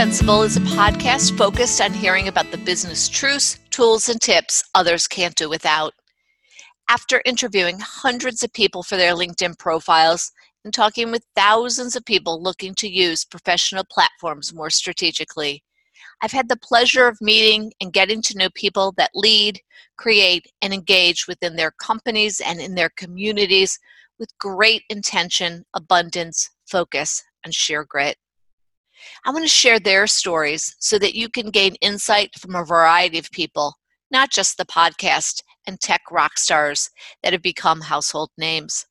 Indispensable 0.00 0.42
is 0.44 0.56
a 0.56 0.60
podcast 0.60 1.36
focused 1.36 1.78
on 1.82 1.92
hearing 1.92 2.26
about 2.26 2.50
the 2.50 2.56
business 2.56 3.06
truths, 3.06 3.58
tools, 3.68 4.08
and 4.08 4.18
tips 4.18 4.64
others 4.74 5.06
can't 5.06 5.34
do 5.34 5.46
without. 5.46 5.92
After 6.88 7.20
interviewing 7.26 7.78
hundreds 7.80 8.42
of 8.42 8.50
people 8.54 8.82
for 8.82 8.96
their 8.96 9.12
LinkedIn 9.12 9.58
profiles 9.58 10.32
and 10.64 10.72
talking 10.72 11.10
with 11.10 11.26
thousands 11.36 11.96
of 11.96 12.06
people 12.06 12.42
looking 12.42 12.74
to 12.76 12.88
use 12.88 13.26
professional 13.26 13.84
platforms 13.92 14.54
more 14.54 14.70
strategically, 14.70 15.62
I've 16.22 16.32
had 16.32 16.48
the 16.48 16.56
pleasure 16.56 17.06
of 17.06 17.20
meeting 17.20 17.70
and 17.82 17.92
getting 17.92 18.22
to 18.22 18.38
know 18.38 18.48
people 18.54 18.94
that 18.96 19.10
lead, 19.14 19.60
create, 19.98 20.50
and 20.62 20.72
engage 20.72 21.26
within 21.28 21.56
their 21.56 21.72
companies 21.72 22.40
and 22.40 22.58
in 22.58 22.74
their 22.74 22.90
communities 22.96 23.78
with 24.18 24.30
great 24.38 24.82
intention, 24.88 25.66
abundance, 25.74 26.48
focus, 26.66 27.22
and 27.44 27.54
sheer 27.54 27.84
grit. 27.84 28.16
I 29.24 29.30
want 29.30 29.44
to 29.44 29.48
share 29.48 29.78
their 29.78 30.06
stories 30.06 30.74
so 30.78 30.98
that 30.98 31.14
you 31.14 31.28
can 31.28 31.50
gain 31.50 31.74
insight 31.82 32.30
from 32.38 32.54
a 32.54 32.64
variety 32.64 33.18
of 33.18 33.30
people, 33.30 33.74
not 34.10 34.30
just 34.30 34.56
the 34.56 34.64
podcast 34.64 35.42
and 35.66 35.78
tech 35.78 36.00
rock 36.10 36.38
stars 36.38 36.90
that 37.22 37.32
have 37.32 37.42
become 37.42 37.82
household 37.82 38.30
names. 38.38 38.86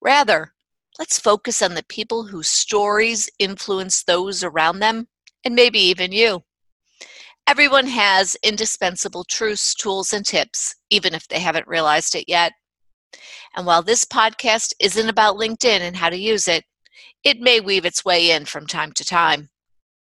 Rather, 0.00 0.52
let's 0.98 1.18
focus 1.18 1.62
on 1.62 1.74
the 1.74 1.84
people 1.88 2.24
whose 2.24 2.48
stories 2.48 3.28
influence 3.38 4.04
those 4.04 4.44
around 4.44 4.78
them 4.78 5.08
and 5.44 5.54
maybe 5.54 5.80
even 5.80 6.12
you. 6.12 6.44
Everyone 7.48 7.86
has 7.86 8.36
indispensable 8.42 9.24
truths, 9.24 9.74
tools, 9.74 10.12
and 10.12 10.24
tips, 10.24 10.74
even 10.90 11.14
if 11.14 11.26
they 11.28 11.40
haven't 11.40 11.68
realized 11.68 12.14
it 12.14 12.24
yet. 12.28 12.52
And 13.56 13.66
while 13.66 13.82
this 13.82 14.04
podcast 14.04 14.72
isn't 14.80 15.08
about 15.08 15.36
LinkedIn 15.36 15.80
and 15.80 15.96
how 15.96 16.10
to 16.10 16.18
use 16.18 16.48
it, 16.48 16.64
it 17.24 17.40
may 17.40 17.60
weave 17.60 17.84
its 17.84 18.04
way 18.04 18.30
in 18.30 18.44
from 18.44 18.66
time 18.66 18.92
to 18.92 19.04
time. 19.04 19.48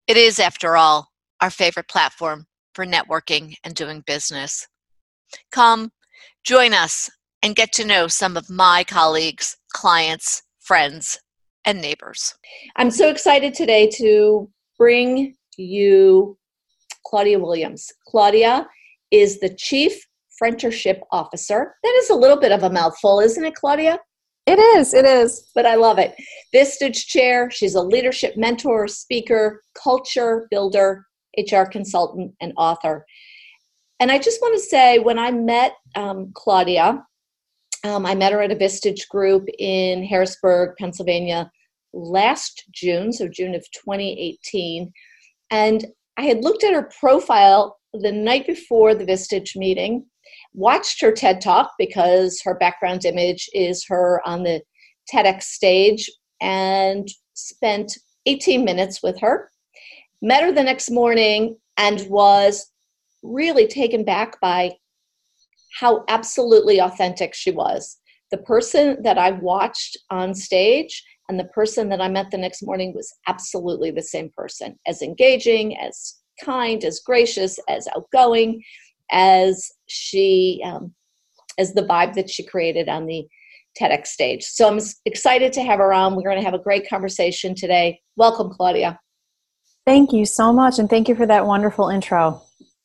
It 0.10 0.18
is, 0.18 0.40
after 0.40 0.76
all, 0.76 1.12
our 1.40 1.52
favorite 1.52 1.88
platform 1.88 2.48
for 2.74 2.84
networking 2.84 3.54
and 3.64 3.76
doing 3.76 4.04
business. 4.08 4.68
Come, 5.52 5.92
join 6.44 6.74
us, 6.74 7.12
and 7.44 7.56
get 7.56 7.72
to 7.74 7.86
know 7.86 8.08
some 8.08 8.36
of 8.36 8.50
my 8.50 8.84
colleagues, 8.84 9.56
clients, 9.72 10.42
friends, 10.62 11.20
and 11.64 11.80
neighbors. 11.80 12.34
I'm 12.76 12.90
so 12.90 13.08
excited 13.08 13.54
today 13.54 13.88
to 13.98 14.50
bring 14.80 15.36
you 15.58 16.40
Claudia 17.06 17.38
Williams. 17.38 17.92
Claudia 18.08 18.68
is 19.12 19.40
the 19.40 19.54
Chief 19.60 19.94
Friendship 20.40 21.04
Officer. 21.12 21.76
That 21.84 22.00
is 22.02 22.10
a 22.10 22.16
little 22.16 22.40
bit 22.40 22.52
of 22.52 22.64
a 22.64 22.72
mouthful, 22.72 23.20
isn't 23.20 23.46
it, 23.46 23.54
Claudia? 23.54 24.00
It 24.50 24.58
is, 24.58 24.96
it 24.96 25.06
is. 25.06 25.48
But 25.54 25.68
I 25.68 25.76
love 25.76 26.00
it. 26.00 26.16
Vistage 26.52 27.06
Chair, 27.06 27.52
she's 27.52 27.76
a 27.76 27.84
leadership 27.84 28.36
mentor, 28.36 28.88
speaker, 28.88 29.62
culture 29.82 30.48
builder, 30.50 31.06
HR 31.38 31.66
consultant, 31.66 32.34
and 32.42 32.54
author. 32.58 33.06
And 34.00 34.12
I 34.12 34.18
just 34.18 34.42
want 34.42 34.56
to 34.56 34.62
say 34.62 34.98
when 34.98 35.20
I 35.20 35.30
met 35.30 35.74
um, 35.96 36.32
Claudia, 36.34 37.06
um, 37.84 38.08
I 38.08 38.16
met 38.16 38.34
her 38.34 38.42
at 38.42 38.52
a 38.52 38.56
Vistage 38.56 39.08
group 39.10 39.46
in 39.60 40.04
Harrisburg, 40.04 40.76
Pennsylvania 40.80 41.52
last 41.94 42.64
June, 42.74 43.14
so 43.14 43.28
June 43.28 43.54
of 43.54 43.64
2018. 43.86 44.92
And 45.52 45.86
I 46.18 46.24
had 46.24 46.44
looked 46.44 46.64
at 46.64 46.74
her 46.74 46.90
profile 47.00 47.78
the 47.94 48.12
night 48.12 48.48
before 48.48 48.96
the 48.96 49.06
Vistage 49.06 49.56
meeting, 49.56 50.08
watched 50.60 51.02
her 51.02 51.12
TED 51.12 51.40
Talk 51.40 51.72
because 51.80 52.42
her 52.44 52.54
background 52.56 53.06
image 53.06 53.50
is 53.54 53.86
her 53.88 54.22
on 54.26 54.44
the 54.44 54.62
TEDx 55.12 55.44
stage, 55.44 56.10
and 56.42 57.08
spent 57.34 57.98
18 58.26 58.64
minutes 58.64 59.02
with 59.02 59.20
her. 59.22 59.50
Met 60.22 60.44
her 60.44 60.52
the 60.52 60.64
next 60.64 60.92
morning 60.92 61.58
and 61.78 62.06
was 62.10 62.70
really 63.24 63.68
taken 63.68 64.04
back 64.04 64.40
by 64.42 64.74
how 65.80 66.04
absolutely 66.10 66.80
authentic 66.80 67.34
she 67.34 67.52
was. 67.52 67.98
The 68.32 68.38
person 68.38 69.02
that 69.04 69.18
I 69.18 69.32
watched 69.32 69.98
on 70.10 70.36
stage 70.36 71.04
and 71.30 71.40
the 71.40 71.46
person 71.46 71.90
that 71.90 72.02
I 72.02 72.10
met 72.10 72.32
the 72.32 72.38
next 72.38 72.62
morning 72.64 72.94
was 72.94 73.14
absolutely 73.28 73.92
the 73.92 74.02
same 74.02 74.30
person, 74.36 74.78
as 74.86 75.02
engaging, 75.02 75.78
as 75.78 76.16
kind, 76.44 76.84
as 76.84 77.00
gracious, 77.00 77.60
as 77.70 77.88
outgoing, 77.96 78.62
as 79.12 79.72
she, 79.90 80.62
um, 80.66 80.94
as 81.58 81.74
the 81.74 81.84
vibe 81.84 82.14
that 82.16 82.30
she 82.30 82.44
created 82.46 82.90
on 82.90 83.06
the 83.06 83.28
TEDx 83.80 84.08
stage. 84.08 84.44
So 84.44 84.68
I'm 84.68 84.80
excited 85.06 85.54
to 85.54 85.64
have 85.64 85.80
her 85.80 85.94
on. 85.94 86.16
We're 86.16 86.24
going 86.24 86.38
to 86.38 86.46
have 86.46 86.54
a 86.54 86.64
great 86.64 86.90
conversation 86.90 87.56
today. 87.56 88.00
Welcome, 88.16 88.50
Claudia. 88.50 89.00
Thank 89.86 90.14
you 90.14 90.26
so 90.26 90.54
much, 90.54 90.80
and 90.80 90.90
thank 90.90 91.08
you 91.08 91.16
for 91.16 91.26
that 91.26 91.46
wonderful 91.46 91.90
intro. 91.90 92.42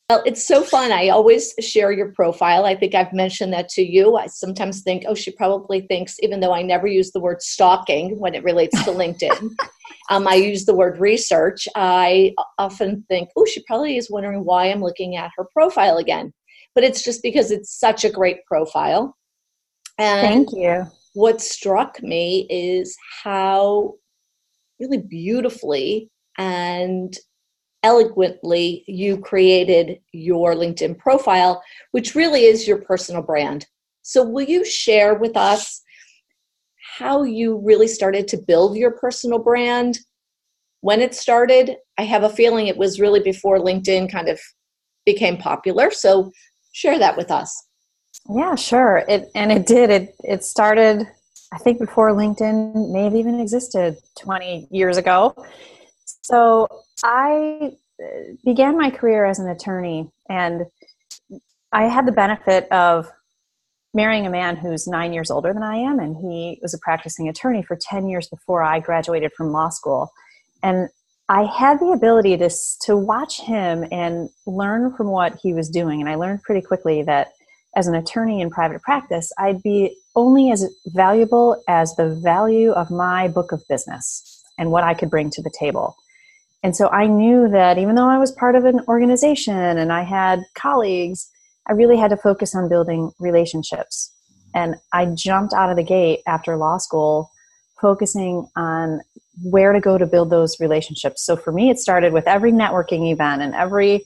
Well, 0.09 0.21
it's 0.23 0.45
so 0.45 0.61
fun. 0.61 0.91
I 0.91 1.09
always 1.09 1.55
share 1.59 1.91
your 1.91 2.11
profile. 2.11 2.65
I 2.65 2.75
think 2.75 2.93
I've 2.93 3.11
mentioned 3.11 3.53
that 3.53 3.69
to 3.69 3.81
you. 3.81 4.17
I 4.17 4.27
sometimes 4.27 4.81
think, 4.81 5.03
oh, 5.07 5.15
she 5.15 5.31
probably 5.31 5.81
thinks, 5.81 6.17
even 6.19 6.41
though 6.41 6.53
I 6.53 6.61
never 6.61 6.85
use 6.85 7.11
the 7.11 7.19
word 7.19 7.41
stalking 7.41 8.19
when 8.19 8.35
it 8.35 8.43
relates 8.43 8.83
to 8.83 8.91
LinkedIn, 8.91 9.49
um, 10.11 10.27
I 10.27 10.35
use 10.35 10.65
the 10.65 10.75
word 10.75 10.99
research. 10.99 11.67
I 11.75 12.35
often 12.59 13.03
think, 13.09 13.29
oh, 13.35 13.45
she 13.45 13.63
probably 13.63 13.97
is 13.97 14.11
wondering 14.11 14.45
why 14.45 14.67
I'm 14.67 14.81
looking 14.81 15.15
at 15.15 15.31
her 15.37 15.47
profile 15.51 15.97
again. 15.97 16.31
But 16.75 16.83
it's 16.83 17.03
just 17.03 17.23
because 17.23 17.51
it's 17.51 17.79
such 17.79 18.03
a 18.03 18.11
great 18.11 18.45
profile. 18.45 19.15
And 19.97 20.45
Thank 20.47 20.51
you. 20.51 20.85
What 21.13 21.41
struck 21.41 22.03
me 22.03 22.45
is 22.49 22.95
how 23.23 23.93
really 24.79 24.97
beautifully 24.97 26.11
and 26.37 27.17
eloquently 27.83 28.83
you 28.87 29.17
created 29.17 29.99
your 30.11 30.55
LinkedIn 30.55 30.97
profile, 30.97 31.63
which 31.91 32.15
really 32.15 32.45
is 32.45 32.67
your 32.67 32.81
personal 32.81 33.21
brand. 33.21 33.67
So, 34.01 34.23
will 34.23 34.45
you 34.45 34.65
share 34.65 35.13
with 35.15 35.37
us 35.37 35.81
how 36.97 37.23
you 37.23 37.61
really 37.63 37.87
started 37.87 38.27
to 38.29 38.37
build 38.37 38.75
your 38.75 38.91
personal 38.91 39.39
brand? 39.39 39.99
When 40.81 40.99
it 40.99 41.15
started, 41.15 41.77
I 41.97 42.03
have 42.03 42.23
a 42.23 42.29
feeling 42.29 42.67
it 42.67 42.77
was 42.77 42.99
really 42.99 43.19
before 43.19 43.59
LinkedIn 43.59 44.11
kind 44.11 44.29
of 44.29 44.39
became 45.05 45.37
popular. 45.37 45.91
So, 45.91 46.31
share 46.75 46.99
that 46.99 47.15
with 47.15 47.31
us. 47.31 47.67
Yeah, 48.29 48.55
sure. 48.55 49.03
It 49.07 49.31
and 49.33 49.51
it 49.51 49.65
did. 49.65 49.89
It 49.89 50.15
it 50.23 50.43
started 50.43 51.07
I 51.53 51.57
think 51.57 51.79
before 51.79 52.11
LinkedIn 52.11 52.91
may 52.91 53.03
have 53.03 53.15
even 53.15 53.39
existed 53.39 53.97
20 54.19 54.67
years 54.71 54.97
ago. 54.97 55.33
So 56.23 56.67
I 57.03 57.71
uh, 58.03 58.07
began 58.43 58.77
my 58.77 58.89
career 58.89 59.25
as 59.25 59.39
an 59.39 59.47
attorney, 59.47 60.09
and 60.27 60.65
I 61.71 61.83
had 61.83 62.05
the 62.05 62.11
benefit 62.11 62.69
of 62.71 63.09
marrying 63.93 64.25
a 64.25 64.29
man 64.29 64.57
who's 64.57 64.85
nine 64.85 65.13
years 65.13 65.31
older 65.31 65.53
than 65.53 65.63
I 65.63 65.77
am, 65.77 65.99
and 65.99 66.17
he 66.17 66.59
was 66.61 66.73
a 66.73 66.79
practicing 66.79 67.29
attorney 67.29 67.63
for 67.63 67.77
10 67.79 68.09
years 68.09 68.27
before 68.27 68.63
I 68.63 68.79
graduated 68.79 69.31
from 69.37 69.51
law 69.51 69.69
school. 69.69 70.11
And 70.61 70.89
I 71.27 71.45
had 71.45 71.79
the 71.79 71.91
ability 71.91 72.37
to, 72.37 72.49
to 72.81 72.95
watch 72.95 73.41
him 73.41 73.85
and 73.91 74.29
learn 74.45 74.93
from 74.95 75.07
what 75.07 75.39
he 75.41 75.53
was 75.53 75.69
doing. 75.69 75.99
And 75.99 76.09
I 76.09 76.15
learned 76.15 76.43
pretty 76.43 76.61
quickly 76.61 77.01
that 77.03 77.33
as 77.75 77.87
an 77.87 77.95
attorney 77.95 78.41
in 78.41 78.49
private 78.49 78.81
practice, 78.81 79.31
I'd 79.37 79.63
be 79.63 79.97
only 80.15 80.51
as 80.51 80.65
valuable 80.87 81.61
as 81.67 81.95
the 81.95 82.15
value 82.23 82.71
of 82.71 82.91
my 82.91 83.27
book 83.27 83.51
of 83.51 83.63
business 83.67 84.43
and 84.57 84.71
what 84.71 84.83
I 84.83 84.93
could 84.93 85.09
bring 85.09 85.29
to 85.31 85.41
the 85.41 85.51
table. 85.59 85.95
And 86.63 86.75
so 86.75 86.89
I 86.89 87.07
knew 87.07 87.49
that 87.49 87.77
even 87.77 87.95
though 87.95 88.07
I 88.07 88.17
was 88.17 88.31
part 88.31 88.55
of 88.55 88.65
an 88.65 88.81
organization 88.87 89.55
and 89.55 89.91
I 89.91 90.03
had 90.03 90.43
colleagues, 90.55 91.29
I 91.67 91.73
really 91.73 91.97
had 91.97 92.11
to 92.11 92.17
focus 92.17 92.55
on 92.55 92.69
building 92.69 93.11
relationships. 93.19 94.11
And 94.53 94.75
I 94.93 95.07
jumped 95.07 95.53
out 95.53 95.69
of 95.69 95.75
the 95.75 95.83
gate 95.83 96.21
after 96.27 96.55
law 96.55 96.77
school 96.77 97.29
focusing 97.85 98.47
on 98.55 99.01
where 99.43 99.71
to 99.73 99.79
go 99.79 99.97
to 99.97 100.07
build 100.07 100.31
those 100.31 100.59
relationships. 100.59 101.23
So 101.23 101.35
for 101.35 101.51
me, 101.51 101.69
it 101.69 101.77
started 101.77 102.13
with 102.13 102.27
every 102.27 102.51
networking 102.51 103.11
event 103.11 103.43
and 103.43 103.53
every 103.53 104.03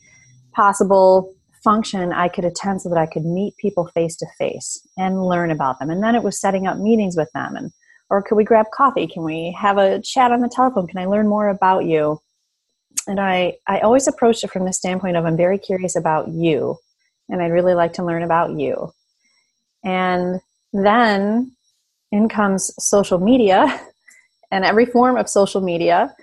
possible 0.54 1.34
function 1.64 2.12
I 2.12 2.28
could 2.28 2.44
attend 2.44 2.82
so 2.82 2.90
that 2.90 2.98
I 2.98 3.06
could 3.06 3.24
meet 3.24 3.56
people 3.58 3.88
face 3.94 4.18
to 4.18 4.26
face 4.38 4.86
and 4.98 5.24
learn 5.26 5.52
about 5.52 5.80
them. 5.80 5.90
And 5.90 6.04
then 6.04 6.16
it 6.16 6.24
was 6.24 6.42
setting 6.42 6.68
up 6.68 6.78
meetings 6.78 7.16
with 7.16 7.32
them 7.34 7.56
and 7.56 7.72
or 8.10 8.24
could 8.24 8.36
we 8.36 8.44
grab 8.44 8.66
coffee? 8.74 9.06
Can 9.06 9.24
we 9.24 9.56
have 9.58 9.78
a 9.78 10.02
chat 10.02 10.32
on 10.32 10.42
the 10.42 10.50
telephone? 10.50 10.88
Can 10.88 10.98
I 10.98 11.06
learn 11.06 11.28
more 11.28 11.48
about 11.48 11.86
you? 11.86 12.20
and 13.08 13.20
I, 13.20 13.58
I 13.68 13.80
always 13.80 14.08
approached 14.08 14.44
it 14.44 14.52
from 14.52 14.66
the 14.66 14.74
standpoint 14.74 15.18
of 15.18 15.26
I'm 15.26 15.38
very 15.38 15.58
curious 15.58 15.96
about 15.96 16.30
you 16.30 16.78
and 17.28 17.42
I'd 17.42 17.52
really 17.52 17.74
like 17.74 17.94
to 17.94 18.04
learn 18.04 18.24
about 18.24 18.52
you. 18.60 18.92
And 19.84 20.40
then 20.74 21.56
in 22.12 22.30
comes 22.30 22.74
social 22.84 23.20
media 23.20 23.82
and 24.52 24.66
every 24.66 24.86
form 24.86 25.18
of 25.18 25.30
social 25.30 25.62
media. 25.62 26.14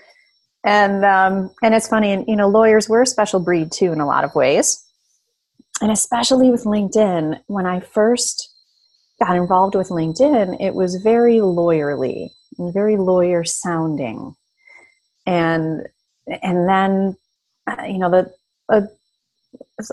And 0.65 1.05
um, 1.05 1.51
and 1.63 1.75
it's 1.75 1.87
funny, 1.87 2.13
and 2.13 2.27
you 2.27 2.35
know, 2.35 2.49
lawyers 2.49 2.89
we're 2.89 3.03
a 3.03 3.07
special 3.07 3.39
breed 3.39 3.71
too 3.71 3.93
in 3.93 4.01
a 4.01 4.07
lot 4.07 4.25
of 4.25 4.35
ways. 4.35 4.83
And 5.81 5.93
especially 5.93 6.51
with 6.51 6.65
LinkedIn, 6.65 7.41
when 7.47 7.67
I 7.67 7.81
first 7.81 8.53
got 9.21 9.37
involved 9.37 9.75
with 9.77 9.91
LinkedIn, 9.91 10.61
it 10.61 10.75
was 10.75 10.97
very 10.97 11.37
lawyerly 11.37 12.31
and 12.59 12.73
very 12.75 12.97
lawyer 12.97 13.45
sounding. 13.45 14.35
And 15.25 15.87
and 16.27 16.69
then 16.69 17.17
uh, 17.67 17.85
you 17.85 17.99
know 17.99 18.11
the 18.11 18.33
a, 18.71 18.83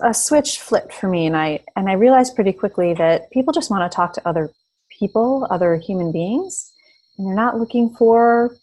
a 0.01 0.13
switch 0.13 0.59
flipped 0.59 0.93
for 0.93 1.07
me 1.07 1.25
and 1.25 1.37
i 1.37 1.59
and 1.75 1.89
i 1.89 1.93
realized 1.93 2.35
pretty 2.35 2.53
quickly 2.53 2.93
that 2.93 3.29
people 3.31 3.53
just 3.53 3.69
want 3.69 3.89
to 3.89 3.95
talk 3.95 4.13
to 4.13 4.27
other 4.27 4.51
people 5.03 5.45
other 5.49 5.75
human 5.75 6.13
beings 6.13 6.71
and 7.17 7.27
they're 7.27 7.35
not 7.35 7.59
looking 7.59 7.93
for 7.97 8.55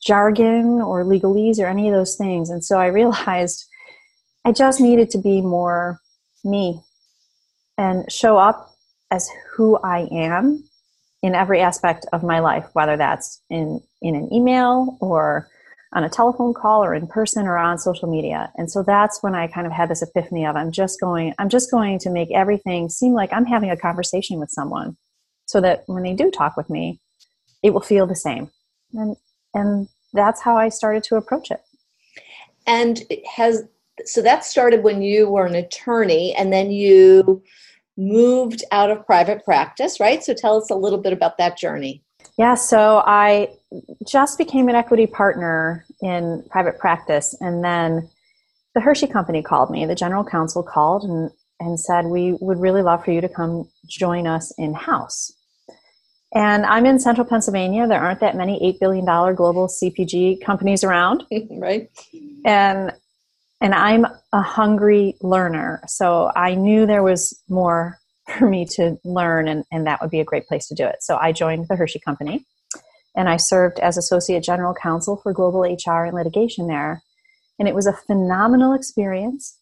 jargon 0.00 0.80
or 0.80 1.04
legalese 1.04 1.58
or 1.58 1.66
any 1.66 1.88
of 1.88 1.94
those 1.94 2.14
things 2.14 2.48
and 2.48 2.64
so 2.64 2.78
i 2.78 2.86
realized 2.86 3.64
i 4.44 4.52
just 4.52 4.80
needed 4.80 5.10
to 5.10 5.18
be 5.18 5.40
more 5.40 5.98
me 6.44 6.80
and 7.76 8.10
show 8.10 8.36
up 8.36 8.70
as 9.10 9.28
who 9.52 9.76
i 9.78 10.06
am 10.12 10.62
in 11.22 11.34
every 11.34 11.60
aspect 11.60 12.06
of 12.12 12.22
my 12.22 12.38
life 12.38 12.66
whether 12.74 12.96
that's 12.96 13.42
in 13.50 13.80
in 14.00 14.14
an 14.14 14.32
email 14.32 14.96
or 15.00 15.48
on 15.92 16.04
a 16.04 16.08
telephone 16.08 16.54
call 16.54 16.84
or 16.84 16.94
in 16.94 17.08
person 17.08 17.48
or 17.48 17.58
on 17.58 17.76
social 17.76 18.08
media. 18.08 18.52
And 18.56 18.70
so 18.70 18.84
that's 18.84 19.24
when 19.24 19.34
I 19.34 19.48
kind 19.48 19.66
of 19.66 19.72
had 19.72 19.90
this 19.90 20.02
epiphany 20.02 20.46
of 20.46 20.54
I'm 20.54 20.70
just 20.70 21.00
going 21.00 21.34
I'm 21.40 21.48
just 21.48 21.68
going 21.68 21.98
to 22.00 22.10
make 22.10 22.30
everything 22.32 22.88
seem 22.88 23.12
like 23.12 23.32
I'm 23.32 23.44
having 23.44 23.70
a 23.70 23.76
conversation 23.76 24.38
with 24.38 24.50
someone 24.50 24.96
so 25.50 25.60
that 25.60 25.82
when 25.86 26.04
they 26.04 26.14
do 26.14 26.30
talk 26.30 26.56
with 26.56 26.70
me, 26.70 27.00
it 27.64 27.70
will 27.70 27.80
feel 27.80 28.06
the 28.06 28.14
same. 28.14 28.50
And 28.92 29.16
and 29.52 29.88
that's 30.12 30.40
how 30.40 30.56
I 30.56 30.68
started 30.68 31.02
to 31.04 31.16
approach 31.16 31.50
it. 31.50 31.60
And 32.66 33.02
has 33.36 33.64
so 34.04 34.22
that 34.22 34.44
started 34.44 34.84
when 34.84 35.02
you 35.02 35.28
were 35.28 35.46
an 35.46 35.56
attorney 35.56 36.34
and 36.36 36.52
then 36.52 36.70
you 36.70 37.42
moved 37.96 38.62
out 38.70 38.90
of 38.90 39.04
private 39.04 39.44
practice, 39.44 39.98
right? 39.98 40.22
So 40.22 40.34
tell 40.34 40.56
us 40.56 40.70
a 40.70 40.76
little 40.76 41.00
bit 41.00 41.12
about 41.12 41.36
that 41.38 41.58
journey. 41.58 42.02
Yeah, 42.38 42.54
so 42.54 43.02
I 43.04 43.48
just 44.06 44.38
became 44.38 44.68
an 44.68 44.76
equity 44.76 45.06
partner 45.06 45.84
in 46.00 46.44
private 46.48 46.78
practice, 46.78 47.34
and 47.40 47.62
then 47.62 48.08
the 48.74 48.80
Hershey 48.80 49.08
Company 49.08 49.42
called 49.42 49.70
me. 49.70 49.84
The 49.84 49.94
general 49.94 50.24
counsel 50.24 50.62
called 50.62 51.02
and, 51.02 51.30
and 51.58 51.78
said, 51.78 52.06
We 52.06 52.38
would 52.40 52.58
really 52.58 52.82
love 52.82 53.04
for 53.04 53.10
you 53.10 53.20
to 53.20 53.28
come 53.28 53.68
join 53.86 54.26
us 54.26 54.54
in 54.56 54.72
house. 54.72 55.32
And 56.34 56.64
I'm 56.64 56.86
in 56.86 57.00
central 57.00 57.26
Pennsylvania. 57.26 57.86
There 57.86 58.00
aren't 58.00 58.20
that 58.20 58.36
many 58.36 58.60
$8 58.74 58.78
billion 58.78 59.04
global 59.04 59.66
CPG 59.66 60.40
companies 60.44 60.84
around. 60.84 61.24
right. 61.50 61.90
And 62.44 62.92
and 63.62 63.74
I'm 63.74 64.06
a 64.32 64.40
hungry 64.40 65.16
learner. 65.20 65.82
So 65.86 66.30
I 66.34 66.54
knew 66.54 66.86
there 66.86 67.02
was 67.02 67.38
more 67.50 67.98
for 68.38 68.48
me 68.48 68.64
to 68.64 68.98
learn, 69.04 69.48
and, 69.48 69.64
and 69.70 69.86
that 69.86 70.00
would 70.00 70.10
be 70.10 70.20
a 70.20 70.24
great 70.24 70.46
place 70.46 70.66
to 70.68 70.74
do 70.74 70.86
it. 70.86 71.02
So 71.02 71.18
I 71.20 71.32
joined 71.32 71.68
the 71.68 71.76
Hershey 71.76 71.98
Company 71.98 72.46
and 73.16 73.28
I 73.28 73.36
served 73.36 73.78
as 73.80 73.96
Associate 73.96 74.42
General 74.42 74.74
Counsel 74.74 75.16
for 75.16 75.32
Global 75.32 75.62
HR 75.62 76.04
and 76.04 76.14
Litigation 76.14 76.68
there. 76.68 77.02
And 77.58 77.68
it 77.68 77.74
was 77.74 77.86
a 77.86 77.92
phenomenal 77.92 78.72
experience. 78.72 79.58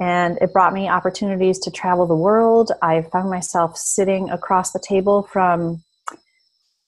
And 0.00 0.38
it 0.40 0.52
brought 0.52 0.72
me 0.72 0.88
opportunities 0.88 1.58
to 1.60 1.70
travel 1.70 2.06
the 2.06 2.14
world. 2.14 2.72
I 2.82 3.02
found 3.02 3.30
myself 3.30 3.76
sitting 3.76 4.30
across 4.30 4.72
the 4.72 4.80
table 4.80 5.24
from 5.24 5.82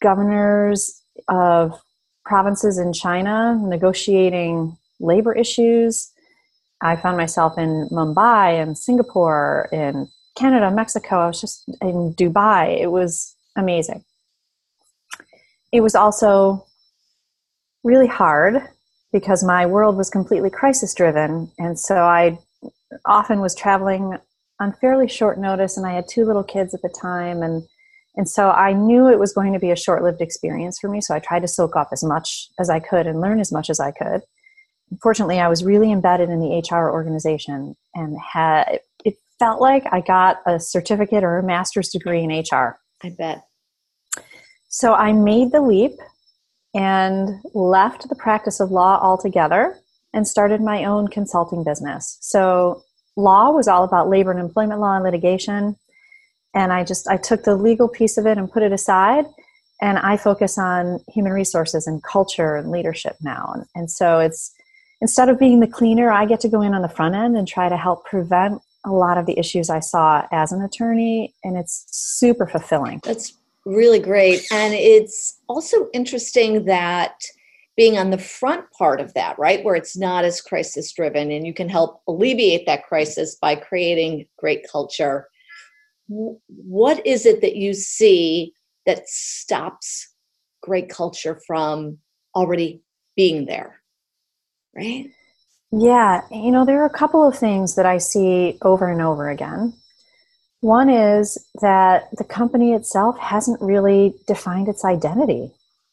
governors 0.01 1.03
of 1.29 1.81
provinces 2.25 2.79
in 2.79 2.93
China 2.93 3.59
negotiating 3.63 4.77
labor 5.01 5.33
issues. 5.33 6.11
I 6.83 6.97
found 6.97 7.17
myself 7.17 7.59
in 7.59 7.89
Mumbai 7.91 8.63
and 8.63 8.77
Singapore, 8.77 9.69
in 9.73 10.09
Canada, 10.37 10.71
Mexico. 10.71 11.19
I 11.19 11.27
was 11.27 11.41
just 11.41 11.69
in 11.83 12.15
Dubai. 12.15 12.81
It 12.81 12.91
was 12.91 13.37
amazing. 13.57 14.05
It 15.73 15.83
was 15.83 15.95
also 15.95 16.67
really 17.85 18.07
hard 18.07 18.63
because 19.13 19.45
my 19.45 19.67
world 19.67 19.97
was 19.97 20.09
completely 20.09 20.51
crisis 20.51 20.95
driven. 20.95 21.51
And 21.59 21.79
so 21.79 21.97
I 21.97 22.39
often 23.05 23.41
was 23.41 23.55
traveling 23.55 24.17
on 24.61 24.73
fairly 24.81 25.09
short 25.09 25.39
notice, 25.39 25.77
and 25.77 25.87
I 25.87 25.93
had 25.93 26.07
two 26.09 26.25
little 26.25 26.45
kids 26.45 26.75
at 26.75 26.83
the 26.83 26.89
time. 26.89 27.43
And, 27.43 27.67
and 28.17 28.29
so 28.29 28.51
I 28.51 28.73
knew 28.73 29.09
it 29.09 29.19
was 29.19 29.33
going 29.33 29.53
to 29.53 29.59
be 29.59 29.71
a 29.71 29.77
short 29.77 30.03
lived 30.03 30.21
experience 30.21 30.79
for 30.79 30.89
me. 30.89 31.01
So 31.01 31.15
I 31.15 31.21
tried 31.21 31.41
to 31.41 31.49
soak 31.49 31.77
up 31.77 31.89
as 31.93 32.03
much 32.03 32.49
as 32.59 32.69
I 32.69 32.81
could 32.81 33.07
and 33.07 33.21
learn 33.21 33.41
as 33.41 33.53
much 33.53 33.71
as 33.71 33.79
I 33.79 33.93
could. 33.93 34.23
Fortunately, 35.01 35.39
I 35.39 35.49
was 35.49 35.65
really 35.65 35.93
embedded 35.93 36.31
in 36.31 36.41
the 36.41 36.63
HR 36.69 36.91
organization 36.91 37.77
and 37.95 38.19
had 38.19 38.81
it 39.05 39.17
felt 39.39 39.61
like 39.61 39.85
I 39.93 40.01
got 40.01 40.39
a 40.47 40.59
certificate 40.59 41.23
or 41.23 41.39
a 41.39 41.43
master's 41.43 41.91
degree 41.91 42.23
in 42.25 42.31
HR. 42.31 42.81
I 43.03 43.11
bet. 43.11 43.45
So 44.69 44.95
I 44.95 45.13
made 45.13 45.53
the 45.53 45.61
leap 45.61 45.93
and 46.75 47.41
left 47.55 48.09
the 48.09 48.15
practice 48.17 48.61
of 48.61 48.71
law 48.71 48.99
altogether 49.01 49.79
and 50.13 50.27
started 50.27 50.61
my 50.61 50.85
own 50.85 51.07
consulting 51.09 51.63
business. 51.63 52.19
So 52.21 52.83
law 53.17 53.51
was 53.51 53.69
all 53.69 53.85
about 53.85 54.09
labor 54.09 54.33
and 54.33 54.41
employment 54.41 54.81
law 54.81 54.97
and 54.97 55.05
litigation 55.05 55.77
and 56.55 56.73
I 56.73 56.85
just 56.85 57.09
I 57.09 57.17
took 57.17 57.45
the 57.45 57.57
legal 57.57 57.89
piece 57.89 58.19
of 58.19 58.27
it 58.27 58.39
and 58.39 58.51
put 58.51 58.63
it 58.63 58.73
aside 58.73 59.25
and 59.81 59.99
I 59.99 60.17
focus 60.17 60.59
on 60.59 61.01
human 61.09 61.33
resources 61.33 61.87
and 61.87 62.03
culture 62.03 62.57
and 62.57 62.71
leadership 62.71 63.17
now. 63.23 63.53
And, 63.55 63.65
and 63.75 63.91
so 63.91 64.19
it's 64.19 64.53
instead 65.01 65.29
of 65.29 65.39
being 65.39 65.61
the 65.61 65.67
cleaner, 65.67 66.11
I 66.11 66.27
get 66.27 66.41
to 66.41 66.49
go 66.49 66.61
in 66.61 66.75
on 66.75 66.83
the 66.83 66.89
front 66.89 67.15
end 67.15 67.37
and 67.37 67.49
try 67.49 67.69
to 67.69 67.77
help 67.77 68.05
prevent 68.05 68.61
a 68.85 68.91
lot 68.91 69.19
of 69.19 69.27
the 69.27 69.39
issues 69.39 69.71
I 69.71 69.81
saw 69.81 70.27
as 70.33 70.53
an 70.53 70.63
attorney, 70.63 71.35
and 71.45 71.57
it's 71.57 71.87
super 71.91 72.47
fulfilling. 72.47 73.01
That's 73.05 73.35
really 73.67 73.99
great. 73.99 74.47
And 74.51 74.73
it's 74.73 75.39
also 75.49 75.89
interesting 75.93 76.65
that 76.65 77.15
being 77.77 77.99
on 77.99 78.11
the 78.11 78.19
front 78.19 78.65
part 78.73 79.01
of 79.01 79.13
that, 79.15 79.39
right, 79.39 79.65
where 79.65 79.75
it's 79.75 79.97
not 79.97 80.25
as 80.25 80.41
crisis 80.41 80.93
driven 80.93 81.31
and 81.31 81.47
you 81.47 81.55
can 81.55 81.69
help 81.69 82.03
alleviate 82.09 82.67
that 82.67 82.87
crisis 82.87 83.37
by 83.37 83.55
creating 83.55 84.27
great 84.39 84.67
culture. 84.71 85.29
What 86.11 87.07
is 87.07 87.25
it 87.25 87.41
that 87.41 87.55
you 87.55 87.73
see 87.73 88.53
that 88.85 89.09
stops 89.09 90.13
great 90.61 90.91
culture 90.91 91.41
from 91.47 91.99
already 92.35 92.83
being 93.17 93.47
there? 93.47 93.81
Right? 94.75 95.11
Yeah, 95.73 96.23
you 96.33 96.51
know, 96.51 96.65
there 96.65 96.83
are 96.83 96.87
a 96.87 96.91
couple 96.91 97.27
of 97.27 97.39
things 97.39 97.77
that 97.77 97.87
I 97.87 97.99
see 97.99 98.59
over 98.63 98.91
and 98.91 99.01
over 99.01 99.31
again. 99.31 99.73
One 100.61 100.91
is 100.91 101.39
that 101.63 102.09
the 102.19 102.25
company 102.25 102.73
itself 102.73 103.17
hasn't 103.19 103.63
really 103.63 104.15
defined 104.27 104.69
its 104.69 104.85
identity. 104.85 105.53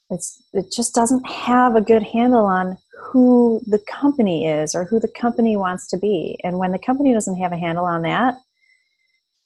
It's, 0.10 0.42
it 0.54 0.72
just 0.76 0.96
doesn't 0.96 1.26
have 1.28 1.76
a 1.76 1.82
good 1.82 2.02
handle 2.02 2.46
on 2.46 2.78
who 3.00 3.62
the 3.68 3.80
company 3.88 4.48
is 4.48 4.74
or 4.74 4.84
who 4.84 5.00
the 5.00 5.08
company 5.08 5.56
wants 5.56 5.88
to 5.90 5.98
be. 5.98 6.40
And 6.44 6.58
when 6.58 6.72
the 6.72 6.80
company 6.80 7.14
doesn't 7.14 7.38
have 7.38 7.52
a 7.52 7.58
handle 7.58 7.86
on 7.86 8.02
that, 8.02 8.36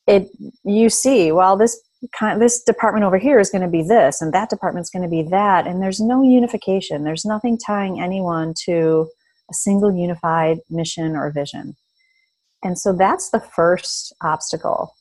it 0.07 0.29
you 0.63 0.89
see, 0.89 1.31
well, 1.31 1.57
this 1.57 1.79
kind 2.17 2.41
this 2.41 2.63
department 2.63 3.05
over 3.05 3.17
here 3.17 3.39
is 3.39 3.49
going 3.49 3.61
to 3.61 3.67
be 3.67 3.83
this, 3.83 4.21
and 4.21 4.33
that 4.33 4.49
department's 4.49 4.89
going 4.89 5.03
to 5.03 5.09
be 5.09 5.23
that, 5.29 5.67
and 5.67 5.81
there's 5.81 5.99
no 5.99 6.23
unification. 6.23 7.03
There's 7.03 7.25
nothing 7.25 7.57
tying 7.57 8.01
anyone 8.01 8.53
to 8.65 9.07
a 9.49 9.53
single 9.53 9.93
unified 9.93 10.59
mission 10.69 11.15
or 11.15 11.31
vision. 11.31 11.75
And 12.63 12.77
so 12.77 12.93
that's 12.93 13.29
the 13.29 13.39
first 13.39 14.13
obstacle. 14.21 14.95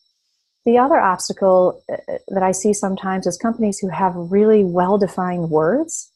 The 0.66 0.78
other 0.78 0.98
obstacle 0.98 1.82
uh, 1.90 1.96
uh, 2.12 2.18
that 2.28 2.42
I 2.42 2.52
see 2.52 2.72
sometimes 2.72 3.26
is 3.26 3.36
companies 3.36 3.78
who 3.78 3.88
have 3.88 4.14
really 4.14 4.64
well 4.64 4.98
defined 4.98 5.50
words 5.50 6.10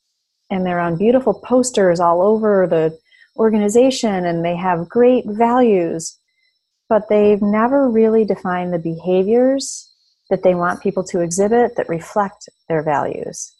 and 0.50 0.66
they're 0.66 0.80
on 0.80 0.98
beautiful 0.98 1.34
posters 1.34 2.00
all 2.00 2.20
over 2.22 2.66
the 2.66 2.98
organization 3.36 4.26
and 4.26 4.44
they 4.44 4.56
have 4.56 4.88
great 4.88 5.24
values, 5.26 6.18
but 6.88 7.08
they've 7.08 7.42
never 7.42 7.88
really 7.88 8.24
defined 8.24 8.72
the 8.72 8.78
behaviors 8.78 9.90
that 10.30 10.42
they 10.42 10.54
want 10.54 10.82
people 10.82 11.04
to 11.04 11.20
exhibit 11.20 11.76
that 11.76 11.88
reflect 11.88 12.48
their 12.68 12.82
values. 12.82 13.54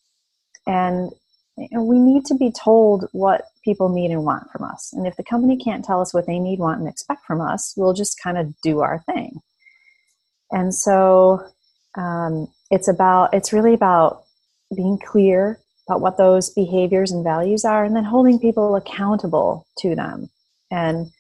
And 0.66 1.11
we 1.57 1.99
need 1.99 2.25
to 2.26 2.35
be 2.35 2.50
told 2.50 3.07
what 3.12 3.43
people 3.64 3.88
need 3.88 4.11
and 4.11 4.25
want 4.25 4.50
from 4.50 4.64
us. 4.64 4.93
And 4.93 5.07
if 5.07 5.16
the 5.16 5.23
company 5.23 5.57
can't 5.57 5.85
tell 5.85 6.00
us 6.00 6.12
what 6.12 6.26
they 6.26 6.38
need, 6.38 6.59
want, 6.59 6.81
and 6.81 6.88
expect 6.88 7.25
from 7.26 7.40
us, 7.40 7.75
we'll 7.76 7.93
just 7.93 8.21
kind 8.23 8.38
of 8.38 8.54
do 8.62 8.81
our 8.81 9.00
thing. 9.00 9.40
And 10.50 10.75
so 10.75 11.47
um, 11.97 12.49
it's 12.71 12.88
about, 12.88 13.35
it's 13.35 13.52
really 13.52 13.75
about 13.75 14.25
being 14.75 14.99
clear 14.99 15.61
about 15.88 16.00
what 16.00 16.16
those 16.16 16.50
behaviors 16.50 17.12
and 17.12 17.23
values 17.23 17.64
are 17.64 17.85
and 17.85 17.95
then 17.95 18.04
holding 18.04 18.38
people 18.38 18.75
accountable 18.75 19.66
to 19.78 19.95
them. 19.95 20.31
And, 20.71 21.11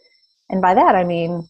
and 0.48 0.60
by 0.60 0.74
that, 0.74 0.94
I 0.94 1.04
mean 1.04 1.48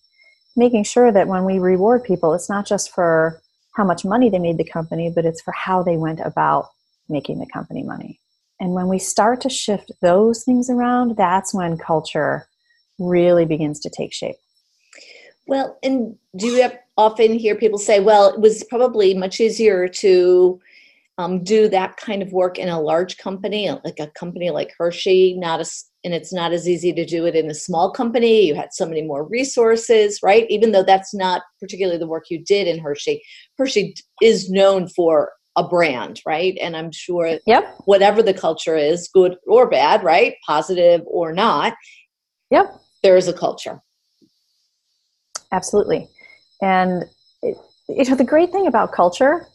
making 0.57 0.85
sure 0.85 1.11
that 1.13 1.29
when 1.29 1.45
we 1.45 1.59
reward 1.59 2.05
people, 2.05 2.35
it's 2.35 2.49
not 2.49 2.67
just 2.67 2.93
for 2.93 3.41
how 3.75 3.85
much 3.85 4.05
money 4.05 4.29
they 4.29 4.39
made 4.39 4.59
the 4.59 4.65
company, 4.65 5.11
but 5.15 5.25
it's 5.25 5.43
for 5.43 5.53
how 5.53 5.83
they 5.83 5.97
went 5.97 6.21
about 6.21 6.71
making 7.09 7.39
the 7.39 7.47
company 7.53 7.83
money. 7.83 8.21
And 8.61 8.73
when 8.73 8.89
we 8.89 8.99
start 8.99 9.41
to 9.43 9.51
shift 9.51 9.91
those 10.01 10.45
things 10.45 10.71
around, 10.71 11.17
that's 11.17 11.53
when 11.53 11.77
culture 11.77 12.47
really 12.99 13.45
begins 13.45 13.81
to 13.81 13.91
take 13.91 14.13
shape. 14.13 14.37
Well, 15.47 15.77
and 15.83 16.17
do 16.37 16.47
you 16.47 16.71
often 16.97 17.39
hear 17.39 17.55
people 17.57 17.79
say, 17.79 18.01
well, 18.01 18.33
it 18.33 18.41
was 18.41 18.65
probably 18.65 19.13
much 19.13 19.41
easier 19.41 19.89
to 19.89 20.61
um, 21.19 21.45
do 21.45 21.69
that 21.69 21.97
kind 21.97 22.23
of 22.23 22.33
work 22.33 22.59
in 22.59 22.69
a 22.69 22.81
large 22.81 23.19
company, 23.19 23.71
like 23.85 23.99
a 24.01 24.07
company 24.09 24.51
like 24.51 24.73
Hershey, 24.79 25.35
not 25.35 25.61
as 25.61 25.85
and 26.05 26.13
it's 26.15 26.33
not 26.33 26.53
as 26.53 26.69
easy 26.69 26.93
to 26.93 27.05
do 27.05 27.25
it 27.25 27.35
in 27.35 27.51
a 27.51 27.55
small 27.55 27.91
company. 27.91 28.47
You 28.47 28.55
had 28.55 28.73
so 28.73 28.87
many 28.87 29.03
more 29.03 29.25
resources, 29.25 30.21
right? 30.23 30.47
Even 30.51 30.73
though 30.73 30.83
that's 30.83 31.15
not 31.15 31.43
particularly 31.61 31.99
the 31.99 32.07
work 32.07 32.25
you 32.29 32.45
did 32.45 32.69
in 32.69 32.79
Hershey. 32.79 33.23
Hershey 33.57 33.95
is 34.21 34.51
known 34.51 34.89
for 34.89 35.33
a 35.57 35.67
brand, 35.67 36.21
right? 36.27 36.59
And 36.61 36.77
I'm 36.77 36.93
sure 36.93 37.39
yep. 37.47 37.75
whatever 37.85 38.23
the 38.23 38.35
culture 38.35 38.77
is, 38.77 39.09
good 39.13 39.37
or 39.47 39.69
bad, 39.69 40.05
right? 40.05 40.35
Positive 40.47 41.01
or 41.07 41.33
not. 41.33 41.75
Yep. 42.51 42.75
There 43.03 43.17
is 43.17 43.29
a 43.29 43.33
culture. 43.33 43.81
Absolutely. 45.53 46.09
And 46.61 47.05
you 47.89 48.05
know 48.05 48.17
the 48.17 48.25
great 48.25 48.51
thing 48.51 48.67
about 48.67 48.93
culture 48.93 49.47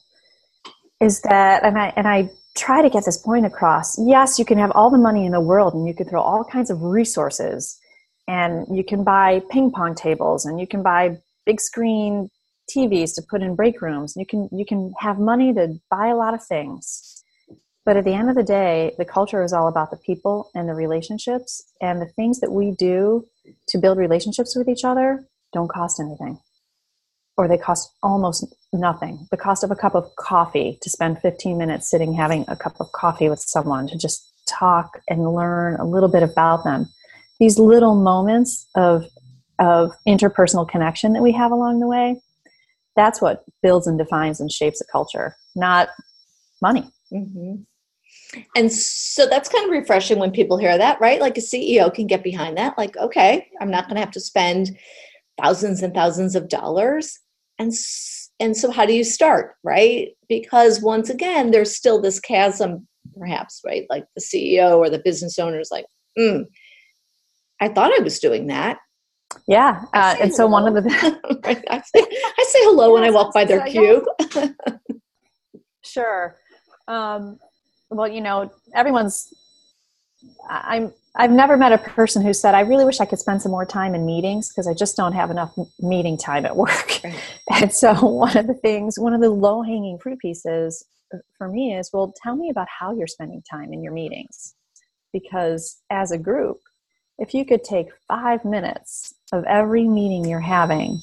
is 1.01 1.21
that 1.21 1.63
and 1.63 1.77
I 1.77 1.93
and 1.95 2.07
I 2.07 2.29
try 2.59 2.81
to 2.81 2.89
get 2.89 3.05
this 3.05 3.17
point 3.17 3.45
across. 3.45 3.97
Yes, 3.97 4.37
you 4.37 4.45
can 4.45 4.57
have 4.57 4.71
all 4.71 4.89
the 4.89 4.97
money 4.97 5.25
in 5.25 5.31
the 5.31 5.41
world 5.41 5.73
and 5.73 5.87
you 5.87 5.93
can 5.93 6.07
throw 6.07 6.21
all 6.21 6.43
kinds 6.43 6.69
of 6.69 6.81
resources 6.83 7.79
and 8.27 8.67
you 8.75 8.83
can 8.83 9.03
buy 9.03 9.41
ping 9.49 9.71
pong 9.71 9.95
tables 9.95 10.45
and 10.45 10.59
you 10.59 10.67
can 10.67 10.83
buy 10.83 11.17
big 11.45 11.61
screen 11.61 12.29
TVs 12.69 13.15
to 13.15 13.23
put 13.27 13.41
in 13.41 13.55
break 13.55 13.81
rooms. 13.81 14.13
You 14.15 14.25
can 14.25 14.49
you 14.51 14.65
can 14.65 14.93
have 14.99 15.17
money 15.17 15.53
to 15.53 15.79
buy 15.89 16.07
a 16.07 16.15
lot 16.15 16.33
of 16.33 16.43
things. 16.43 17.23
But 17.85 17.97
at 17.97 18.03
the 18.03 18.13
end 18.13 18.29
of 18.29 18.35
the 18.35 18.43
day, 18.43 18.93
the 18.99 19.05
culture 19.05 19.41
is 19.41 19.53
all 19.53 19.67
about 19.67 19.89
the 19.89 19.97
people 19.97 20.51
and 20.53 20.69
the 20.69 20.75
relationships 20.75 21.63
and 21.81 21.99
the 21.99 22.05
things 22.05 22.39
that 22.41 22.51
we 22.51 22.71
do 22.71 23.25
to 23.69 23.77
build 23.79 23.97
relationships 23.97 24.55
with 24.55 24.67
each 24.67 24.83
other 24.83 25.25
don't 25.53 25.69
cost 25.69 25.99
anything. 25.99 26.39
Or 27.39 27.47
they 27.47 27.57
cost 27.57 27.91
almost 28.03 28.45
nothing. 28.73 29.27
The 29.31 29.37
cost 29.37 29.63
of 29.63 29.71
a 29.71 29.75
cup 29.75 29.95
of 29.95 30.15
coffee 30.17 30.77
to 30.81 30.89
spend 30.89 31.19
15 31.19 31.57
minutes 31.57 31.89
sitting 31.89 32.13
having 32.13 32.45
a 32.47 32.55
cup 32.55 32.75
of 32.79 32.91
coffee 32.91 33.29
with 33.29 33.39
someone 33.39 33.87
to 33.87 33.97
just 33.97 34.33
talk 34.47 35.01
and 35.09 35.33
learn 35.33 35.79
a 35.79 35.85
little 35.85 36.09
bit 36.09 36.21
about 36.21 36.63
them. 36.63 36.87
These 37.39 37.57
little 37.57 37.95
moments 37.95 38.67
of 38.75 39.05
of 39.59 39.91
interpersonal 40.07 40.67
connection 40.67 41.11
that 41.13 41.21
we 41.21 41.33
have 41.33 41.51
along 41.51 41.81
the 41.81 41.87
way 41.87 42.21
that's 42.99 43.21
what 43.21 43.45
builds 43.63 43.87
and 43.87 43.97
defines 43.97 44.39
and 44.39 44.51
shapes 44.51 44.81
a 44.81 44.85
culture, 44.91 45.35
not 45.55 45.89
money. 46.61 46.91
Mm-hmm. 47.11 47.61
And 48.55 48.71
so 48.71 49.25
that's 49.25 49.49
kind 49.49 49.65
of 49.65 49.71
refreshing 49.71 50.19
when 50.19 50.31
people 50.31 50.57
hear 50.57 50.77
that, 50.77 50.99
right? 50.99 51.21
Like 51.21 51.37
a 51.37 51.41
CEO 51.41 51.93
can 51.93 52.07
get 52.07 52.23
behind 52.23 52.57
that. 52.57 52.77
Like, 52.77 52.97
okay, 52.97 53.47
I'm 53.61 53.71
not 53.71 53.85
going 53.85 53.95
to 53.95 54.01
have 54.01 54.11
to 54.11 54.19
spend 54.19 54.77
thousands 55.41 55.81
and 55.81 55.93
thousands 55.93 56.35
of 56.35 56.49
dollars. 56.49 57.19
And 57.59 57.73
and 58.39 58.55
so 58.55 58.71
how 58.71 58.85
do 58.85 58.93
you 58.93 59.03
start, 59.03 59.55
right? 59.63 60.09
Because 60.29 60.81
once 60.81 61.09
again, 61.09 61.51
there's 61.51 61.75
still 61.75 62.01
this 62.01 62.19
chasm, 62.19 62.87
perhaps, 63.17 63.61
right? 63.65 63.85
Like 63.89 64.05
the 64.15 64.21
CEO 64.21 64.77
or 64.77 64.89
the 64.89 65.01
business 65.03 65.37
owner 65.37 65.59
is 65.59 65.69
like, 65.71 65.85
mm, 66.17 66.45
I 67.59 67.67
thought 67.67 67.91
I 67.97 68.01
was 68.01 68.19
doing 68.19 68.47
that. 68.47 68.77
Yeah, 69.47 69.83
uh, 69.93 70.15
and 70.19 70.33
so 70.33 70.47
one 70.47 70.67
of 70.67 70.83
the 70.83 70.89
I, 71.45 71.53
say, 71.53 72.01
I 72.01 72.45
say 72.47 72.59
hello 72.63 72.93
when 72.93 73.03
I 73.03 73.11
walk 73.11 73.33
by 73.33 73.45
their 73.45 73.65
cube. 73.65 74.05
sure. 75.83 76.37
Um, 76.87 77.37
well, 77.89 78.07
you 78.07 78.21
know, 78.21 78.51
everyone's. 78.73 79.33
I'm. 80.49 80.93
I've 81.15 81.31
never 81.31 81.57
met 81.57 81.71
a 81.71 81.77
person 81.77 82.21
who 82.21 82.33
said, 82.33 82.55
"I 82.55 82.61
really 82.61 82.85
wish 82.85 82.99
I 82.99 83.05
could 83.05 83.19
spend 83.19 83.41
some 83.41 83.51
more 83.51 83.65
time 83.65 83.95
in 83.95 84.05
meetings 84.05 84.49
because 84.49 84.67
I 84.67 84.73
just 84.73 84.95
don't 84.95 85.13
have 85.13 85.31
enough 85.31 85.53
meeting 85.79 86.17
time 86.17 86.45
at 86.45 86.55
work." 86.65 87.01
Right. 87.03 87.19
And 87.61 87.73
so, 87.73 87.93
one 87.93 88.37
of 88.37 88.47
the 88.47 88.53
things, 88.53 88.99
one 88.99 89.13
of 89.13 89.21
the 89.21 89.29
low-hanging 89.29 89.99
fruit 89.99 90.19
pieces 90.19 90.85
uh, 91.13 91.17
for 91.37 91.47
me 91.47 91.75
is, 91.75 91.89
well, 91.91 92.13
tell 92.21 92.35
me 92.35 92.49
about 92.49 92.67
how 92.69 92.93
you're 92.93 93.07
spending 93.07 93.41
time 93.49 93.73
in 93.73 93.83
your 93.83 93.93
meetings, 93.93 94.55
because 95.11 95.81
as 95.89 96.11
a 96.11 96.17
group, 96.17 96.57
if 97.17 97.33
you 97.33 97.45
could 97.45 97.63
take 97.63 97.87
five 98.07 98.45
minutes 98.45 99.13
of 99.33 99.43
every 99.45 99.87
meeting 99.87 100.25
you're 100.25 100.39
having 100.39 101.01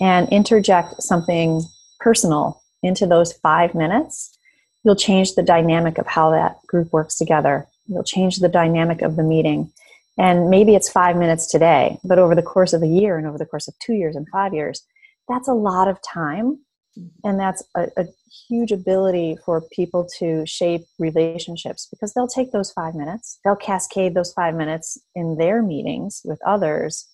and 0.00 0.28
interject 0.28 1.02
something 1.02 1.62
personal 1.98 2.62
into 2.82 3.06
those 3.06 3.32
five 3.32 3.74
minutes, 3.74 4.38
you'll 4.84 4.94
change 4.94 5.34
the 5.34 5.42
dynamic 5.42 5.98
of 5.98 6.06
how 6.06 6.30
that 6.30 6.56
group 6.68 6.92
works 6.92 7.16
together. 7.16 7.66
You'll 7.88 8.04
change 8.04 8.38
the 8.38 8.48
dynamic 8.48 9.02
of 9.02 9.16
the 9.16 9.22
meeting. 9.22 9.72
And 10.18 10.50
maybe 10.50 10.74
it's 10.74 10.90
five 10.90 11.16
minutes 11.16 11.46
today, 11.46 11.98
but 12.04 12.18
over 12.18 12.34
the 12.34 12.42
course 12.42 12.72
of 12.72 12.82
a 12.82 12.86
year 12.86 13.16
and 13.18 13.26
over 13.26 13.38
the 13.38 13.46
course 13.46 13.68
of 13.68 13.78
two 13.78 13.94
years 13.94 14.16
and 14.16 14.28
five 14.28 14.52
years, 14.52 14.84
that's 15.28 15.48
a 15.48 15.54
lot 15.54 15.86
of 15.86 15.98
time. 16.02 16.58
Mm-hmm. 16.98 17.28
And 17.28 17.40
that's 17.40 17.62
a, 17.76 17.88
a, 17.96 18.04
huge 18.48 18.72
ability 18.72 19.36
for 19.44 19.62
people 19.72 20.08
to 20.18 20.44
shape 20.46 20.82
relationships 20.98 21.86
because 21.90 22.14
they'll 22.14 22.28
take 22.28 22.52
those 22.52 22.70
five 22.70 22.94
minutes 22.94 23.40
they'll 23.44 23.56
cascade 23.56 24.14
those 24.14 24.32
five 24.32 24.54
minutes 24.54 24.98
in 25.14 25.36
their 25.36 25.62
meetings 25.62 26.22
with 26.24 26.38
others. 26.46 27.08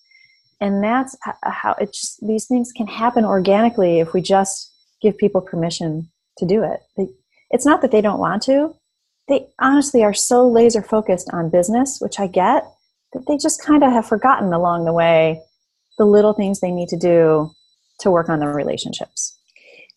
And 0.61 0.83
that's 0.83 1.17
how 1.43 1.73
it 1.73 1.93
just 1.93 2.25
these 2.25 2.47
things 2.47 2.71
can 2.71 2.87
happen 2.87 3.25
organically 3.25 3.99
if 3.99 4.13
we 4.13 4.21
just 4.21 4.71
give 5.01 5.17
people 5.17 5.41
permission 5.41 6.09
to 6.37 6.45
do 6.45 6.63
it. 6.63 7.09
It's 7.49 7.65
not 7.65 7.81
that 7.81 7.91
they 7.91 8.01
don't 8.01 8.19
want 8.19 8.43
to 8.43 8.75
they 9.27 9.47
honestly 9.59 10.03
are 10.03 10.13
so 10.13 10.47
laser 10.47 10.81
focused 10.81 11.29
on 11.33 11.49
business 11.49 11.99
which 12.01 12.19
i 12.19 12.27
get 12.27 12.63
that 13.13 13.25
they 13.27 13.37
just 13.37 13.63
kind 13.63 13.83
of 13.83 13.91
have 13.91 14.07
forgotten 14.07 14.53
along 14.53 14.85
the 14.85 14.93
way 14.93 15.41
the 15.97 16.05
little 16.05 16.33
things 16.33 16.59
they 16.59 16.71
need 16.71 16.89
to 16.89 16.97
do 16.97 17.51
to 17.99 18.11
work 18.11 18.29
on 18.29 18.39
their 18.39 18.53
relationships 18.53 19.39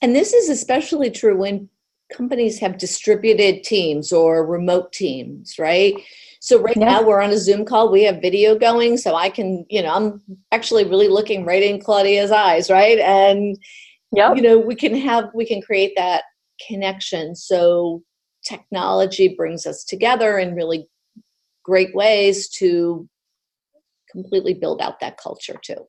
and 0.00 0.14
this 0.14 0.32
is 0.32 0.48
especially 0.48 1.10
true 1.10 1.36
when 1.36 1.68
companies 2.12 2.58
have 2.58 2.78
distributed 2.78 3.62
teams 3.64 4.12
or 4.12 4.46
remote 4.46 4.92
teams, 4.92 5.58
right? 5.58 5.94
So 6.40 6.60
right 6.60 6.76
yeah. 6.76 6.84
now 6.84 7.02
we're 7.02 7.20
on 7.20 7.30
a 7.30 7.38
Zoom 7.38 7.64
call. 7.64 7.90
We 7.90 8.04
have 8.04 8.22
video 8.22 8.56
going, 8.56 8.96
so 8.96 9.14
I 9.14 9.28
can, 9.28 9.66
you 9.68 9.82
know, 9.82 9.92
I'm 9.92 10.22
actually 10.52 10.84
really 10.84 11.08
looking 11.08 11.44
right 11.44 11.62
in 11.62 11.80
Claudia's 11.80 12.30
eyes, 12.30 12.70
right? 12.70 12.98
And 12.98 13.58
yeah, 14.12 14.32
you 14.34 14.42
know, 14.42 14.58
we 14.58 14.74
can 14.74 14.94
have 14.96 15.30
we 15.34 15.44
can 15.44 15.60
create 15.60 15.92
that 15.96 16.24
connection. 16.66 17.34
So 17.34 18.02
technology 18.48 19.34
brings 19.36 19.66
us 19.66 19.84
together 19.84 20.38
in 20.38 20.54
really 20.54 20.88
great 21.64 21.94
ways 21.94 22.48
to 22.48 23.08
completely 24.10 24.54
build 24.54 24.80
out 24.80 25.00
that 25.00 25.18
culture 25.18 25.58
too. 25.62 25.86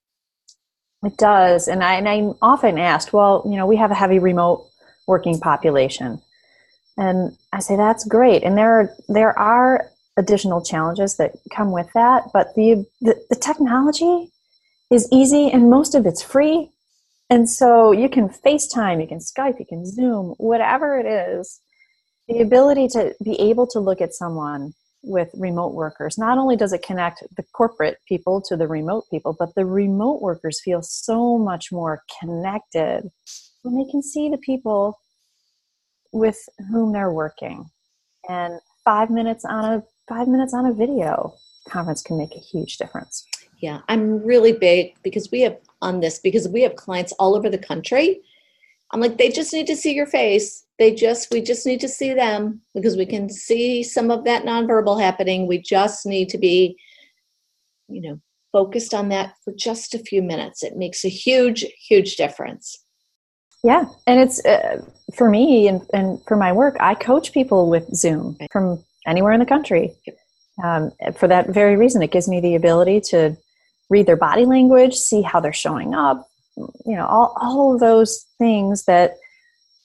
It 1.04 1.16
does, 1.18 1.70
and 1.70 1.82
I 1.84 1.94
and 1.96 2.10
I'm 2.10 2.34
often 2.42 2.78
asked, 2.78 3.14
well, 3.14 3.44
you 3.46 3.56
know, 3.56 3.66
we 3.66 3.78
have 3.78 3.92
a 3.92 3.96
heavy 3.96 4.20
remote 4.20 4.68
working 5.08 5.40
population, 5.40 6.22
and 6.98 7.38
I 7.54 7.60
say 7.60 7.78
that's 7.78 8.06
great, 8.06 8.44
and 8.44 8.58
there 8.58 8.74
are 8.80 8.96
there 9.08 9.40
are 9.40 9.90
additional 10.18 10.62
challenges 10.62 11.16
that 11.16 11.32
come 11.50 11.72
with 11.72 11.88
that, 11.94 12.26
but 12.34 12.54
the, 12.56 12.86
the, 13.00 13.16
the 13.30 13.36
technology 13.36 14.30
is 14.92 15.08
easy 15.12 15.50
and 15.50 15.70
most 15.70 15.96
of 15.96 16.06
it's 16.06 16.22
free, 16.22 16.70
and 17.30 17.50
so 17.50 17.92
you 17.94 18.10
can 18.10 18.28
FaceTime, 18.28 19.02
you 19.02 19.08
can 19.08 19.20
Skype, 19.20 19.60
you 19.60 19.66
can 19.66 19.86
Zoom, 19.86 20.36
whatever 20.38 21.00
it 21.00 21.06
is. 21.06 21.62
The 22.30 22.42
ability 22.42 22.88
to 22.90 23.16
be 23.24 23.40
able 23.42 23.66
to 23.68 23.80
look 23.80 24.02
at 24.02 24.14
someone 24.14 24.74
with 25.02 25.30
remote 25.34 25.74
workers. 25.74 26.18
Not 26.18 26.38
only 26.38 26.56
does 26.56 26.74
it 26.74 26.84
connect 26.84 27.24
the 27.36 27.44
corporate 27.54 27.98
people 28.08 28.42
to 28.42 28.56
the 28.56 28.68
remote 28.68 29.06
people, 29.10 29.36
but 29.38 29.56
the 29.56 29.66
remote 29.66 30.22
workers 30.22 30.62
feel 30.64 30.82
so 30.82 31.38
much 31.38 31.72
more 31.72 32.04
connected 32.20 33.10
when 33.64 33.76
they 33.78 33.90
can 33.90 34.04
see 34.04 34.30
the 34.30 34.38
people 34.38 35.00
with 36.12 36.38
whom 36.72 36.94
they're 36.94 37.12
working. 37.12 37.70
And 38.28 38.60
five 38.84 39.10
minutes 39.10 39.46
on 39.46 39.66
a 39.66 39.84
five 40.08 40.28
minutes 40.28 40.54
on 40.54 40.66
a 40.66 40.74
video 40.74 41.34
conference 41.68 42.02
can 42.02 42.18
make 42.18 42.36
a 42.36 42.40
huge 42.40 42.78
difference. 42.78 43.26
Yeah, 43.62 43.82
I'm 43.88 44.24
really 44.24 44.54
big 44.54 44.94
because 45.04 45.30
we 45.32 45.42
have 45.42 45.58
on 45.82 46.00
this 46.00 46.20
because 46.20 46.48
we 46.48 46.62
have 46.62 46.76
clients 46.76 47.12
all 47.14 47.36
over 47.36 47.50
the 47.50 47.58
country. 47.58 48.22
I'm 48.92 49.00
like, 49.00 49.18
they 49.18 49.30
just 49.30 49.54
need 49.54 49.68
to 49.68 49.76
see 49.76 49.94
your 49.94 50.08
face. 50.08 50.66
They 50.80 50.94
just 50.94 51.32
we 51.32 51.42
just 51.42 51.66
need 51.66 51.82
to 51.82 51.90
see 51.90 52.14
them 52.14 52.62
because 52.74 52.98
we 52.98 53.06
can 53.06 53.30
see 53.30 53.84
some 53.84 54.10
of 54.10 54.24
that 54.24 54.44
nonverbal 54.44 55.00
happening. 55.00 55.46
We 55.46 55.60
just 55.62 56.06
need 56.06 56.30
to 56.30 56.38
be 56.38 56.78
you 57.88 58.02
know 58.02 58.20
focused 58.52 58.94
on 58.94 59.10
that 59.10 59.34
for 59.44 59.54
just 59.54 59.94
a 59.94 60.00
few 60.00 60.22
minutes. 60.22 60.64
It 60.64 60.78
makes 60.78 61.04
a 61.06 61.10
huge 61.10 61.66
huge 61.88 62.16
difference. 62.16 62.84
Yeah. 63.64 63.86
And 64.08 64.20
it's 64.20 64.44
uh, 64.46 64.82
for 65.16 65.30
me 65.30 65.68
and, 65.68 65.82
and 65.94 66.20
for 66.28 66.38
my 66.38 66.54
work 66.54 66.78
i 66.80 66.94
coach 66.94 67.34
people 67.34 67.70
with 67.70 67.94
zoom 67.94 68.38
from 68.52 68.84
anywhere 69.06 69.34
in 69.34 69.40
the 69.40 69.46
country. 69.46 69.94
Um, 70.64 70.92
for 71.16 71.28
that 71.28 71.50
very 71.50 71.78
reason 71.78 72.02
it 72.02 72.12
gives 72.12 72.28
me 72.28 72.42
the 72.42 72.56
ability 72.56 73.02
to 73.12 73.38
read 73.90 74.06
their 74.06 74.18
body 74.18 74.46
language 74.46 74.96
see 74.96 75.22
how 75.22 75.40
they're 75.40 75.54
showing 75.54 75.94
up 75.94 76.29
you 76.86 76.96
know 76.96 77.06
all, 77.06 77.36
all 77.40 77.74
of 77.74 77.80
those 77.80 78.26
things 78.38 78.86
that 78.86 79.18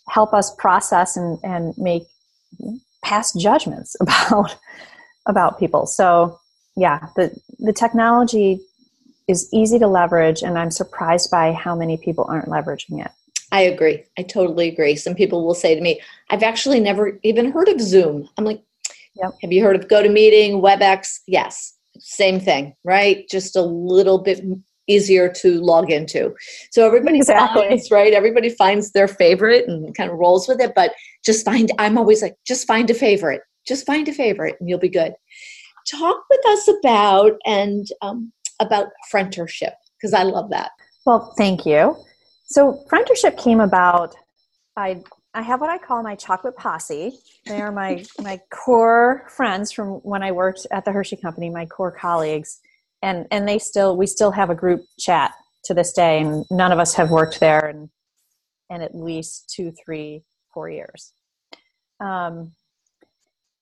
help 0.08 0.34
us 0.34 0.54
process 0.56 1.16
and, 1.16 1.38
and 1.42 1.74
make 1.78 2.04
past 3.02 3.38
judgments 3.38 3.96
about 4.00 4.56
about 5.26 5.58
people. 5.58 5.86
So 5.86 6.38
yeah, 6.76 7.08
the 7.16 7.34
the 7.58 7.72
technology 7.72 8.60
is 9.26 9.48
easy 9.52 9.78
to 9.78 9.86
leverage 9.86 10.42
and 10.42 10.58
I'm 10.58 10.70
surprised 10.70 11.30
by 11.30 11.52
how 11.52 11.74
many 11.74 11.96
people 11.96 12.26
aren't 12.28 12.48
leveraging 12.48 13.04
it. 13.04 13.10
I 13.52 13.62
agree. 13.62 14.02
I 14.18 14.22
totally 14.22 14.68
agree. 14.68 14.96
Some 14.96 15.14
people 15.14 15.46
will 15.46 15.54
say 15.54 15.74
to 15.74 15.80
me, 15.80 16.00
I've 16.28 16.42
actually 16.42 16.80
never 16.80 17.18
even 17.22 17.52
heard 17.52 17.68
of 17.68 17.80
Zoom. 17.80 18.28
I'm 18.36 18.44
like, 18.44 18.60
yep. 19.14 19.32
have 19.40 19.52
you 19.52 19.62
heard 19.62 19.76
of 19.76 19.88
GoToMeeting, 19.88 20.60
WebEx? 20.60 21.20
Yes. 21.26 21.74
Same 22.00 22.40
thing, 22.40 22.74
right? 22.82 23.26
Just 23.30 23.54
a 23.54 23.62
little 23.62 24.18
bit 24.18 24.44
easier 24.86 25.28
to 25.28 25.60
log 25.60 25.90
into. 25.90 26.34
So 26.70 26.86
everybody 26.86 27.18
exactly. 27.18 27.68
finds, 27.68 27.90
right? 27.90 28.12
Everybody 28.12 28.50
finds 28.50 28.92
their 28.92 29.08
favorite 29.08 29.68
and 29.68 29.94
kind 29.94 30.10
of 30.10 30.18
rolls 30.18 30.46
with 30.48 30.60
it, 30.60 30.72
but 30.74 30.92
just 31.24 31.44
find 31.44 31.70
I'm 31.78 31.98
always 31.98 32.22
like, 32.22 32.36
just 32.46 32.66
find 32.66 32.88
a 32.90 32.94
favorite. 32.94 33.42
Just 33.66 33.86
find 33.86 34.06
a 34.08 34.12
favorite 34.12 34.56
and 34.60 34.68
you'll 34.68 34.78
be 34.78 34.88
good. 34.88 35.14
Talk 35.90 36.24
with 36.30 36.46
us 36.48 36.68
about 36.80 37.32
and 37.46 37.86
um, 38.02 38.32
about 38.60 38.88
friendship 39.10 39.74
because 39.96 40.14
I 40.14 40.22
love 40.22 40.50
that. 40.50 40.70
Well, 41.06 41.34
thank 41.36 41.66
you. 41.66 41.96
So 42.46 42.84
friendship 42.88 43.36
came 43.38 43.60
about. 43.60 44.14
I 44.76 45.02
I 45.34 45.42
have 45.42 45.60
what 45.60 45.70
I 45.70 45.78
call 45.78 46.02
my 46.02 46.14
chocolate 46.14 46.56
posse. 46.56 47.18
They 47.46 47.60
are 47.60 47.72
my 47.72 48.04
my 48.20 48.40
core 48.50 49.26
friends 49.28 49.72
from 49.72 49.94
when 50.02 50.22
I 50.22 50.32
worked 50.32 50.66
at 50.70 50.84
the 50.84 50.92
Hershey 50.92 51.16
Company, 51.16 51.50
my 51.50 51.66
core 51.66 51.90
colleagues, 51.90 52.60
and 53.04 53.28
and 53.32 53.48
they 53.48 53.60
still 53.60 53.96
we 53.96 54.08
still 54.08 54.32
have 54.32 54.50
a 54.50 54.56
group 54.56 54.82
chat 54.98 55.34
to 55.66 55.74
this 55.74 55.92
day, 55.94 56.20
and 56.22 56.46
none 56.50 56.72
of 56.72 56.80
us 56.80 56.94
have 56.96 57.12
worked 57.12 57.40
there 57.40 57.68
in 57.70 57.90
in 58.70 58.82
at 58.82 58.96
least 58.96 59.52
two, 59.54 59.72
three, 59.84 60.24
four 60.54 60.70
years. 60.70 61.12
Um, 62.00 62.52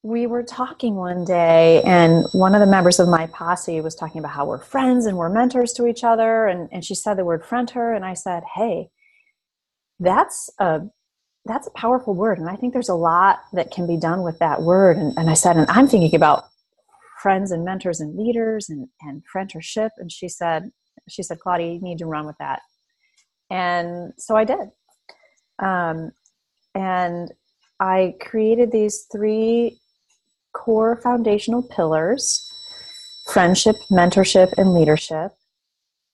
we 0.03 0.27
were 0.27 0.45
talking 0.45 0.97
one 0.97 1.27
day 1.27 1.83
and 1.85 2.27
one 2.33 2.55
of 2.57 2.61
the 2.63 2.67
members 2.67 3.01
of 3.01 3.09
my 3.09 3.29
posse 3.29 3.83
was 3.83 3.95
talking 3.95 4.21
about 4.21 4.33
how 4.33 4.47
we're 4.47 4.59
friends 4.59 5.07
and 5.07 5.19
we're 5.19 5.31
mentors 5.31 5.75
to 5.75 5.87
each 5.87 6.05
other 6.05 6.47
and, 6.49 6.71
and 6.73 6.87
she 6.87 6.97
said 6.97 7.17
the 7.19 7.25
word 7.27 7.45
friender 7.45 7.95
and 7.95 8.05
i 8.07 8.15
said 8.15 8.43
hey 8.57 8.89
that's 10.01 10.51
a 10.61 10.81
that's 11.47 11.67
a 11.69 11.73
powerful 11.73 12.15
word 12.15 12.39
and 12.39 12.51
i 12.51 12.57
think 12.57 12.73
there's 12.73 12.89
a 12.91 12.95
lot 12.95 13.41
that 13.53 13.71
can 13.73 13.87
be 13.87 13.97
done 13.99 14.23
with 14.23 14.39
that 14.41 14.63
word 14.63 14.97
and, 14.99 15.17
and 15.19 15.31
i 15.31 15.35
said 15.35 15.57
and 15.57 15.71
i'm 15.71 15.89
thinking 15.89 16.15
about 16.17 16.45
friends 17.23 17.51
and 17.51 17.65
mentors 17.65 18.01
and 18.01 18.17
leaders 18.17 18.69
and, 18.69 18.89
and 19.03 19.23
friendship 19.31 19.93
and 19.99 20.11
she 20.11 20.29
said 20.29 20.71
she 21.09 21.23
said 21.23 21.39
claudia 21.39 21.73
you 21.73 21.81
need 21.81 21.99
to 21.99 22.07
run 22.07 22.27
with 22.27 22.37
that 22.39 22.61
and 23.51 24.13
so 24.19 24.37
i 24.37 24.45
did 24.45 24.69
um, 25.63 26.11
and 26.75 27.33
i 27.81 28.15
created 28.21 28.73
these 28.73 29.07
three 29.13 29.79
core 30.53 30.97
foundational 31.03 31.63
pillars 31.63 32.49
friendship, 33.27 33.77
mentorship, 33.91 34.53
and 34.57 34.75
leadership. 34.75 35.33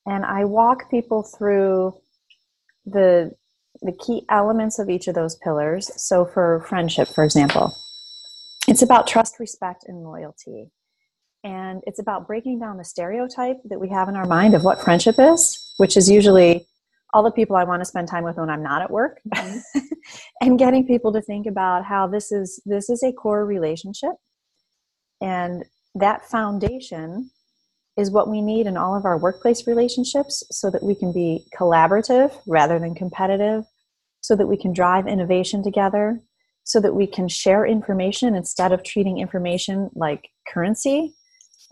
And 0.06 0.24
I 0.24 0.44
walk 0.44 0.90
people 0.90 1.22
through 1.22 1.94
the, 2.86 3.32
the 3.82 3.92
key 3.92 4.24
elements 4.30 4.78
of 4.78 4.88
each 4.88 5.08
of 5.08 5.14
those 5.14 5.36
pillars. 5.36 5.90
So, 5.96 6.24
for 6.24 6.64
friendship, 6.68 7.08
for 7.08 7.24
example, 7.24 7.74
it's 8.66 8.82
about 8.82 9.06
trust, 9.06 9.38
respect, 9.38 9.84
and 9.86 10.02
loyalty. 10.02 10.70
And 11.48 11.82
it's 11.86 11.98
about 11.98 12.26
breaking 12.26 12.58
down 12.58 12.76
the 12.76 12.84
stereotype 12.84 13.56
that 13.70 13.80
we 13.80 13.88
have 13.88 14.10
in 14.10 14.16
our 14.16 14.26
mind 14.26 14.52
of 14.52 14.64
what 14.64 14.82
friendship 14.82 15.14
is, 15.18 15.72
which 15.78 15.96
is 15.96 16.10
usually 16.10 16.66
all 17.14 17.22
the 17.22 17.30
people 17.30 17.56
I 17.56 17.64
want 17.64 17.80
to 17.80 17.86
spend 17.86 18.06
time 18.06 18.22
with 18.22 18.36
when 18.36 18.50
I'm 18.50 18.62
not 18.62 18.82
at 18.82 18.90
work, 18.90 19.18
mm-hmm. 19.34 19.78
and 20.42 20.58
getting 20.58 20.86
people 20.86 21.10
to 21.14 21.22
think 21.22 21.46
about 21.46 21.86
how 21.86 22.06
this 22.06 22.30
is 22.32 22.60
this 22.66 22.90
is 22.90 23.02
a 23.02 23.12
core 23.12 23.46
relationship 23.46 24.12
and 25.22 25.64
that 25.94 26.28
foundation 26.28 27.30
is 27.96 28.10
what 28.10 28.28
we 28.28 28.42
need 28.42 28.66
in 28.66 28.76
all 28.76 28.94
of 28.94 29.06
our 29.06 29.16
workplace 29.16 29.66
relationships 29.66 30.44
so 30.50 30.70
that 30.70 30.82
we 30.82 30.94
can 30.94 31.14
be 31.14 31.46
collaborative 31.58 32.30
rather 32.46 32.78
than 32.78 32.94
competitive, 32.94 33.64
so 34.20 34.36
that 34.36 34.48
we 34.48 34.56
can 34.58 34.74
drive 34.74 35.06
innovation 35.06 35.62
together, 35.62 36.20
so 36.64 36.78
that 36.78 36.94
we 36.94 37.06
can 37.06 37.26
share 37.26 37.64
information 37.64 38.34
instead 38.34 38.70
of 38.70 38.82
treating 38.82 39.16
information 39.16 39.88
like 39.94 40.28
currency 40.46 41.14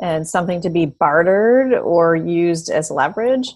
and 0.01 0.29
something 0.29 0.61
to 0.63 0.71
be 0.71 0.87
bartered 0.87 1.73
or 1.73 2.15
used 2.15 2.71
as 2.71 2.91
leverage. 2.91 3.55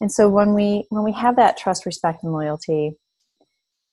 And 0.00 0.12
so 0.12 0.28
when 0.28 0.54
we 0.54 0.86
when 0.88 1.04
we 1.04 1.12
have 1.12 1.36
that 1.36 1.56
trust, 1.56 1.86
respect 1.86 2.22
and 2.22 2.32
loyalty, 2.32 2.96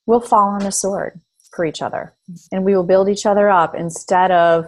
we'll 0.06 0.22
fall 0.22 0.50
on 0.50 0.64
the 0.64 0.72
sword 0.72 1.20
for 1.52 1.66
each 1.66 1.82
other. 1.82 2.14
And 2.52 2.64
we 2.64 2.76
will 2.76 2.86
build 2.86 3.10
each 3.10 3.26
other 3.26 3.50
up 3.50 3.76
instead 3.76 4.32
of 4.32 4.66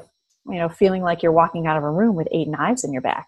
you 0.47 0.57
know 0.57 0.69
feeling 0.69 1.01
like 1.01 1.23
you're 1.23 1.31
walking 1.31 1.67
out 1.67 1.77
of 1.77 1.83
a 1.83 1.91
room 1.91 2.15
with 2.15 2.27
eight 2.31 2.47
knives 2.47 2.83
in 2.83 2.93
your 2.93 3.01
back. 3.01 3.27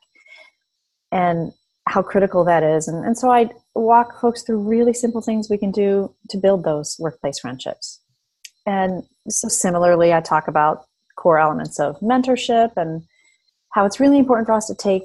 And 1.11 1.53
how 1.87 2.01
critical 2.01 2.45
that 2.45 2.63
is. 2.63 2.87
And, 2.87 3.05
and 3.05 3.17
so 3.17 3.31
i 3.31 3.49
walk 3.73 4.19
folks 4.19 4.43
through 4.43 4.67
really 4.67 4.93
simple 4.93 5.21
things 5.21 5.49
we 5.49 5.57
can 5.57 5.71
do 5.71 6.13
to 6.29 6.37
build 6.37 6.63
those 6.63 6.95
workplace 6.99 7.39
friendships. 7.39 8.01
And 8.65 9.03
so 9.27 9.47
similarly 9.47 10.13
i 10.13 10.21
talk 10.21 10.47
about 10.47 10.85
core 11.17 11.39
elements 11.39 11.79
of 11.79 11.99
mentorship 11.99 12.71
and 12.77 13.03
how 13.71 13.85
it's 13.85 13.99
really 13.99 14.19
important 14.19 14.47
for 14.47 14.53
us 14.53 14.67
to 14.67 14.75
take 14.75 15.03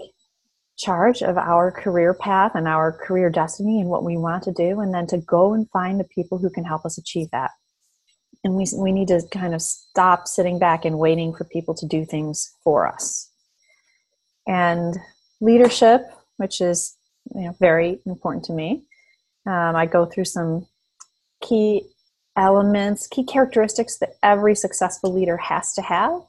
charge 0.76 1.22
of 1.22 1.38
our 1.38 1.70
career 1.70 2.12
path 2.12 2.52
and 2.55 2.68
our 2.68 2.92
career 2.92 3.31
destiny 3.31 3.81
and 3.81 3.88
what 3.88 4.05
we 4.05 4.16
want 4.16 4.42
to 4.42 4.52
do 4.52 4.81
and 4.81 4.92
then 4.92 5.07
to 5.07 5.18
go 5.18 5.55
and 5.55 5.70
find 5.70 5.98
the 5.98 6.05
people 6.05 6.38
who 6.38 6.50
can 6.50 6.64
help 6.64 6.85
us 6.85 6.98
achieve 6.98 7.29
that. 7.33 7.50
And 8.44 8.55
we, 8.55 8.66
we 8.76 8.92
need 8.92 9.09
to 9.09 9.22
kind 9.33 9.55
of 9.55 9.62
stop 9.62 10.29
sitting 10.29 10.59
back 10.59 10.85
and 10.85 10.98
waiting 10.98 11.35
for 11.35 11.44
people 11.44 11.74
to 11.76 11.87
do 11.87 12.05
things 12.05 12.52
for 12.62 12.87
us. 12.87 13.31
And 14.46 14.96
leadership 15.40 16.11
which 16.37 16.61
is 16.61 16.96
you 17.35 17.42
know 17.42 17.57
very 17.61 17.98
important 18.07 18.44
to 18.44 18.52
me 18.52 18.83
um, 19.46 19.76
i 19.76 19.87
go 19.87 20.07
through 20.07 20.24
some 20.24 20.66
key 21.42 21.83
elements 22.37 23.07
key 23.07 23.24
characteristics 23.24 23.98
that 23.98 24.16
every 24.22 24.55
successful 24.55 25.12
leader 25.12 25.37
has 25.37 25.74
to 25.74 25.83
have 25.83 26.20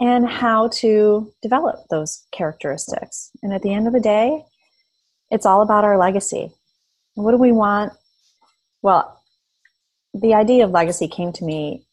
and 0.00 0.26
how 0.26 0.68
to 0.68 1.32
develop 1.42 1.76
those 1.90 2.24
characteristics 2.32 3.30
and 3.42 3.52
at 3.52 3.62
the 3.62 3.72
end 3.72 3.86
of 3.86 3.92
the 3.92 4.00
day 4.00 4.42
it's 5.30 5.46
all 5.46 5.62
about 5.62 5.84
our 5.84 5.98
legacy 5.98 6.50
what 7.14 7.32
do 7.32 7.36
we 7.36 7.52
want 7.52 7.92
well 8.82 9.20
the 10.14 10.34
idea 10.34 10.64
of 10.64 10.70
legacy 10.70 11.06
came 11.06 11.32
to 11.32 11.44
me 11.44 11.84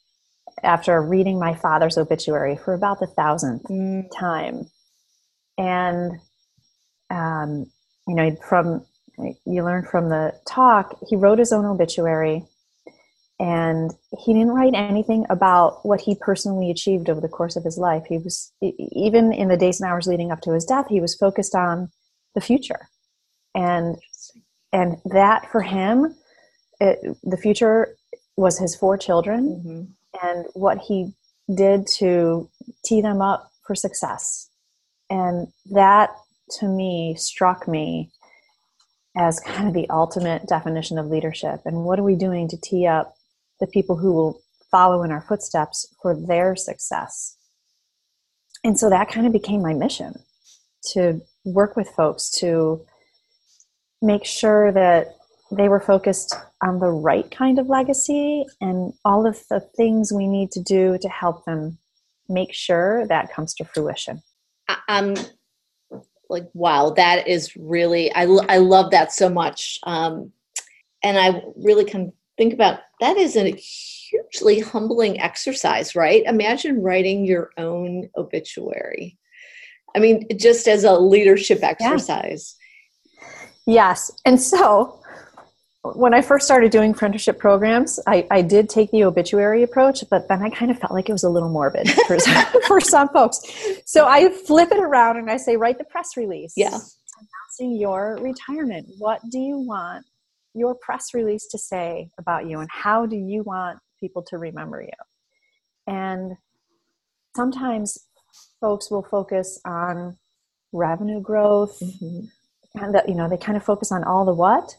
after 0.64 1.02
reading 1.02 1.40
my 1.40 1.54
father's 1.54 1.98
obituary 1.98 2.58
for 2.58 2.74
about 2.74 3.00
the 3.00 3.08
thousandth 3.08 3.64
mm. 3.64 4.06
time. 4.16 4.68
And, 5.58 6.20
um, 7.10 7.68
you 8.08 8.16
know, 8.16 8.36
from, 8.48 8.86
you 9.18 9.64
learn 9.64 9.86
from 9.86 10.10
the 10.10 10.34
talk, 10.48 10.98
he 11.08 11.16
wrote 11.16 11.40
his 11.40 11.52
own 11.52 11.66
obituary 11.66 12.44
and 13.40 13.92
he 14.18 14.34
didn't 14.34 14.52
write 14.52 14.74
anything 14.74 15.26
about 15.30 15.86
what 15.86 16.02
he 16.02 16.16
personally 16.16 16.72
achieved 16.72 17.10
over 17.10 17.22
the 17.22 17.28
course 17.28 17.56
of 17.56 17.64
his 17.64 17.78
life. 17.78 18.04
He 18.10 18.18
was, 18.18 18.52
even 18.62 19.32
in 19.32 19.48
the 19.48 19.58
days 19.58 19.80
and 19.80 19.90
hours 19.90 20.08
leading 20.08 20.32
up 20.32 20.42
to 20.42 20.54
his 20.54 20.66
death, 20.66 20.88
he 20.90 21.00
was 21.00 21.16
focused 21.16 21.54
on 21.54 21.92
the 22.34 22.42
future. 22.42 22.90
And, 23.54 23.98
and 24.74 24.98
that 25.06 25.52
for 25.52 25.62
him, 25.62 26.16
it, 26.80 27.00
the 27.24 27.38
future 27.38 27.96
was 28.38 28.58
his 28.58 28.76
four 28.76 28.98
children 28.98 29.64
mm-hmm. 29.66 30.28
and 30.28 30.46
what 30.54 30.80
he 30.80 31.14
did 31.54 31.88
to 31.98 32.50
tee 32.86 33.02
them 33.02 33.22
up 33.22 33.52
for 33.66 33.76
success. 33.76 34.50
And 35.10 35.48
that 35.72 36.10
to 36.60 36.68
me 36.68 37.16
struck 37.18 37.68
me 37.68 38.12
as 39.16 39.40
kind 39.40 39.68
of 39.68 39.74
the 39.74 39.90
ultimate 39.90 40.48
definition 40.48 40.98
of 40.98 41.08
leadership. 41.08 41.62
And 41.66 41.84
what 41.84 42.00
are 42.00 42.04
we 42.04 42.16
doing 42.16 42.48
to 42.50 42.58
tee 42.58 42.86
up 42.86 43.17
the 43.60 43.68
people 43.68 43.98
who 43.98 44.14
will 44.14 44.42
follow 44.72 45.04
in 45.04 45.12
our 45.12 45.22
footsteps 45.22 45.94
for 46.02 46.16
their 46.16 46.56
success? 46.56 47.38
And 48.64 48.78
so 48.80 48.90
that 48.90 49.10
kind 49.10 49.26
of 49.26 49.34
became 49.34 49.62
my 49.62 49.74
mission 49.74 50.14
to 50.94 51.22
work 51.46 51.76
with 51.76 51.90
folks 51.90 52.30
to 52.40 52.86
make 54.02 54.26
sure 54.26 54.72
that 54.72 55.16
they 55.52 55.70
were 55.70 55.80
focused 55.80 56.36
on 56.62 56.80
the 56.80 56.90
right 56.90 57.30
kind 57.32 57.60
of 57.60 57.68
legacy 57.68 58.46
and 58.60 58.94
all 59.06 59.26
of 59.26 59.40
the 59.50 59.60
things 59.60 60.12
we 60.12 60.28
need 60.28 60.52
to 60.52 60.62
do 60.62 60.98
to 61.02 61.08
help 61.08 61.46
them 61.46 61.78
make 62.28 62.54
sure 62.54 63.08
that 63.08 63.32
comes 63.32 63.54
to 63.54 63.64
fruition. 63.64 64.22
Um, 64.90 65.16
like 66.30 66.44
wow, 66.54 66.90
that 66.92 67.28
is 67.28 67.56
really 67.56 68.14
I 68.14 68.24
I 68.50 68.58
love 68.58 68.92
that 68.92 69.14
so 69.14 69.30
much, 69.30 69.80
um, 69.84 70.34
and 71.04 71.18
I 71.18 71.42
really 71.56 71.86
can 71.86 72.12
think 72.38 72.54
about 72.54 72.80
that 73.00 73.18
is 73.18 73.36
a 73.36 73.52
hugely 73.52 74.60
humbling 74.60 75.20
exercise, 75.20 75.96
right? 75.96 76.24
Imagine 76.26 76.82
writing 76.82 77.26
your 77.26 77.52
own 77.58 78.10
obituary. 78.16 79.18
I 79.96 80.00
mean, 80.00 80.28
just 80.38 80.68
as 80.68 80.84
a 80.84 80.94
leadership 80.94 81.60
exercise. 81.64 82.56
Yeah. 82.56 82.64
Yes, 83.70 84.12
and 84.26 84.40
so 84.40 85.02
when 85.84 86.14
I 86.14 86.22
first 86.22 86.46
started 86.46 86.72
doing 86.72 86.94
friendship 86.94 87.38
programs, 87.38 88.00
I, 88.08 88.28
I 88.32 88.42
did 88.42 88.70
take 88.70 88.92
the 88.92 89.04
obituary 89.04 89.64
approach, 89.64 90.04
but 90.10 90.28
then 90.28 90.42
I 90.42 90.50
kind 90.50 90.72
of 90.72 90.80
felt 90.80 90.94
like 90.94 91.10
it 91.10 91.12
was 91.12 91.24
a 91.24 91.30
little 91.30 91.50
morbid 91.50 91.90
for, 92.08 92.20
some, 92.20 92.46
for 92.68 92.82
some 92.82 93.10
folks. 93.10 93.42
So 93.86 94.06
I 94.06 94.30
flip 94.30 94.72
it 94.72 94.80
around 94.80 95.18
and 95.18 95.30
I 95.30 95.38
say, 95.38 95.58
write 95.58 95.78
the 95.78 95.84
press 95.86 96.18
release. 96.18 96.54
Yeah. 96.56 96.68
Announcing 96.70 97.78
your 97.78 98.18
retirement. 98.22 98.88
What 98.98 99.22
do 99.30 99.40
you 99.40 99.58
want 99.58 100.06
your 100.58 100.76
press 100.76 101.14
release 101.14 101.48
to 101.48 101.58
say 101.58 102.10
about 102.18 102.48
you 102.48 102.60
and 102.60 102.70
how 102.72 103.06
do 103.06 103.16
you 103.16 103.44
want 103.44 103.80
people 104.00 104.22
to 104.22 104.38
remember 104.38 104.82
you 104.82 104.90
and 105.88 106.34
sometimes 107.36 108.06
folks 108.60 108.90
will 108.92 109.04
focus 109.04 109.60
on 109.66 110.18
revenue 110.74 111.22
growth 111.22 111.80
mm-hmm. 111.80 112.26
and 112.82 112.96
the, 112.96 113.04
you 113.08 113.16
know 113.16 113.30
they 113.30 113.38
kind 113.38 113.58
of 113.58 113.64
focus 113.64 113.92
on 113.92 114.04
all 114.04 114.26
the 114.26 114.34
what 114.34 114.76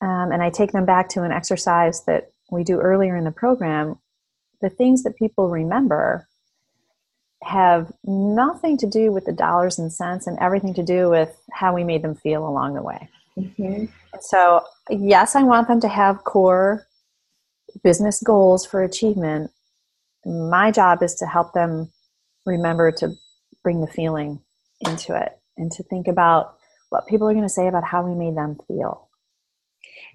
um, 0.00 0.32
and 0.32 0.42
i 0.42 0.50
take 0.50 0.72
them 0.72 0.84
back 0.84 1.08
to 1.08 1.22
an 1.22 1.32
exercise 1.32 2.04
that 2.04 2.30
we 2.50 2.62
do 2.62 2.80
earlier 2.80 3.16
in 3.16 3.24
the 3.24 3.30
program 3.30 3.98
the 4.60 4.70
things 4.70 5.02
that 5.02 5.16
people 5.16 5.48
remember 5.48 6.26
have 7.44 7.92
nothing 8.04 8.76
to 8.78 8.86
do 8.86 9.12
with 9.12 9.24
the 9.26 9.32
dollars 9.32 9.78
and 9.78 9.92
cents 9.92 10.26
and 10.26 10.38
everything 10.38 10.74
to 10.74 10.82
do 10.82 11.10
with 11.10 11.36
how 11.52 11.74
we 11.74 11.84
made 11.84 12.02
them 12.02 12.14
feel 12.14 12.46
along 12.46 12.74
the 12.74 12.82
way. 12.82 13.08
Mm-hmm. 13.38 13.86
So, 14.20 14.64
yes, 14.90 15.34
I 15.34 15.42
want 15.42 15.68
them 15.68 15.80
to 15.80 15.88
have 15.88 16.24
core 16.24 16.86
business 17.82 18.22
goals 18.22 18.64
for 18.64 18.82
achievement. 18.82 19.50
My 20.24 20.70
job 20.70 21.02
is 21.02 21.14
to 21.16 21.26
help 21.26 21.52
them 21.52 21.90
remember 22.46 22.92
to 22.92 23.12
bring 23.62 23.80
the 23.80 23.86
feeling 23.86 24.40
into 24.82 25.16
it 25.16 25.38
and 25.56 25.70
to 25.72 25.82
think 25.84 26.06
about 26.08 26.56
what 26.90 27.06
people 27.06 27.28
are 27.28 27.32
going 27.32 27.44
to 27.44 27.48
say 27.48 27.66
about 27.66 27.84
how 27.84 28.06
we 28.06 28.14
made 28.14 28.36
them 28.36 28.56
feel 28.68 29.08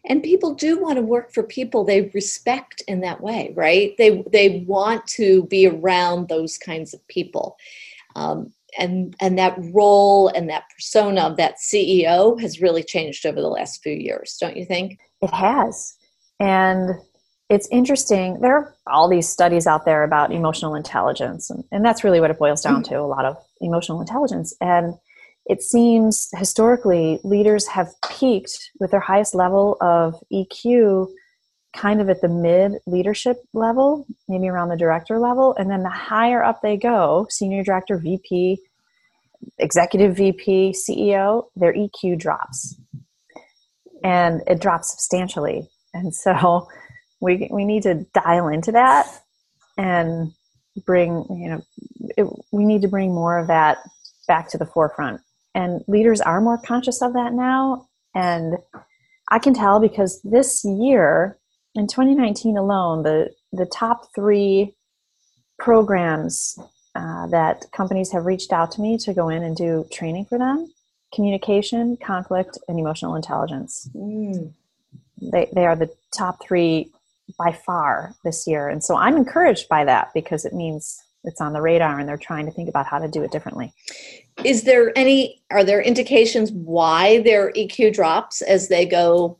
and 0.06 0.24
people 0.24 0.54
do 0.54 0.80
want 0.80 0.98
to 0.98 1.02
work 1.02 1.34
for 1.34 1.44
people 1.44 1.84
they 1.84 2.10
respect 2.14 2.82
in 2.88 3.02
that 3.02 3.22
way 3.22 3.54
right 3.56 3.96
they 3.98 4.24
they 4.32 4.64
want 4.68 5.06
to 5.08 5.44
be 5.46 5.68
around 5.68 6.28
those 6.28 6.58
kinds 6.58 6.94
of 6.94 7.06
people 7.08 7.58
um, 8.16 8.52
and 8.78 9.16
and 9.20 9.38
that 9.38 9.58
role 9.74 10.28
and 10.30 10.50
that 10.50 10.64
persona 10.76 11.22
of 11.22 11.38
that 11.38 11.56
ceo 11.58 12.40
has 12.40 12.62
really 12.62 12.84
changed 12.84 13.26
over 13.26 13.42
the 13.42 13.48
last 13.48 13.82
few 13.82 13.94
years 13.94 14.38
don't 14.40 14.58
you 14.58 14.66
think 14.66 15.00
it 15.22 15.34
has 15.34 15.96
and 16.40 16.92
it's 17.50 17.68
interesting 17.72 18.40
there 18.42 18.56
are 18.56 18.76
all 18.88 19.10
these 19.10 19.28
studies 19.28 19.66
out 19.66 19.86
there 19.86 20.04
about 20.04 20.32
emotional 20.32 20.76
intelligence 20.76 21.50
and, 21.50 21.64
and 21.72 21.84
that's 21.84 22.04
really 22.04 22.20
what 22.20 22.32
it 22.32 22.40
boils 22.40 22.62
down 22.62 22.84
mm-hmm. 22.84 22.94
to 22.94 23.00
a 23.00 23.08
lot 23.08 23.26
of 23.26 23.38
emotional 23.62 24.02
intelligence 24.02 24.56
and 24.62 24.94
it 25.46 25.64
seems 25.64 26.30
historically 26.36 27.20
leaders 27.24 27.68
have 27.68 27.90
peaked 28.08 28.70
with 28.80 28.92
their 28.92 29.00
highest 29.00 29.34
level 29.34 29.78
of 29.82 30.16
EQ 30.32 31.08
kind 31.76 32.02
of 32.02 32.10
at 32.10 32.22
the 32.22 32.28
mid 32.28 32.74
leadership 32.86 33.38
level, 33.54 34.06
maybe 34.28 34.48
around 34.48 34.70
the 34.70 34.78
director 34.78 35.20
level. 35.20 35.56
And 35.58 35.70
then 35.70 35.84
the 35.84 35.90
higher 35.90 36.44
up 36.44 36.62
they 36.62 36.78
go, 36.78 37.28
senior 37.30 37.64
director, 37.64 37.98
VP, 37.98 38.60
executive 39.58 40.16
VP, 40.16 40.74
CEO, 40.74 41.46
their 41.56 41.74
EQ 41.74 42.18
drops. 42.18 42.80
And 44.04 44.42
it 44.48 44.60
drops 44.60 44.92
substantially. 44.92 45.68
And 45.94 46.14
so 46.14 46.68
we, 47.22 47.48
we 47.52 47.66
need 47.66 47.84
to 47.84 48.06
dial 48.14 48.48
into 48.48 48.72
that 48.72 49.08
and 49.78 50.32
bring, 50.86 51.26
you 51.30 51.50
know, 51.50 51.62
it, 52.18 52.28
we 52.52 52.66
need 52.66 52.82
to 52.82 52.88
bring 52.88 53.14
more 53.14 53.38
of 53.38 53.48
that 53.48 53.78
back 54.28 54.50
to 54.50 54.58
the 54.58 54.66
forefront 54.66 55.22
and 55.56 55.84
leaders 55.88 56.22
are 56.22 56.42
more 56.42 56.58
conscious 56.58 57.02
of 57.02 57.14
that 57.14 57.34
now 57.34 57.88
and 58.16 58.58
i 59.30 59.40
can 59.40 59.54
tell 59.54 59.80
because 59.80 60.22
this 60.24 60.64
year 60.64 61.39
in 61.76 61.88
2019 61.88 62.58
alone 62.58 63.04
the 63.04 63.32
the 63.54 63.66
top 63.66 64.14
three 64.14 64.76
programs 65.58 66.58
uh, 66.96 67.28
that 67.28 67.66
companies 67.72 68.12
have 68.12 68.26
reached 68.26 68.52
out 68.52 68.72
to 68.72 68.82
me 68.82 68.98
to 68.98 69.14
go 69.14 69.30
in 69.30 69.44
and 69.44 69.56
do 69.56 69.86
training 69.92 70.26
for 70.26 70.38
them 70.38 70.72
communication 71.14 71.98
conflict 71.98 72.58
and 72.68 72.80
emotional 72.80 73.16
intelligence 73.16 73.90
mm. 73.96 74.52
they, 75.22 75.50
they 75.54 75.66
are 75.66 75.76
the 75.76 75.90
top 76.16 76.42
three 76.42 76.92
by 77.38 77.52
far 77.52 78.14
this 78.24 78.48
year 78.48 78.70
and 78.70 78.84
so 78.84 78.96
i'm 78.96 79.16
encouraged 79.16 79.68
by 79.70 79.84
that 79.84 80.10
because 80.14 80.46
it 80.46 80.54
means 80.54 81.02
it's 81.26 81.42
on 81.42 81.54
the 81.54 81.62
radar 81.62 82.00
and 82.00 82.08
they're 82.08 82.18
trying 82.18 82.46
to 82.46 82.52
think 82.52 82.70
about 82.70 82.86
how 82.86 82.98
to 82.98 83.08
do 83.08 83.24
it 83.24 83.32
differently 83.32 83.74
is 84.44 84.64
there 84.64 84.98
any 84.98 85.42
are 85.52 85.64
there 85.64 85.82
indications 85.82 86.52
why 86.52 87.22
their 87.22 87.52
eq 87.54 87.94
drops 87.94 88.42
as 88.42 88.68
they 88.68 88.86
go 88.86 89.38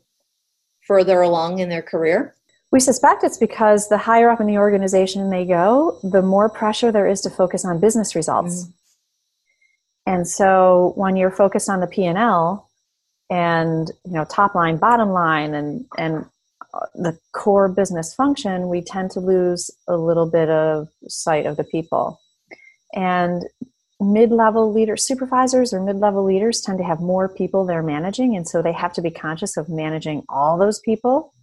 further 0.90 1.20
along 1.20 1.58
in 1.60 1.68
their 1.68 1.86
career 1.92 2.34
we 2.72 2.80
suspect 2.80 3.24
it's 3.24 3.38
because 3.38 3.88
the 3.88 3.98
higher 3.98 4.30
up 4.30 4.40
in 4.40 4.46
the 4.46 4.58
organization 4.58 5.30
they 5.30 5.44
go 5.44 5.98
the 6.02 6.22
more 6.22 6.48
pressure 6.48 6.90
there 6.90 7.08
is 7.08 7.20
to 7.20 7.30
focus 7.30 7.64
on 7.64 7.78
business 7.78 8.16
results 8.16 8.54
mm-hmm. 8.64 10.12
and 10.12 10.28
so 10.28 10.92
when 10.96 11.16
you're 11.16 11.36
focused 11.44 11.68
on 11.68 11.80
the 11.80 11.86
p&l 11.86 12.68
and 13.30 13.92
you 14.04 14.12
know 14.12 14.24
top 14.24 14.54
line 14.54 14.76
bottom 14.76 15.10
line 15.10 15.54
and 15.54 15.84
and 15.96 16.26
the 16.94 17.18
core 17.32 17.68
business 17.68 18.14
function, 18.14 18.68
we 18.68 18.82
tend 18.82 19.10
to 19.12 19.20
lose 19.20 19.70
a 19.88 19.96
little 19.96 20.30
bit 20.30 20.48
of 20.48 20.88
sight 21.08 21.46
of 21.46 21.56
the 21.56 21.64
people. 21.64 22.20
And 22.94 23.42
mid-level 24.00 24.72
leaders, 24.72 25.04
supervisors 25.04 25.72
or 25.72 25.80
mid-level 25.82 26.24
leaders 26.24 26.60
tend 26.60 26.78
to 26.78 26.84
have 26.84 27.00
more 27.00 27.28
people 27.28 27.66
they're 27.66 27.82
managing, 27.82 28.36
and 28.36 28.48
so 28.48 28.62
they 28.62 28.72
have 28.72 28.92
to 28.94 29.02
be 29.02 29.10
conscious 29.10 29.56
of 29.56 29.68
managing 29.68 30.24
all 30.28 30.56
those 30.56 30.80
people. 30.80 31.34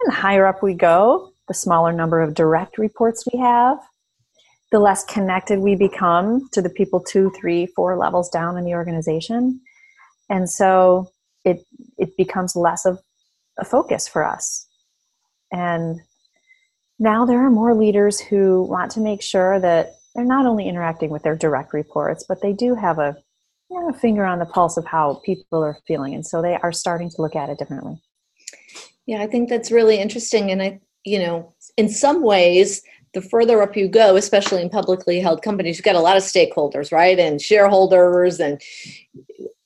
And 0.00 0.12
the 0.12 0.16
higher 0.16 0.46
up 0.46 0.62
we 0.62 0.74
go, 0.74 1.32
the 1.48 1.54
smaller 1.54 1.92
number 1.92 2.20
of 2.20 2.34
direct 2.34 2.78
reports 2.78 3.24
we 3.32 3.38
have, 3.38 3.78
the 4.72 4.78
less 4.80 5.04
connected 5.04 5.60
we 5.60 5.76
become 5.76 6.48
to 6.52 6.60
the 6.60 6.70
people 6.70 7.00
two, 7.00 7.30
three, 7.38 7.66
four 7.66 7.96
levels 7.96 8.28
down 8.30 8.56
in 8.56 8.64
the 8.64 8.74
organization. 8.74 9.60
And 10.28 10.50
so 10.50 11.10
it 11.44 11.64
it 11.98 12.16
becomes 12.16 12.56
less 12.56 12.84
of 12.84 12.98
a 13.58 13.64
focus 13.64 14.08
for 14.08 14.24
us. 14.24 14.66
And 15.52 16.00
now 16.98 17.24
there 17.24 17.44
are 17.46 17.50
more 17.50 17.74
leaders 17.74 18.18
who 18.18 18.64
want 18.64 18.90
to 18.92 19.00
make 19.00 19.22
sure 19.22 19.60
that 19.60 19.94
they're 20.16 20.24
not 20.24 20.46
only 20.46 20.66
interacting 20.66 21.10
with 21.10 21.22
their 21.22 21.36
direct 21.36 21.74
reports, 21.74 22.24
but 22.26 22.40
they 22.40 22.54
do 22.54 22.74
have 22.74 22.98
a, 22.98 23.14
you 23.70 23.78
know, 23.78 23.90
a 23.90 23.92
finger 23.92 24.24
on 24.24 24.38
the 24.38 24.46
pulse 24.46 24.78
of 24.78 24.86
how 24.86 25.20
people 25.24 25.62
are 25.62 25.76
feeling. 25.86 26.14
And 26.14 26.26
so 26.26 26.40
they 26.40 26.54
are 26.54 26.72
starting 26.72 27.10
to 27.10 27.22
look 27.22 27.36
at 27.36 27.50
it 27.50 27.58
differently. 27.58 28.00
Yeah, 29.04 29.22
I 29.22 29.26
think 29.26 29.50
that's 29.50 29.70
really 29.70 29.98
interesting. 29.98 30.50
And 30.50 30.62
I, 30.62 30.80
you 31.04 31.18
know, 31.18 31.54
in 31.76 31.90
some 31.90 32.22
ways, 32.22 32.82
the 33.12 33.20
further 33.20 33.62
up 33.62 33.76
you 33.76 33.88
go, 33.88 34.16
especially 34.16 34.62
in 34.62 34.70
publicly 34.70 35.20
held 35.20 35.42
companies, 35.42 35.76
you've 35.76 35.84
got 35.84 35.94
a 35.94 36.00
lot 36.00 36.16
of 36.16 36.22
stakeholders, 36.22 36.92
right? 36.92 37.18
And 37.18 37.40
shareholders 37.40 38.40
and 38.40 38.60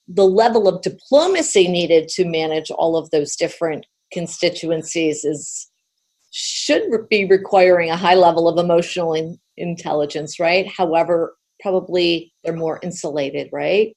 the 0.07 0.25
level 0.25 0.67
of 0.67 0.81
diplomacy 0.81 1.69
needed 1.69 2.09
to 2.09 2.25
manage 2.25 2.69
all 2.71 2.97
of 2.97 3.09
those 3.11 3.35
different 3.37 3.85
constituencies 4.13 5.23
is 5.23 5.69
should 6.31 6.83
be 7.09 7.25
requiring 7.25 7.89
a 7.89 7.97
high 7.97 8.15
level 8.15 8.47
of 8.47 8.57
emotional 8.57 9.13
in, 9.13 9.39
intelligence, 9.57 10.39
right? 10.39 10.67
However, 10.67 11.35
probably 11.59 12.33
they're 12.43 12.55
more 12.55 12.79
insulated, 12.81 13.49
right? 13.51 13.95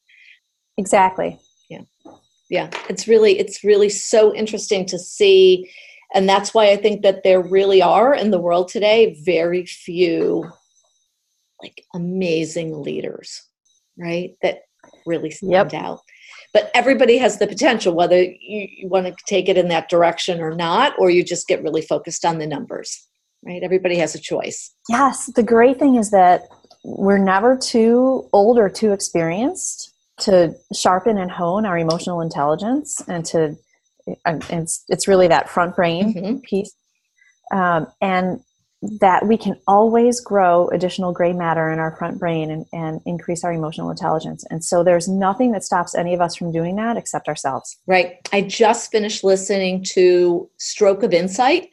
Exactly. 0.76 1.38
Yeah. 1.68 1.82
Yeah. 2.50 2.70
It's 2.88 3.08
really 3.08 3.38
it's 3.38 3.64
really 3.64 3.88
so 3.88 4.34
interesting 4.34 4.86
to 4.86 4.98
see 4.98 5.70
and 6.12 6.28
that's 6.28 6.54
why 6.54 6.70
I 6.70 6.76
think 6.76 7.02
that 7.02 7.22
there 7.24 7.42
really 7.42 7.82
are 7.82 8.14
in 8.14 8.30
the 8.30 8.40
world 8.40 8.68
today 8.68 9.16
very 9.24 9.66
few 9.66 10.50
like 11.62 11.84
amazing 11.94 12.82
leaders, 12.82 13.42
right? 13.98 14.32
That 14.42 14.62
really 15.06 15.30
stand 15.30 15.72
yep. 15.72 15.74
out 15.74 16.00
but 16.54 16.70
everybody 16.74 17.18
has 17.18 17.38
the 17.38 17.46
potential 17.46 17.94
whether 17.94 18.22
you, 18.22 18.68
you 18.70 18.88
want 18.88 19.06
to 19.06 19.14
take 19.26 19.48
it 19.48 19.58
in 19.58 19.68
that 19.68 19.90
direction 19.90 20.40
or 20.40 20.54
not 20.54 20.94
or 20.98 21.10
you 21.10 21.24
just 21.24 21.48
get 21.48 21.62
really 21.62 21.82
focused 21.82 22.24
on 22.24 22.38
the 22.38 22.46
numbers 22.46 23.06
right 23.44 23.62
everybody 23.62 23.96
has 23.96 24.14
a 24.14 24.20
choice 24.20 24.74
yes 24.88 25.26
the 25.34 25.42
great 25.42 25.78
thing 25.78 25.96
is 25.96 26.10
that 26.10 26.42
we're 26.84 27.18
never 27.18 27.56
too 27.56 28.28
old 28.32 28.58
or 28.58 28.68
too 28.68 28.92
experienced 28.92 29.92
to 30.20 30.54
sharpen 30.74 31.18
and 31.18 31.30
hone 31.30 31.66
our 31.66 31.78
emotional 31.78 32.20
intelligence 32.20 33.00
and 33.08 33.24
to 33.24 33.56
and 34.26 34.44
it's, 34.50 34.84
it's 34.88 35.08
really 35.08 35.28
that 35.28 35.48
front 35.48 35.74
brain 35.74 36.14
mm-hmm. 36.14 36.38
piece 36.40 36.74
um, 37.52 37.86
and 38.00 38.40
that 39.00 39.26
we 39.26 39.36
can 39.36 39.58
always 39.66 40.20
grow 40.20 40.68
additional 40.68 41.12
gray 41.12 41.32
matter 41.32 41.70
in 41.70 41.78
our 41.78 41.96
front 41.96 42.18
brain 42.18 42.50
and, 42.50 42.66
and, 42.72 43.00
increase 43.06 43.42
our 43.44 43.52
emotional 43.52 43.90
intelligence. 43.90 44.44
And 44.50 44.62
so 44.62 44.84
there's 44.84 45.08
nothing 45.08 45.52
that 45.52 45.64
stops 45.64 45.94
any 45.94 46.12
of 46.12 46.20
us 46.20 46.36
from 46.36 46.52
doing 46.52 46.76
that 46.76 46.96
except 46.96 47.28
ourselves. 47.28 47.78
Right. 47.86 48.16
I 48.32 48.42
just 48.42 48.90
finished 48.92 49.24
listening 49.24 49.84
to 49.92 50.50
Stroke 50.58 51.02
of 51.02 51.14
Insight. 51.14 51.70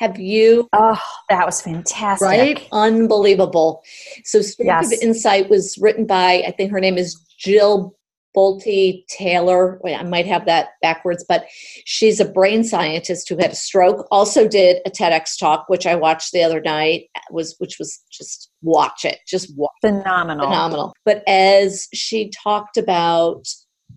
Have 0.00 0.18
you? 0.18 0.66
Oh, 0.72 0.98
that 1.28 1.44
was 1.44 1.60
fantastic. 1.60 2.26
Right? 2.26 2.68
Unbelievable. 2.72 3.82
So, 4.24 4.40
Stroke 4.40 4.66
yes. 4.66 4.92
of 4.94 4.98
Insight 5.02 5.50
was 5.50 5.76
written 5.78 6.06
by, 6.06 6.42
I 6.46 6.52
think 6.52 6.72
her 6.72 6.80
name 6.80 6.96
is 6.96 7.22
Jill 7.38 7.94
Bolte 8.34 9.04
Taylor. 9.08 9.78
Wait, 9.84 9.96
I 9.96 10.02
might 10.02 10.24
have 10.24 10.46
that 10.46 10.70
backwards, 10.80 11.22
but 11.28 11.44
she's 11.84 12.18
a 12.18 12.24
brain 12.24 12.64
scientist 12.64 13.28
who 13.28 13.36
had 13.36 13.50
a 13.50 13.54
stroke. 13.54 14.06
Also 14.10 14.48
did 14.48 14.78
a 14.86 14.90
TEDx 14.90 15.38
talk, 15.38 15.68
which 15.68 15.86
I 15.86 15.96
watched 15.96 16.32
the 16.32 16.42
other 16.42 16.62
night. 16.62 17.08
Was 17.30 17.56
which 17.58 17.78
was 17.78 18.00
just 18.10 18.50
watch 18.62 19.04
it, 19.04 19.18
just 19.28 19.54
watch. 19.54 19.72
phenomenal, 19.82 20.46
phenomenal. 20.46 20.94
But 21.04 21.22
as 21.28 21.88
she 21.92 22.30
talked 22.42 22.78
about 22.78 23.46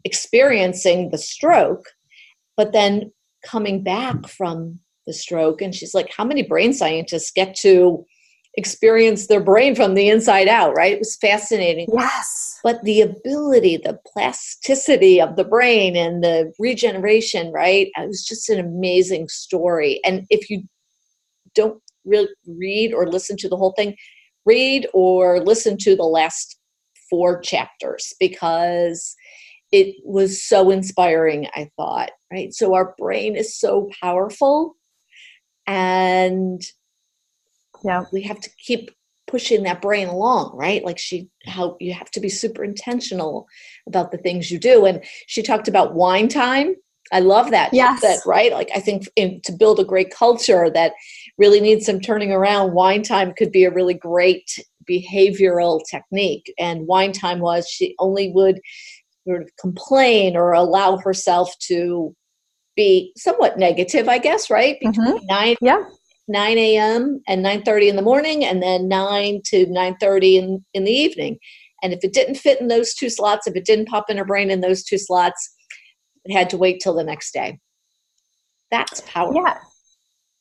experiencing 0.04 1.12
the 1.12 1.18
stroke, 1.18 1.86
but 2.58 2.74
then 2.74 3.14
coming 3.46 3.84
back 3.84 4.28
from 4.28 4.80
the 5.06 5.14
stroke. 5.14 5.62
And 5.62 5.74
she's 5.74 5.94
like 5.94 6.12
how 6.16 6.24
many 6.24 6.44
brain 6.44 6.74
scientists 6.74 7.32
get 7.32 7.56
to 7.58 8.06
experience 8.56 9.28
their 9.28 9.42
brain 9.42 9.76
from 9.76 9.96
the 9.96 10.10
inside 10.10 10.48
out? 10.48 10.76
Right? 10.76 10.94
It 10.94 11.00
was 11.00 11.18
fascinating. 11.18 11.88
Yes. 11.94 12.60
But 12.64 12.84
the 12.84 13.02
ability 13.02 13.78
the 13.78 14.00
plasticity 14.06 15.20
of 15.20 15.36
the 15.36 15.44
brain 15.44 15.96
and 15.96 16.24
the 16.24 16.54
regeneration 16.60 17.52
right? 17.52 17.88
It 17.96 18.08
was 18.08 18.24
just 18.24 18.50
an 18.50 18.60
amazing 18.60 19.30
story. 19.30 20.00
And 20.06 20.26
if 20.30 20.50
you 20.50 20.64
don't 21.56 21.82
really 22.06 22.30
read 22.48 22.94
or 22.94 23.08
listen 23.08 23.38
to 23.38 23.50
the 23.50 23.58
whole 23.58 23.74
thing 23.74 23.96
read 24.46 24.88
or 24.94 25.40
listen 25.40 25.78
to 25.78 25.96
the 25.96 26.04
last 26.04 26.60
four 27.10 27.40
chapters 27.40 28.14
because 28.20 29.16
it 29.72 29.96
was 30.04 30.44
so 30.44 30.70
inspiring 30.70 31.48
i 31.56 31.70
thought 31.78 32.10
right? 32.34 32.54
So 32.54 32.74
our 32.74 32.96
brain 32.98 33.36
is 33.36 33.58
so 33.58 33.90
powerful 34.02 34.76
and 35.68 36.62
yeah. 37.84 38.06
we 38.12 38.22
have 38.24 38.40
to 38.42 38.50
keep 38.58 38.92
pushing 39.28 39.64
that 39.64 39.82
brain 39.82 40.08
along 40.08 40.56
right? 40.56 40.84
Like 40.84 41.00
she 41.00 41.30
how 41.46 41.78
you 41.80 41.94
have 41.94 42.12
to 42.12 42.20
be 42.20 42.30
super 42.30 42.64
intentional 42.64 43.48
about 43.88 44.12
the 44.12 44.18
things 44.18 44.52
you 44.52 44.60
do. 44.60 44.86
And 44.86 45.04
she 45.28 45.42
talked 45.42 45.68
about 45.68 45.96
whine 45.96 46.28
time. 46.28 46.76
I 47.12 47.20
love 47.20 47.52
that 47.52 47.74
yes. 47.74 48.02
that 48.02 48.20
right? 48.26 48.52
Like 48.52 48.70
i 48.76 48.80
think 48.80 49.08
in, 49.16 49.42
to 49.46 49.52
build 49.52 49.80
a 49.80 49.86
great 49.86 50.14
culture 50.14 50.70
that 50.70 50.94
really 51.38 51.60
needs 51.60 51.86
some 51.86 52.00
turning 52.00 52.32
around 52.32 52.74
whine 52.74 53.04
time 53.04 53.34
could 53.34 53.52
be 53.52 53.66
a 53.66 53.72
really 53.72 53.94
great 53.94 54.60
behavioral 54.90 55.82
technique. 55.90 56.54
And 56.60 56.88
whine 56.88 57.14
time 57.14 57.40
was 57.40 57.68
she 57.68 57.96
only 58.00 58.32
would 58.32 58.60
sort 59.28 59.42
of 59.42 59.50
complain 59.60 60.36
or 60.36 60.52
allow 60.54 60.98
herself 60.98 61.58
to 61.68 62.16
be 62.76 63.12
somewhat 63.18 63.58
negative 63.58 64.08
i 64.10 64.18
guess 64.18 64.50
right 64.50 64.78
between 64.80 65.18
Mhm. 65.18 65.22
9 65.28 65.56
yeah 65.62 65.84
9 66.30 66.58
a.m. 66.58 67.22
and 67.28 67.44
9.30 67.46 67.90
in 67.90 67.96
the 67.98 68.02
morning 68.02 68.46
and 68.46 68.64
then 68.64 68.88
9 68.88 69.42
to 69.44 69.66
9.30 69.66 70.36
in, 70.42 70.66
in 70.74 70.86
the 70.86 70.92
evening. 70.92 71.38
And 71.84 71.92
if 71.92 72.00
it 72.02 72.14
didn't 72.14 72.36
fit 72.36 72.62
in 72.62 72.70
those 72.70 72.94
two 72.94 73.10
slots, 73.10 73.46
if 73.46 73.58
it 73.58 73.66
didn't 73.66 73.90
pop 73.90 74.10
in 74.10 74.16
her 74.16 74.24
brain 74.24 74.50
in 74.50 74.62
those 74.62 74.86
two 74.86 74.98
slots, 74.98 75.54
it 76.24 76.32
had 76.32 76.50
to 76.52 76.58
wait 76.58 76.80
till 76.82 76.94
the 76.94 77.04
next 77.04 77.34
day. 77.34 77.60
That's 78.72 79.02
powerful. 79.02 79.44
yeah 79.44 79.58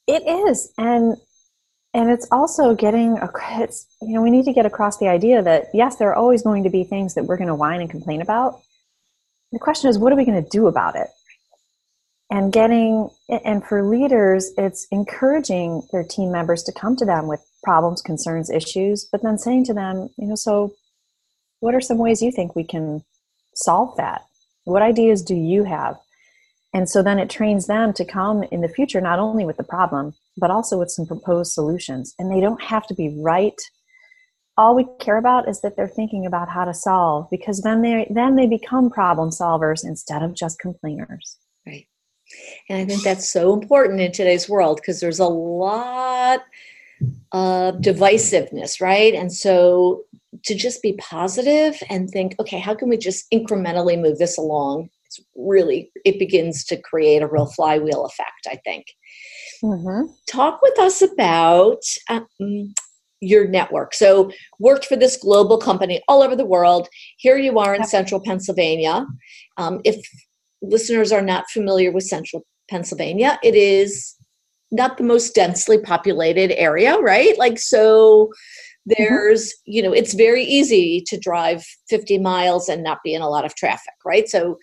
it 0.07 0.23
is 0.49 0.73
and 0.79 1.17
and 1.95 2.11
it's 2.11 2.27
also 2.33 2.75
getting 2.75 3.19
a 3.19 3.29
it's 3.61 3.87
you 4.03 4.15
know 4.15 4.23
we 4.23 4.31
need 4.31 4.45
to 4.45 4.53
get 4.53 4.67
across 4.67 4.99
the 4.99 5.09
idea 5.09 5.43
that 5.43 5.67
yes 5.75 5.97
there 5.97 6.09
are 6.11 6.15
always 6.15 6.43
going 6.43 6.63
to 6.65 6.71
be 6.71 6.85
things 6.85 7.15
that 7.15 7.25
we're 7.25 7.37
going 7.37 7.49
to 7.49 7.55
whine 7.55 7.81
and 7.81 7.91
complain 7.91 8.21
about 8.23 8.61
the 9.53 9.59
question 9.59 9.91
is 9.91 9.99
what 9.99 10.13
are 10.13 10.17
we 10.17 10.25
going 10.25 10.43
to 10.43 10.49
do 10.49 10.67
about 10.69 10.97
it 10.97 11.09
and 12.31 12.53
getting 12.53 13.11
and 13.45 13.65
for 13.65 13.83
leaders 13.83 14.53
it's 14.57 14.87
encouraging 14.91 15.83
their 15.93 16.05
team 16.05 16.31
members 16.33 16.63
to 16.63 16.73
come 16.73 16.97
to 16.97 17.05
them 17.05 17.27
with 17.27 17.41
problems 17.63 18.01
concerns 18.01 18.51
issues 18.51 19.09
but 19.11 19.23
then 19.23 19.39
saying 19.39 19.65
to 19.65 19.75
them 19.75 20.09
you 20.17 20.27
know 20.27 20.35
so 20.35 20.73
what 21.63 21.77
are 21.77 21.81
some 21.81 21.99
ways 21.99 22.21
you 22.21 22.33
think 22.33 22.57
we 22.57 22.65
can 22.65 23.05
solve 23.55 23.97
that? 23.97 24.23
What 24.65 24.83
ideas 24.83 25.23
do 25.23 25.37
you 25.37 25.63
have? 25.63 25.97
And 26.75 26.89
so 26.89 27.05
then 27.05 27.21
it 27.21 27.31
trains 27.31 27.69
them 27.69 27.93
to 27.93 28.05
come 28.05 28.43
in 28.51 28.63
the 28.63 28.69
future 28.69 29.01
not 29.01 29.21
only 29.21 29.45
with 29.45 29.59
the 29.59 29.65
problem 29.65 30.15
but 30.37 30.51
also 30.51 30.79
with 30.79 30.91
some 30.91 31.07
proposed 31.07 31.53
solutions. 31.53 32.15
And 32.19 32.33
they 32.33 32.41
don't 32.41 32.63
have 32.63 32.87
to 32.89 32.95
be 32.95 33.15
right. 33.17 33.55
All 34.57 34.75
we 34.75 34.87
care 34.99 35.19
about 35.19 35.49
is 35.49 35.61
that 35.61 35.77
they're 35.77 35.87
thinking 35.87 36.27
about 36.27 36.49
how 36.49 36.65
to 36.65 36.75
solve 36.75 37.29
because 37.31 37.61
then 37.61 37.83
they 37.83 38.11
then 38.11 38.35
they 38.35 38.47
become 38.47 38.91
problem 38.91 39.31
solvers 39.31 39.85
instead 39.85 40.23
of 40.23 40.35
just 40.35 40.59
complainers. 40.59 41.39
And 42.69 42.79
I 42.79 42.85
think 42.85 43.03
that's 43.03 43.31
so 43.31 43.53
important 43.53 44.01
in 44.01 44.13
today's 44.13 44.49
world 44.49 44.81
because 44.81 45.01
there's 45.01 45.19
a 45.19 45.27
lot 45.27 46.41
of 47.33 47.77
divisiveness, 47.77 48.81
right? 48.81 49.15
And 49.15 49.33
so 49.33 50.05
to 50.45 50.55
just 50.55 50.83
be 50.83 50.95
positive 50.95 51.81
and 51.91 52.09
think, 52.09 52.35
okay, 52.41 52.59
how 52.59 52.75
can 52.75 52.89
we 52.89 52.97
just 52.97 53.31
incrementally 53.31 54.01
move 54.01 54.19
this 54.19 54.39
along? 54.39 54.89
It's 55.07 55.21
really, 55.37 55.91
it 56.05 56.19
begins 56.19 56.65
to 56.65 56.81
create 56.81 57.23
a 57.23 57.27
real 57.27 57.47
flywheel 57.47 58.07
effect, 58.07 58.47
I 58.49 58.57
think. 58.65 58.87
mm-hmm. 59.63 60.11
Talk 60.27 60.63
with 60.63 60.79
us 60.79 61.03
about 61.03 61.83
um, 62.09 62.75
your 63.21 63.47
network. 63.47 63.95
So, 63.95 64.33
worked 64.59 64.87
for 64.87 64.97
this 64.97 65.17
global 65.17 65.59
company 65.59 66.03
all 66.09 66.23
over 66.23 66.35
the 66.35 66.47
world. 66.47 66.89
Here 67.19 67.37
you 67.37 67.59
are 67.59 67.75
in 67.75 67.85
central 67.85 68.21
Pennsylvania. 68.21 69.07
Um, 69.59 69.81
if 69.85 70.05
listeners 70.63 71.13
are 71.13 71.23
not 71.23 71.51
familiar 71.51 71.91
with 71.93 72.05
central 72.05 72.45
Pennsylvania, 72.71 73.39
it 73.43 73.55
is 73.55 74.15
not 74.71 74.97
the 74.97 75.05
most 75.05 75.35
densely 75.35 75.79
populated 75.79 76.53
area, 76.59 76.99
right? 76.99 77.37
Like, 77.39 77.59
so 77.59 78.31
there's, 78.87 79.53
you 79.67 79.83
know, 79.83 79.93
it's 79.93 80.15
very 80.15 80.43
easy 80.45 81.05
to 81.07 81.19
drive 81.19 81.65
50 81.89 82.19
miles 82.19 82.69
and 82.69 82.83
not 82.83 82.99
be 83.05 83.15
in 83.15 83.23
a 83.23 83.29
lot 83.29 83.45
of 83.45 83.55
traffic, 83.55 83.95
right? 84.05 84.29
So, 84.29 84.59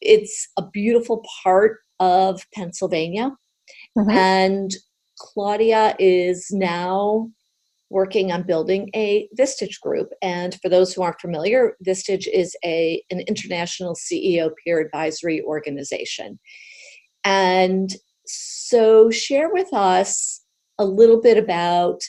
it's 0.00 0.48
a 0.56 0.62
beautiful 0.72 1.24
part 1.44 1.78
of 2.00 2.44
Pennsylvania. 2.52 3.30
Mhm. 3.96 4.12
And 4.12 4.70
Claudia 5.18 5.94
is 6.00 6.48
now 6.50 7.30
working 7.92 8.32
on 8.32 8.42
building 8.42 8.90
a 8.94 9.28
Vistage 9.38 9.80
group. 9.80 10.08
And 10.22 10.58
for 10.60 10.68
those 10.68 10.92
who 10.92 11.02
aren't 11.02 11.20
familiar, 11.20 11.76
Vistage 11.86 12.26
is 12.32 12.56
a 12.64 13.02
an 13.10 13.20
international 13.20 13.94
CEO 13.94 14.50
peer 14.64 14.80
advisory 14.80 15.42
organization. 15.42 16.38
And 17.24 17.94
so 18.26 19.10
share 19.10 19.52
with 19.52 19.72
us 19.72 20.42
a 20.78 20.84
little 20.84 21.20
bit 21.20 21.38
about 21.38 22.00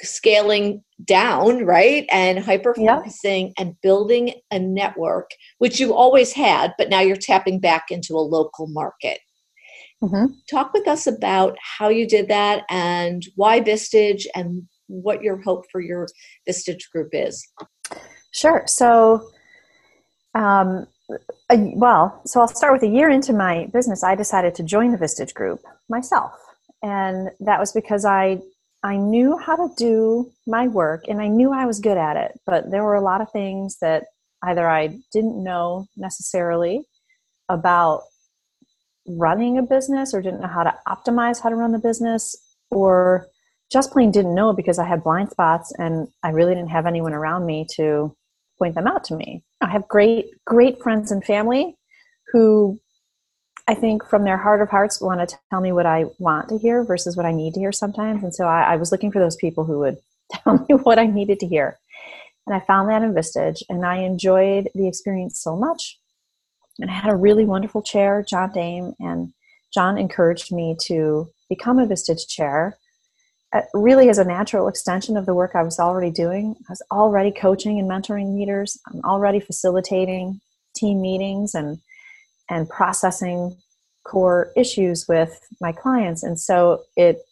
scaling 0.00 0.82
down, 1.04 1.64
right? 1.64 2.06
And 2.10 2.38
hyper 2.38 2.74
focusing 2.74 3.52
and 3.58 3.74
building 3.82 4.34
a 4.50 4.58
network, 4.58 5.30
which 5.58 5.78
you 5.80 5.94
always 5.94 6.32
had, 6.32 6.72
but 6.78 6.88
now 6.88 7.00
you're 7.00 7.16
tapping 7.16 7.60
back 7.60 7.86
into 7.90 8.14
a 8.14 8.20
local 8.20 8.68
market 8.68 9.20
Mhm. 10.02 10.28
talk 10.48 10.72
with 10.72 10.86
us 10.86 11.06
about 11.06 11.56
how 11.60 11.88
you 11.88 12.06
did 12.06 12.28
that 12.28 12.64
and 12.70 13.24
why 13.34 13.60
Vistage 13.60 14.26
and 14.34 14.68
what 14.88 15.22
your 15.22 15.40
hope 15.40 15.64
for 15.70 15.80
your 15.80 16.08
Vistage 16.48 16.90
group 16.90 17.10
is. 17.12 17.46
Sure. 18.32 18.62
So, 18.66 19.30
um, 20.34 20.86
well, 21.48 22.20
so 22.26 22.40
I'll 22.40 22.48
start 22.48 22.72
with 22.72 22.82
a 22.82 22.92
year 22.92 23.08
into 23.08 23.32
my 23.32 23.66
business. 23.72 24.02
I 24.02 24.14
decided 24.14 24.54
to 24.56 24.62
join 24.62 24.92
the 24.92 24.98
Vistage 24.98 25.34
group 25.34 25.60
myself, 25.88 26.32
and 26.82 27.30
that 27.40 27.58
was 27.58 27.72
because 27.72 28.04
I 28.04 28.40
I 28.82 28.96
knew 28.96 29.36
how 29.36 29.56
to 29.56 29.74
do 29.76 30.30
my 30.46 30.68
work 30.68 31.04
and 31.08 31.20
I 31.20 31.28
knew 31.28 31.52
I 31.52 31.66
was 31.66 31.80
good 31.80 31.98
at 31.98 32.16
it, 32.16 32.38
but 32.46 32.70
there 32.70 32.84
were 32.84 32.94
a 32.94 33.00
lot 33.00 33.20
of 33.20 33.30
things 33.32 33.78
that 33.80 34.04
either 34.44 34.68
I 34.68 34.98
didn't 35.12 35.42
know 35.42 35.86
necessarily 35.96 36.84
about 37.48 38.02
running 39.06 39.58
a 39.58 39.62
business 39.62 40.14
or 40.14 40.22
didn't 40.22 40.42
know 40.42 40.48
how 40.48 40.62
to 40.62 40.74
optimize 40.86 41.42
how 41.42 41.48
to 41.48 41.56
run 41.56 41.72
the 41.72 41.78
business 41.78 42.36
or 42.70 43.26
just 43.70 43.92
plain 43.92 44.10
didn't 44.10 44.34
know 44.34 44.52
because 44.52 44.78
I 44.78 44.86
had 44.86 45.04
blind 45.04 45.30
spots 45.30 45.72
and 45.78 46.08
I 46.22 46.30
really 46.30 46.54
didn't 46.54 46.70
have 46.70 46.86
anyone 46.86 47.12
around 47.12 47.46
me 47.46 47.66
to 47.76 48.14
point 48.58 48.74
them 48.74 48.86
out 48.86 49.04
to 49.04 49.16
me. 49.16 49.44
I 49.60 49.70
have 49.70 49.88
great, 49.88 50.30
great 50.44 50.82
friends 50.82 51.10
and 51.10 51.24
family 51.24 51.76
who 52.32 52.80
I 53.66 53.74
think 53.74 54.04
from 54.04 54.24
their 54.24 54.38
heart 54.38 54.62
of 54.62 54.70
hearts 54.70 55.00
want 55.00 55.28
to 55.28 55.38
tell 55.50 55.60
me 55.60 55.72
what 55.72 55.86
I 55.86 56.06
want 56.18 56.48
to 56.48 56.58
hear 56.58 56.82
versus 56.84 57.16
what 57.16 57.26
I 57.26 57.32
need 57.32 57.54
to 57.54 57.60
hear 57.60 57.72
sometimes. 57.72 58.22
And 58.22 58.34
so 58.34 58.46
I, 58.46 58.72
I 58.72 58.76
was 58.76 58.90
looking 58.90 59.12
for 59.12 59.18
those 59.18 59.36
people 59.36 59.64
who 59.64 59.78
would 59.80 59.98
tell 60.32 60.54
me 60.54 60.74
what 60.74 60.98
I 60.98 61.06
needed 61.06 61.38
to 61.40 61.46
hear. 61.46 61.78
And 62.46 62.56
I 62.56 62.60
found 62.60 62.88
that 62.88 63.02
in 63.02 63.12
Vistage 63.12 63.62
and 63.68 63.84
I 63.84 63.98
enjoyed 63.98 64.70
the 64.74 64.88
experience 64.88 65.38
so 65.42 65.54
much. 65.54 65.98
And 66.78 66.90
I 66.90 66.94
had 66.94 67.12
a 67.12 67.16
really 67.16 67.44
wonderful 67.44 67.82
chair, 67.82 68.24
John 68.26 68.52
Dame, 68.52 68.94
and 69.00 69.34
John 69.74 69.98
encouraged 69.98 70.50
me 70.50 70.76
to 70.86 71.28
become 71.50 71.78
a 71.78 71.86
Vistage 71.86 72.26
chair 72.26 72.78
really 73.72 74.08
as 74.08 74.18
a 74.18 74.24
natural 74.24 74.68
extension 74.68 75.16
of 75.16 75.26
the 75.26 75.34
work 75.34 75.52
I 75.54 75.62
was 75.62 75.78
already 75.78 76.10
doing. 76.10 76.54
I 76.68 76.72
was 76.72 76.82
already 76.90 77.30
coaching 77.30 77.78
and 77.78 77.88
mentoring 77.88 78.34
leaders. 78.34 78.78
I'm 78.86 79.00
already 79.04 79.40
facilitating 79.40 80.40
team 80.76 81.00
meetings 81.00 81.54
and 81.54 81.78
and 82.50 82.68
processing 82.68 83.56
core 84.04 84.52
issues 84.56 85.06
with 85.08 85.38
my 85.60 85.72
clients, 85.72 86.22
and 86.22 86.38
so 86.38 86.82
it 86.96 87.22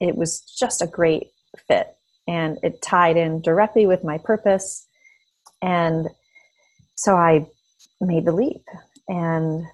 it 0.00 0.16
was 0.16 0.40
just 0.58 0.82
a 0.82 0.86
great 0.86 1.28
fit, 1.68 1.88
and 2.26 2.58
it 2.62 2.82
tied 2.82 3.16
in 3.16 3.40
directly 3.40 3.86
with 3.86 4.04
my 4.04 4.18
purpose, 4.18 4.86
and 5.60 6.08
so 6.94 7.16
I 7.16 7.46
made 8.00 8.24
the 8.24 8.32
leap, 8.32 8.64
and 9.08 9.64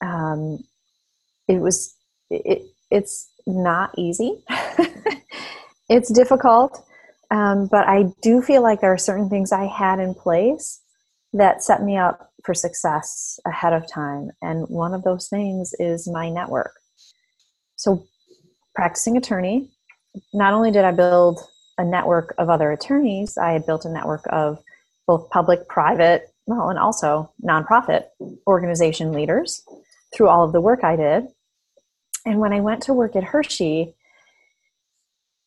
um, 0.00 0.64
it 1.48 1.60
was 1.60 1.94
it, 2.30 2.62
it's 2.90 3.28
not 3.46 3.90
easy. 3.96 4.42
it's 5.88 6.12
difficult, 6.12 6.84
um, 7.30 7.68
but 7.70 7.86
I 7.86 8.04
do 8.22 8.42
feel 8.42 8.62
like 8.62 8.80
there 8.80 8.92
are 8.92 8.98
certain 8.98 9.28
things 9.28 9.52
I 9.52 9.66
had 9.66 9.98
in 10.00 10.14
place 10.14 10.80
that 11.32 11.62
set 11.62 11.82
me 11.82 11.96
up 11.96 12.30
for 12.44 12.54
success 12.54 13.40
ahead 13.46 13.72
of 13.72 13.90
time. 13.90 14.30
And 14.42 14.68
one 14.68 14.94
of 14.94 15.02
those 15.02 15.28
things 15.28 15.72
is 15.78 16.08
my 16.08 16.30
network. 16.30 16.72
So, 17.76 18.06
practicing 18.74 19.16
attorney, 19.16 19.70
not 20.32 20.54
only 20.54 20.70
did 20.70 20.84
I 20.84 20.92
build 20.92 21.40
a 21.78 21.84
network 21.84 22.34
of 22.38 22.48
other 22.48 22.70
attorneys, 22.70 23.36
I 23.36 23.52
had 23.52 23.66
built 23.66 23.84
a 23.84 23.92
network 23.92 24.24
of 24.30 24.58
both 25.06 25.28
public, 25.30 25.68
private, 25.68 26.28
well, 26.46 26.68
and 26.68 26.78
also 26.78 27.32
nonprofit 27.42 28.04
organization 28.46 29.12
leaders 29.12 29.62
through 30.14 30.28
all 30.28 30.44
of 30.44 30.52
the 30.52 30.60
work 30.60 30.84
I 30.84 30.96
did. 30.96 31.24
And 32.24 32.40
when 32.40 32.52
I 32.52 32.60
went 32.60 32.82
to 32.84 32.94
work 32.94 33.16
at 33.16 33.24
Hershey, 33.24 33.94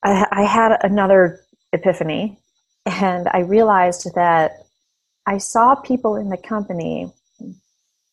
I, 0.03 0.27
I 0.31 0.43
had 0.43 0.77
another 0.83 1.41
epiphany, 1.73 2.39
and 2.85 3.27
I 3.29 3.39
realized 3.39 4.13
that 4.15 4.63
I 5.25 5.39
saw 5.39 5.75
people 5.75 6.15
in 6.15 6.29
the 6.29 6.37
company, 6.37 7.11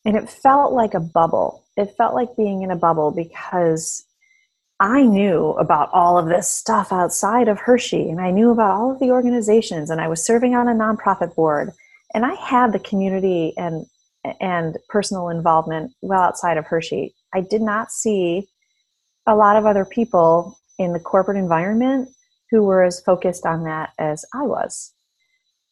and 0.04 0.16
it 0.16 0.28
felt 0.28 0.72
like 0.72 0.94
a 0.94 1.00
bubble. 1.00 1.64
It 1.76 1.94
felt 1.96 2.14
like 2.14 2.36
being 2.36 2.62
in 2.62 2.70
a 2.70 2.76
bubble 2.76 3.10
because 3.10 4.04
I 4.80 5.02
knew 5.02 5.50
about 5.50 5.90
all 5.92 6.18
of 6.18 6.26
this 6.26 6.50
stuff 6.50 6.92
outside 6.92 7.48
of 7.48 7.60
Hershey, 7.60 8.10
and 8.10 8.20
I 8.20 8.30
knew 8.30 8.50
about 8.50 8.72
all 8.72 8.92
of 8.92 8.98
the 8.98 9.10
organizations, 9.10 9.90
and 9.90 10.00
I 10.00 10.08
was 10.08 10.24
serving 10.24 10.54
on 10.54 10.68
a 10.68 10.74
nonprofit 10.74 11.34
board, 11.34 11.70
and 12.14 12.24
I 12.24 12.34
had 12.34 12.72
the 12.72 12.80
community 12.80 13.52
and 13.56 13.86
and 14.40 14.78
personal 14.88 15.28
involvement 15.28 15.92
well 16.00 16.22
outside 16.22 16.56
of 16.56 16.64
Hershey. 16.64 17.14
I 17.34 17.42
did 17.42 17.60
not 17.60 17.92
see 17.92 18.48
a 19.26 19.34
lot 19.34 19.56
of 19.56 19.66
other 19.66 19.84
people 19.84 20.58
in 20.78 20.92
the 20.92 21.00
corporate 21.00 21.38
environment 21.38 22.08
who 22.50 22.62
were 22.62 22.82
as 22.82 23.00
focused 23.00 23.46
on 23.46 23.64
that 23.64 23.92
as 23.98 24.24
I 24.34 24.42
was. 24.42 24.92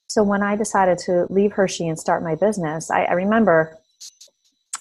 So 0.09 0.23
when 0.23 0.43
I 0.43 0.57
decided 0.57 0.99
to 0.99 1.27
leave 1.31 1.53
Hershey 1.53 1.89
and 1.89 1.99
start 1.99 2.23
my 2.23 2.35
business, 2.35 2.91
I, 2.91 3.05
I 3.05 3.13
remember 3.13 3.79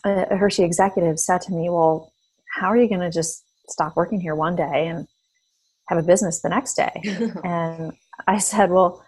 a 0.04 0.36
Hershey 0.36 0.64
executive 0.64 1.20
said 1.20 1.42
to 1.42 1.54
me, 1.54 1.70
Well, 1.70 2.12
how 2.56 2.68
are 2.68 2.78
you 2.78 2.90
going 2.90 3.02
to 3.02 3.10
just 3.10 3.46
stop 3.70 3.96
working 3.96 4.20
here 4.20 4.36
one 4.36 4.56
day 4.56 4.88
and 4.88 5.08
have 5.88 5.98
a 5.98 6.04
business 6.04 6.42
the 6.42 6.50
next 6.50 6.74
day? 6.74 6.92
and 7.44 7.94
I 8.28 8.40
said, 8.40 8.72
Well, 8.72 9.04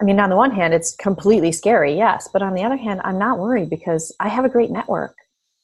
I 0.00 0.04
mean, 0.04 0.20
on 0.20 0.30
the 0.30 0.36
one 0.36 0.50
hand, 0.50 0.74
it's 0.74 0.94
completely 0.94 1.52
scary, 1.52 1.96
yes. 1.96 2.28
But 2.32 2.42
on 2.42 2.54
the 2.54 2.64
other 2.64 2.76
hand, 2.76 3.00
I'm 3.04 3.18
not 3.18 3.38
worried 3.38 3.70
because 3.70 4.14
I 4.20 4.28
have 4.28 4.44
a 4.44 4.50
great 4.50 4.70
network. 4.70 5.16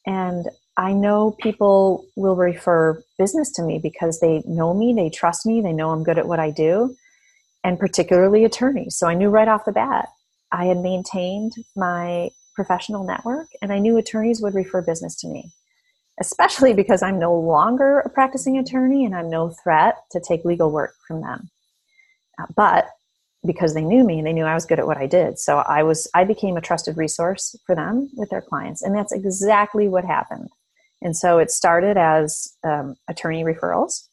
And 0.05 0.47
I 0.77 0.93
know 0.93 1.35
people 1.39 2.05
will 2.15 2.35
refer 2.35 3.03
business 3.19 3.51
to 3.53 3.63
me 3.63 3.79
because 3.81 4.19
they 4.19 4.41
know 4.45 4.73
me, 4.73 4.93
they 4.93 5.09
trust 5.09 5.45
me, 5.45 5.61
they 5.61 5.73
know 5.73 5.91
I'm 5.91 6.03
good 6.03 6.17
at 6.17 6.27
what 6.27 6.39
I 6.39 6.49
do, 6.49 6.95
and 7.63 7.79
particularly 7.79 8.43
attorneys. 8.43 8.97
So 8.97 9.07
I 9.07 9.13
knew 9.13 9.29
right 9.29 9.47
off 9.47 9.65
the 9.65 9.71
bat 9.71 10.09
I 10.51 10.65
had 10.65 10.77
maintained 10.77 11.53
my 11.75 12.29
professional 12.55 13.03
network 13.03 13.47
and 13.61 13.73
I 13.73 13.79
knew 13.79 13.97
attorneys 13.97 14.41
would 14.41 14.53
refer 14.53 14.81
business 14.81 15.15
to 15.17 15.27
me, 15.27 15.51
especially 16.19 16.73
because 16.81 17.03
I'm 17.03 17.19
no 17.19 17.33
longer 17.33 17.99
a 17.99 18.09
practicing 18.09 18.57
attorney 18.57 19.05
and 19.05 19.15
I'm 19.15 19.29
no 19.29 19.49
threat 19.63 19.97
to 20.11 20.19
take 20.19 20.45
legal 20.45 20.71
work 20.71 20.95
from 21.07 21.21
them. 21.21 21.49
Uh, 22.39 22.45
but 22.55 22.89
because 23.45 23.73
they 23.73 23.83
knew 23.83 24.03
me 24.03 24.19
and 24.19 24.27
they 24.27 24.33
knew 24.33 24.45
I 24.45 24.53
was 24.53 24.65
good 24.65 24.79
at 24.79 24.87
what 24.87 24.97
I 24.97 25.05
did. 25.05 25.37
So 25.37 25.57
I 25.57 25.83
was 25.83 26.09
I 26.13 26.23
became 26.23 26.57
a 26.57 26.61
trusted 26.61 26.97
resource 26.97 27.55
for 27.65 27.75
them 27.75 28.09
with 28.15 28.29
their 28.29 28.41
clients, 28.41 28.81
and 28.81 28.95
that's 28.95 29.11
exactly 29.11 29.87
what 29.87 30.05
happened. 30.05 30.49
And 31.03 31.15
so 31.15 31.37
it 31.37 31.51
started 31.51 31.97
as 31.97 32.55
um, 32.63 32.95
attorney 33.09 33.43
referrals, 33.43 34.07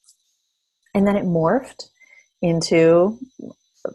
and 0.93 1.07
then 1.07 1.17
it 1.17 1.25
morphed 1.25 1.85
into 2.43 3.17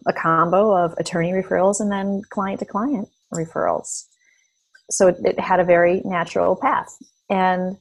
a 0.07 0.13
combo 0.13 0.75
of 0.75 0.95
attorney 0.97 1.31
referrals 1.31 1.79
and 1.79 1.91
then 1.91 2.21
client 2.29 2.59
to 2.59 2.65
client 2.65 3.09
referrals. 3.33 4.05
So 4.89 5.07
it, 5.07 5.17
it 5.23 5.39
had 5.39 5.59
a 5.59 5.65
very 5.65 6.01
natural 6.05 6.55
path. 6.55 6.95
And 7.29 7.77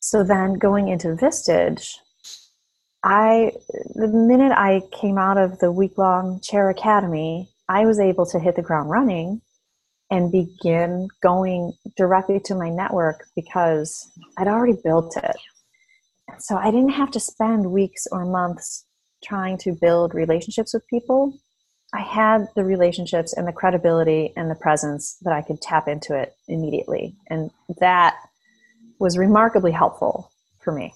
so 0.00 0.22
then 0.22 0.54
going 0.54 0.88
into 0.88 1.08
Vistage, 1.08 1.96
I, 3.04 3.52
the 3.94 4.08
minute 4.08 4.52
I 4.52 4.82
came 4.92 5.18
out 5.18 5.38
of 5.38 5.58
the 5.58 5.72
week 5.72 5.98
long 5.98 6.40
chair 6.40 6.70
academy, 6.70 7.48
I 7.68 7.84
was 7.84 7.98
able 7.98 8.26
to 8.26 8.38
hit 8.38 8.54
the 8.54 8.62
ground 8.62 8.90
running 8.90 9.40
and 10.12 10.30
begin 10.30 11.08
going 11.22 11.72
directly 11.96 12.38
to 12.38 12.54
my 12.54 12.68
network 12.68 13.24
because 13.34 14.12
I'd 14.36 14.46
already 14.46 14.76
built 14.84 15.16
it. 15.16 15.36
So 16.38 16.56
I 16.56 16.70
didn't 16.70 16.90
have 16.90 17.10
to 17.12 17.20
spend 17.20 17.72
weeks 17.72 18.06
or 18.12 18.26
months 18.26 18.84
trying 19.24 19.56
to 19.58 19.72
build 19.72 20.14
relationships 20.14 20.74
with 20.74 20.86
people. 20.88 21.32
I 21.94 22.02
had 22.02 22.46
the 22.54 22.64
relationships 22.64 23.32
and 23.32 23.48
the 23.48 23.52
credibility 23.52 24.34
and 24.36 24.50
the 24.50 24.54
presence 24.54 25.16
that 25.22 25.32
I 25.32 25.40
could 25.40 25.62
tap 25.62 25.88
into 25.88 26.14
it 26.14 26.34
immediately. 26.46 27.16
And 27.30 27.50
that 27.80 28.16
was 28.98 29.16
remarkably 29.16 29.72
helpful 29.72 30.30
for 30.60 30.72
me. 30.72 30.92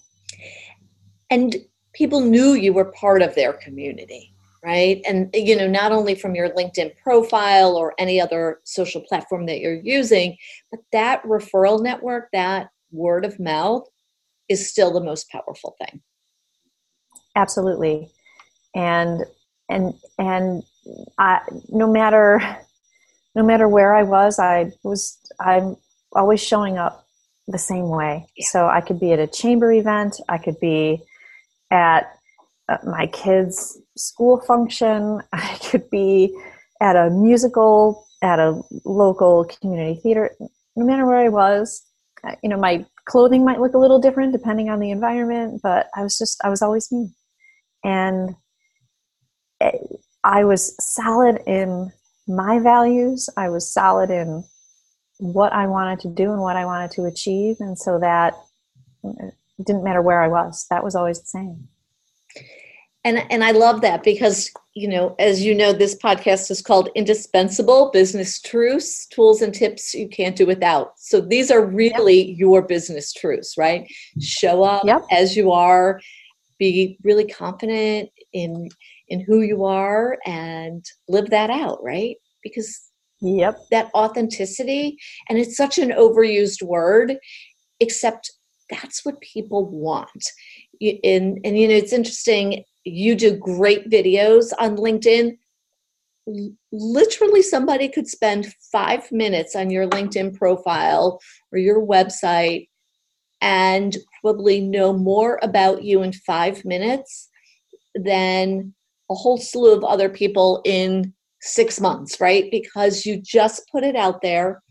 And 1.30 1.56
people 1.94 2.20
knew 2.20 2.52
you 2.52 2.74
were 2.74 2.92
part 2.92 3.22
of 3.22 3.34
their 3.34 3.54
community 3.54 4.35
right? 4.66 5.00
And 5.08 5.30
you 5.32 5.56
know 5.56 5.68
not 5.68 5.92
only 5.92 6.16
from 6.16 6.34
your 6.34 6.50
linkedin 6.50 6.90
profile 7.02 7.76
or 7.76 7.94
any 7.98 8.20
other 8.20 8.60
social 8.64 9.00
platform 9.00 9.46
that 9.46 9.60
you're 9.60 9.80
using 9.80 10.36
but 10.72 10.80
that 10.92 11.22
referral 11.22 11.80
network 11.80 12.28
that 12.32 12.70
word 12.90 13.24
of 13.24 13.38
mouth 13.38 13.86
is 14.48 14.68
still 14.68 14.92
the 14.92 15.00
most 15.00 15.30
powerful 15.30 15.76
thing. 15.78 16.02
Absolutely. 17.36 18.10
And 18.74 19.24
and 19.68 19.94
and 20.18 20.62
I, 21.18 21.40
no 21.68 21.90
matter 21.90 22.40
no 23.34 23.42
matter 23.42 23.68
where 23.68 23.94
i 23.94 24.02
was 24.02 24.38
i 24.38 24.70
was 24.82 25.18
i'm 25.40 25.76
always 26.12 26.42
showing 26.42 26.78
up 26.78 27.04
the 27.48 27.58
same 27.58 27.88
way. 27.88 28.26
Yeah. 28.36 28.46
so 28.48 28.66
i 28.66 28.80
could 28.80 29.00
be 29.00 29.12
at 29.12 29.18
a 29.18 29.26
chamber 29.26 29.72
event 29.72 30.20
i 30.28 30.38
could 30.38 30.58
be 30.60 31.02
at 31.70 32.15
my 32.84 33.06
kids' 33.08 33.78
school 33.96 34.40
function. 34.40 35.22
I 35.32 35.58
could 35.70 35.88
be 35.90 36.36
at 36.80 36.96
a 36.96 37.10
musical, 37.10 38.06
at 38.22 38.38
a 38.38 38.60
local 38.84 39.44
community 39.44 40.00
theater. 40.02 40.30
No 40.76 40.84
matter 40.84 41.06
where 41.06 41.18
I 41.18 41.28
was, 41.28 41.82
you 42.42 42.48
know, 42.48 42.58
my 42.58 42.84
clothing 43.06 43.44
might 43.44 43.60
look 43.60 43.74
a 43.74 43.78
little 43.78 44.00
different 44.00 44.32
depending 44.32 44.68
on 44.68 44.80
the 44.80 44.90
environment, 44.90 45.60
but 45.62 45.88
I 45.94 46.02
was 46.02 46.18
just, 46.18 46.40
I 46.44 46.48
was 46.48 46.62
always 46.62 46.90
me. 46.90 47.10
And 47.84 48.34
eh, 49.60 49.78
I 50.24 50.44
was 50.44 50.74
solid 50.80 51.40
in 51.46 51.92
my 52.26 52.58
values. 52.58 53.30
I 53.36 53.48
was 53.48 53.72
solid 53.72 54.10
in 54.10 54.44
what 55.18 55.52
I 55.52 55.66
wanted 55.66 56.00
to 56.00 56.08
do 56.08 56.32
and 56.32 56.42
what 56.42 56.56
I 56.56 56.64
wanted 56.64 56.90
to 56.92 57.04
achieve. 57.04 57.56
And 57.60 57.78
so 57.78 57.98
that 58.00 58.34
it 59.04 59.34
didn't 59.64 59.84
matter 59.84 60.02
where 60.02 60.22
I 60.22 60.28
was. 60.28 60.66
That 60.68 60.84
was 60.84 60.94
always 60.94 61.20
the 61.20 61.26
same. 61.26 61.68
And 63.04 63.24
and 63.30 63.44
I 63.44 63.52
love 63.52 63.82
that 63.82 64.02
because 64.02 64.50
you 64.74 64.88
know, 64.88 65.14
as 65.18 65.42
you 65.44 65.54
know, 65.54 65.72
this 65.72 65.96
podcast 65.96 66.50
is 66.50 66.60
called 66.60 66.90
Indispensable 66.94 67.90
Business 67.92 68.40
Truths, 68.40 69.06
Tools 69.06 69.42
and 69.42 69.54
Tips 69.54 69.94
You 69.94 70.08
Can't 70.08 70.36
Do 70.36 70.44
Without. 70.44 70.94
So 70.98 71.20
these 71.20 71.50
are 71.50 71.64
really 71.64 72.30
yep. 72.30 72.38
your 72.38 72.62
business 72.62 73.12
truths, 73.12 73.54
right? 73.56 73.86
Show 74.20 74.64
up 74.64 74.84
yep. 74.84 75.02
as 75.10 75.36
you 75.36 75.52
are, 75.52 76.00
be 76.58 76.98
really 77.04 77.26
confident 77.26 78.10
in 78.32 78.68
in 79.08 79.20
who 79.20 79.42
you 79.42 79.64
are 79.64 80.18
and 80.26 80.84
live 81.08 81.30
that 81.30 81.48
out, 81.48 81.78
right? 81.82 82.16
Because 82.42 82.90
yep 83.20 83.56
that 83.70 83.88
authenticity 83.94 84.98
and 85.28 85.38
it's 85.38 85.56
such 85.56 85.78
an 85.78 85.90
overused 85.90 86.62
word 86.62 87.16
except 87.80 88.30
that's 88.68 89.04
what 89.06 89.20
people 89.20 89.70
want 89.70 90.32
and, 90.80 91.38
and 91.44 91.58
you 91.58 91.68
know 91.68 91.74
it's 91.74 91.92
interesting 91.92 92.64
you 92.86 93.16
do 93.16 93.36
great 93.36 93.90
videos 93.90 94.52
on 94.58 94.76
linkedin. 94.76 95.36
Literally 96.72 97.42
somebody 97.42 97.88
could 97.88 98.06
spend 98.06 98.54
five 98.72 99.10
minutes 99.10 99.56
on 99.56 99.70
your 99.70 99.88
linkedin 99.88 100.34
profile 100.36 101.20
or 101.52 101.58
your 101.58 101.84
website 101.84 102.68
and 103.40 103.96
probably 104.22 104.60
know 104.60 104.92
more 104.92 105.38
about 105.42 105.82
you 105.82 106.02
in 106.02 106.12
five 106.12 106.64
minutes 106.64 107.28
than 107.94 108.74
a 109.10 109.14
whole 109.14 109.38
slew 109.38 109.72
of 109.72 109.84
other 109.84 110.08
people 110.08 110.62
in 110.64 111.12
six 111.42 111.80
months 111.80 112.20
right? 112.20 112.50
Because 112.50 113.04
you 113.04 113.20
just 113.20 113.68
put 113.70 113.84
it 113.84 113.96
out 113.96 114.22
there. 114.22 114.62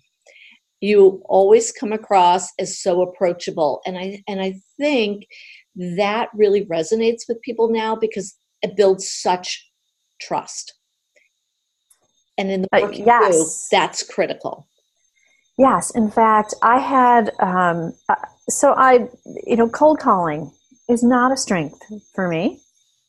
You 0.82 1.22
always 1.26 1.72
come 1.72 1.94
across 1.94 2.50
as 2.60 2.80
so 2.80 3.02
approachable. 3.02 3.82
And 3.86 3.98
i 3.98 4.22
and 4.28 4.42
i 4.42 4.56
think 4.80 5.26
that 5.76 6.30
really 6.34 6.66
resonates 6.66 7.22
with 7.28 7.42
people 7.42 7.70
now 7.70 7.96
because 7.96 8.36
it 8.62 8.76
builds 8.76 9.10
such 9.10 9.70
trust. 10.22 10.74
And 12.38 12.52
in 12.52 12.62
the 12.64 12.68
uh, 12.74 12.82
work 12.82 12.94
uh, 12.94 13.04
yes. 13.06 13.68
do, 13.70 13.78
that's 13.78 14.04
critical. 14.04 14.68
Yes. 15.58 15.92
In 15.96 16.12
fact 16.12 16.54
i 16.62 16.80
had 16.80 17.32
um, 17.40 17.94
uh, 18.10 18.16
so 18.50 18.74
i 18.74 19.08
you 19.46 19.56
know 19.56 19.70
cold 19.70 20.00
calling 20.00 20.52
is 20.90 21.02
not 21.02 21.32
a 21.32 21.38
strength 21.38 21.82
for 22.14 22.28
me. 22.28 22.62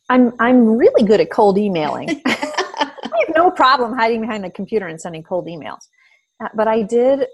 I'm 0.09 0.33
i'm 0.39 0.77
really 0.77 1.03
good 1.03 1.21
at 1.21 1.31
cold 1.31 1.59
emailing. 1.59 2.23
I 2.27 3.25
have 3.27 3.35
no 3.35 3.51
problem 3.51 3.95
hiding 3.95 4.21
behind 4.21 4.45
the 4.45 4.51
computer 4.51 4.87
and 4.87 5.01
sending 5.01 5.23
cold 5.23 5.47
emails. 5.47 5.89
Uh, 6.41 6.49
but 6.55 6.69
I 6.69 6.83
did 6.83 7.27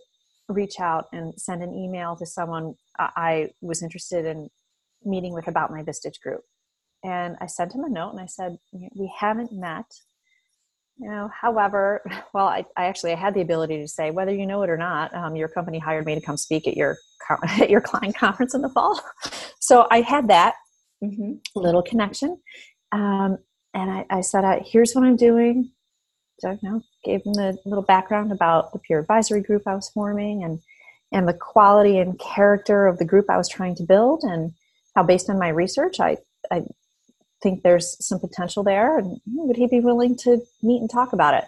reach 0.49 0.81
out 0.81 1.07
and 1.13 1.35
send 1.37 1.63
an 1.63 1.75
email 1.75 2.17
to 2.17 2.27
someone 2.27 2.75
I 2.99 3.51
was 3.61 3.83
interested 3.83 4.25
in 4.25 4.49
meeting 5.05 5.33
with 5.33 5.49
about 5.49 5.71
my 5.71 5.83
Vistage 5.83 6.21
group. 6.21 6.43
And 7.05 7.37
I 7.41 7.47
sent 7.47 7.75
him 7.75 7.85
a 7.85 7.89
note 7.89 8.11
and 8.11 8.21
I 8.21 8.27
said, 8.27 8.59
We 8.73 9.13
haven't 9.19 9.53
met. 9.53 9.87
You 10.99 11.11
know, 11.11 11.31
however, 11.39 12.03
well, 12.35 12.47
I, 12.47 12.65
I 12.77 12.85
actually 12.85 13.13
I 13.13 13.17
had 13.17 13.35
the 13.35 13.41
ability 13.41 13.79
to 13.79 13.89
say 13.89 14.11
whether 14.11 14.33
you 14.33 14.47
know 14.47 14.63
it 14.63 14.71
or 14.71 14.77
not. 14.77 15.15
Um, 15.15 15.37
your 15.37 15.49
company 15.49 15.79
hired 15.79 16.07
me 16.07 16.15
to 16.15 16.21
come 16.21 16.37
speak 16.37 16.67
at 16.69 16.77
your 16.77 16.97
at 17.61 17.71
your 17.71 17.81
client 17.81 18.17
conference 18.17 18.55
in 18.55 18.63
the 18.63 18.69
fall, 18.69 19.01
so 19.61 19.87
I 19.91 20.01
had 20.01 20.29
that 20.29 20.55
mm-hmm. 21.03 21.35
little 21.57 21.83
connection. 21.83 22.39
Um, 22.93 23.39
and 23.75 23.91
I, 23.91 24.07
I 24.11 24.21
said, 24.21 24.45
uh, 24.45 24.61
"Here's 24.65 24.93
what 24.93 25.05
I'm 25.05 25.17
doing." 25.17 25.73
So, 26.41 26.51
you 26.51 26.69
know, 26.69 26.83
gave 27.05 27.23
him 27.25 27.35
the 27.35 27.57
little 27.65 27.85
background 27.85 28.33
about 28.33 28.73
the 28.73 28.81
peer 28.81 28.99
advisory 28.99 29.43
group 29.43 29.63
I 29.67 29.75
was 29.75 29.89
forming 29.91 30.43
and 30.45 30.61
and 31.13 31.29
the 31.29 31.35
quality 31.35 31.99
and 31.99 32.19
character 32.19 32.87
of 32.87 32.99
the 32.99 33.05
group 33.05 33.27
I 33.29 33.37
was 33.37 33.49
trying 33.49 33.75
to 33.77 33.83
build, 33.83 34.25
and 34.25 34.53
how, 34.95 35.03
based 35.03 35.31
on 35.31 35.39
my 35.39 35.49
research, 35.49 36.01
I 36.01 36.19
I 36.51 36.63
think 37.43 37.63
there's 37.63 37.97
some 38.05 38.21
potential 38.21 38.63
there, 38.63 38.99
and 38.99 39.21
would 39.27 39.57
he 39.57 39.67
be 39.67 39.81
willing 39.81 40.17
to 40.19 40.41
meet 40.63 40.81
and 40.81 40.91
talk 40.91 41.13
about 41.13 41.35
it? 41.35 41.45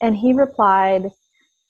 And 0.00 0.16
he 0.16 0.32
replied 0.32 1.10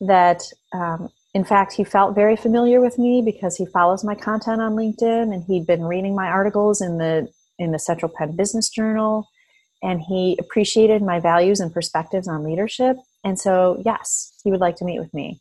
that, 0.00 0.42
um, 0.72 1.08
in 1.34 1.44
fact, 1.44 1.72
he 1.72 1.84
felt 1.84 2.14
very 2.14 2.36
familiar 2.36 2.80
with 2.80 2.98
me 2.98 3.22
because 3.24 3.56
he 3.56 3.66
follows 3.66 4.04
my 4.04 4.14
content 4.14 4.60
on 4.60 4.72
LinkedIn, 4.72 5.32
and 5.32 5.44
he'd 5.44 5.66
been 5.66 5.84
reading 5.84 6.14
my 6.14 6.28
articles 6.28 6.80
in 6.80 6.98
the 6.98 7.28
in 7.58 7.72
the 7.72 7.78
Central 7.78 8.12
Penn 8.16 8.36
Business 8.36 8.68
Journal, 8.68 9.28
and 9.82 10.00
he 10.00 10.36
appreciated 10.40 11.02
my 11.02 11.20
values 11.20 11.60
and 11.60 11.72
perspectives 11.72 12.28
on 12.28 12.44
leadership. 12.44 12.96
And 13.24 13.38
so, 13.38 13.82
yes, 13.84 14.32
he 14.44 14.50
would 14.50 14.60
like 14.60 14.76
to 14.76 14.84
meet 14.84 15.00
with 15.00 15.12
me. 15.12 15.40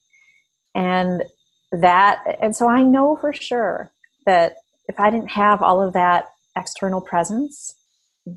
And 0.73 1.23
that, 1.71 2.23
and 2.41 2.55
so 2.55 2.67
I 2.67 2.81
know 2.83 3.15
for 3.15 3.33
sure 3.33 3.91
that 4.25 4.57
if 4.87 4.99
I 4.99 5.09
didn't 5.09 5.31
have 5.31 5.61
all 5.61 5.81
of 5.81 5.93
that 5.93 6.29
external 6.55 7.01
presence, 7.01 7.75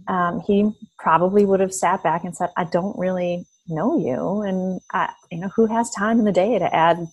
um, 0.09 0.41
he 0.47 0.71
probably 0.99 1.45
would 1.45 1.61
have 1.61 1.75
sat 1.75 2.03
back 2.03 2.25
and 2.25 2.37
said, 2.37 2.51
I 2.57 2.65
don't 2.65 2.99
really 2.99 3.47
know 3.69 3.99
you. 3.99 4.43
And, 4.43 4.81
I, 4.93 5.13
you 5.31 5.39
know, 5.39 5.49
who 5.49 5.67
has 5.67 5.91
time 5.91 6.19
in 6.19 6.25
the 6.25 6.33
day 6.33 6.59
to 6.59 6.75
add 6.75 7.07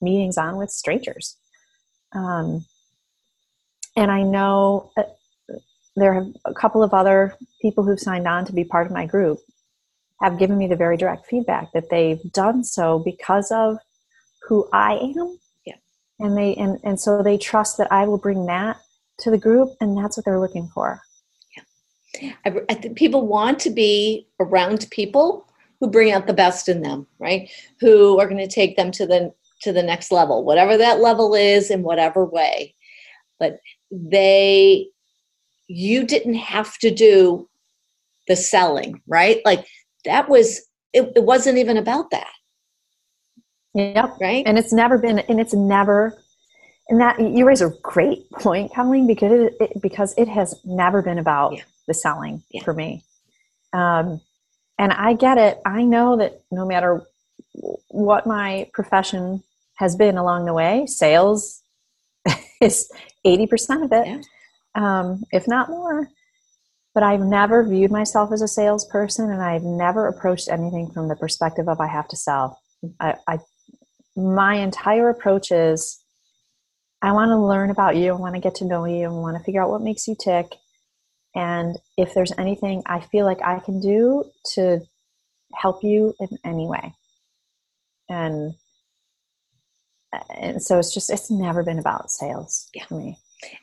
meetings 0.00 0.36
on 0.36 0.56
with 0.56 0.70
strangers? 0.70 1.36
Um, 2.14 2.64
and 3.96 4.10
I 4.10 4.22
know 4.22 4.90
there 5.96 6.14
have 6.14 6.26
a 6.44 6.54
couple 6.54 6.82
of 6.82 6.92
other 6.92 7.36
people 7.62 7.84
who've 7.84 8.00
signed 8.00 8.26
on 8.26 8.44
to 8.46 8.52
be 8.52 8.64
part 8.64 8.86
of 8.86 8.92
my 8.92 9.06
group 9.06 9.38
have 10.20 10.38
given 10.38 10.58
me 10.58 10.66
the 10.66 10.76
very 10.76 10.96
direct 10.96 11.26
feedback 11.26 11.72
that 11.72 11.90
they've 11.90 12.32
done 12.32 12.64
so 12.64 12.98
because 12.98 13.50
of 13.50 13.78
who 14.48 14.68
I 14.72 14.94
am. 15.16 15.38
And 16.18 16.36
they 16.36 16.54
and, 16.54 16.78
and 16.84 17.00
so 17.00 17.22
they 17.22 17.36
trust 17.36 17.76
that 17.78 17.90
I 17.90 18.06
will 18.06 18.18
bring 18.18 18.46
that 18.46 18.78
to 19.18 19.30
the 19.30 19.38
group 19.38 19.70
and 19.80 19.96
that's 19.96 20.16
what 20.16 20.24
they're 20.24 20.40
looking 20.40 20.68
for. 20.74 21.00
Yeah. 22.20 22.32
I, 22.44 22.54
I 22.68 22.74
think 22.74 22.96
people 22.96 23.26
want 23.26 23.58
to 23.60 23.70
be 23.70 24.28
around 24.40 24.86
people 24.90 25.48
who 25.80 25.90
bring 25.90 26.12
out 26.12 26.26
the 26.26 26.32
best 26.32 26.68
in 26.68 26.82
them, 26.82 27.06
right? 27.18 27.50
Who 27.80 28.18
are 28.20 28.28
going 28.28 28.46
to 28.46 28.52
take 28.52 28.76
them 28.76 28.90
to 28.92 29.06
the 29.06 29.32
to 29.62 29.72
the 29.72 29.82
next 29.82 30.12
level, 30.12 30.44
whatever 30.44 30.76
that 30.76 31.00
level 31.00 31.34
is 31.34 31.70
in 31.70 31.82
whatever 31.82 32.24
way. 32.24 32.74
But 33.38 33.58
they 33.90 34.88
you 35.66 36.04
didn't 36.04 36.34
have 36.34 36.78
to 36.78 36.90
do 36.90 37.48
the 38.28 38.36
selling, 38.36 39.00
right? 39.06 39.40
Like 39.44 39.66
that 40.04 40.28
was 40.28 40.60
it, 40.92 41.12
it 41.16 41.24
wasn't 41.24 41.58
even 41.58 41.76
about 41.76 42.10
that. 42.10 42.30
Yep. 43.74 44.18
Right. 44.20 44.44
And 44.46 44.58
it's 44.58 44.72
never 44.72 44.98
been 44.98 45.18
and 45.20 45.40
it's 45.40 45.54
never 45.54 46.16
and 46.88 47.00
that 47.00 47.18
you 47.20 47.46
raise 47.46 47.62
a 47.62 47.72
great 47.82 48.30
point, 48.30 48.72
Colleen, 48.74 49.06
because 49.06 49.32
it, 49.32 49.54
it 49.60 49.82
because 49.82 50.14
it 50.16 50.28
has 50.28 50.60
never 50.64 51.02
been 51.02 51.18
about 51.18 51.54
yeah. 51.54 51.62
the 51.88 51.94
selling 51.94 52.42
yeah. 52.50 52.62
for 52.62 52.74
me. 52.74 53.02
Um, 53.72 54.20
and 54.78 54.92
I 54.92 55.14
get 55.14 55.38
it. 55.38 55.58
I 55.64 55.84
know 55.84 56.16
that 56.18 56.42
no 56.50 56.66
matter 56.66 57.02
what 57.88 58.26
my 58.26 58.68
profession 58.72 59.42
has 59.76 59.96
been 59.96 60.18
along 60.18 60.44
the 60.44 60.52
way, 60.52 60.86
sales 60.86 61.62
is 62.60 62.90
eighty 63.24 63.46
percent 63.46 63.84
of 63.84 63.92
it. 63.92 64.06
Yeah 64.06 64.20
um, 64.74 65.24
if 65.32 65.46
not 65.46 65.68
more. 65.68 66.08
But 66.94 67.02
I've 67.02 67.20
never 67.20 67.66
viewed 67.66 67.90
myself 67.90 68.30
as 68.32 68.40
a 68.40 68.48
salesperson, 68.48 69.30
and 69.30 69.42
I've 69.42 69.64
never 69.64 70.06
approached 70.06 70.48
anything 70.48 70.90
from 70.92 71.08
the 71.08 71.16
perspective 71.16 71.68
of 71.68 71.80
I 71.80 71.88
have 71.88 72.06
to 72.08 72.16
sell. 72.16 72.60
I, 73.00 73.14
I 73.26 73.38
my 74.16 74.56
entire 74.56 75.08
approach 75.08 75.50
is 75.50 76.00
I 77.02 77.12
want 77.12 77.30
to 77.30 77.36
learn 77.36 77.70
about 77.70 77.96
you, 77.96 78.12
I 78.12 78.16
want 78.16 78.34
to 78.34 78.40
get 78.40 78.54
to 78.56 78.64
know 78.64 78.84
you, 78.84 79.06
I 79.06 79.08
want 79.08 79.36
to 79.36 79.44
figure 79.44 79.62
out 79.62 79.70
what 79.70 79.82
makes 79.82 80.08
you 80.08 80.16
tick. 80.18 80.46
And 81.34 81.76
if 81.98 82.14
there's 82.14 82.32
anything 82.38 82.82
I 82.86 83.00
feel 83.00 83.26
like 83.26 83.42
I 83.42 83.58
can 83.58 83.80
do 83.80 84.24
to 84.54 84.80
help 85.54 85.82
you 85.82 86.14
in 86.20 86.38
any 86.44 86.66
way. 86.66 86.94
And 88.08 88.54
and 90.34 90.62
so 90.62 90.78
it's 90.78 90.94
just 90.94 91.10
it's 91.10 91.30
never 91.30 91.62
been 91.62 91.78
about 91.78 92.10
sales 92.10 92.68
yeah. 92.74 92.84
for 92.86 92.98
me. 92.98 93.18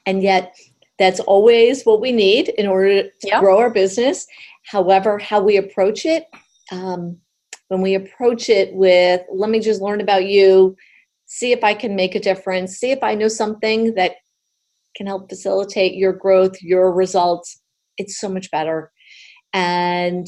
And 0.06 0.22
yet 0.22 0.56
that's 1.00 1.22
always 1.22 1.84
what 1.84 2.02
we 2.02 2.12
need 2.12 2.50
in 2.50 2.68
order 2.68 3.04
to 3.04 3.10
yep. 3.24 3.40
grow 3.40 3.58
our 3.58 3.70
business. 3.70 4.28
However, 4.66 5.18
how 5.18 5.42
we 5.42 5.58
approach 5.58 6.06
it, 6.06 6.28
um, 6.72 7.18
when 7.72 7.80
we 7.80 7.96
approach 7.96 8.50
it 8.50 8.74
with, 8.74 9.22
let 9.32 9.50
me 9.50 9.62
just 9.62 9.82
learn 9.82 10.02
about 10.02 10.26
you, 10.26 10.76
see 11.24 11.54
if 11.54 11.64
I 11.64 11.74
can 11.74 11.96
make 11.96 12.16
a 12.16 12.20
difference, 12.20 12.76
see 12.76 12.92
if 12.92 13.02
I 13.02 13.16
know 13.16 13.30
something 13.30 13.94
that 13.96 14.16
can 14.98 15.08
help 15.08 15.30
facilitate 15.30 15.94
your 15.94 16.12
growth, 16.12 16.62
your 16.62 16.92
results, 16.92 17.62
it's 17.98 18.20
so 18.20 18.28
much 18.28 18.52
better. 18.52 18.92
And 19.54 20.28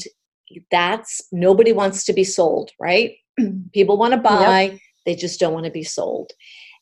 that's 0.70 1.20
nobody 1.32 1.72
wants 1.72 2.04
to 2.04 2.14
be 2.14 2.24
sold, 2.24 2.70
right? 2.80 3.12
People 3.74 3.98
want 3.98 4.14
to 4.14 4.20
buy, 4.20 4.62
yep. 4.62 4.80
they 5.04 5.14
just 5.14 5.38
don't 5.38 5.52
want 5.52 5.66
to 5.66 5.70
be 5.70 5.84
sold. 5.84 6.30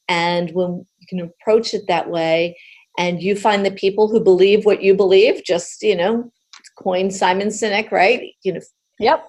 And 0.06 0.52
when 0.52 0.86
you 1.00 1.06
can 1.08 1.20
approach 1.22 1.74
it 1.74 1.88
that 1.88 2.08
way, 2.08 2.56
and 2.98 3.20
you 3.20 3.34
find 3.34 3.66
the 3.66 3.72
people 3.72 4.06
who 4.06 4.22
believe 4.22 4.64
what 4.64 4.82
you 4.82 4.94
believe 4.94 5.42
just 5.44 5.82
you 5.82 5.96
know 5.96 6.30
coin 6.78 7.10
simon 7.10 7.48
sinek 7.48 7.90
right 7.90 8.34
you 8.42 8.52
know 8.52 8.60
yep 8.98 9.26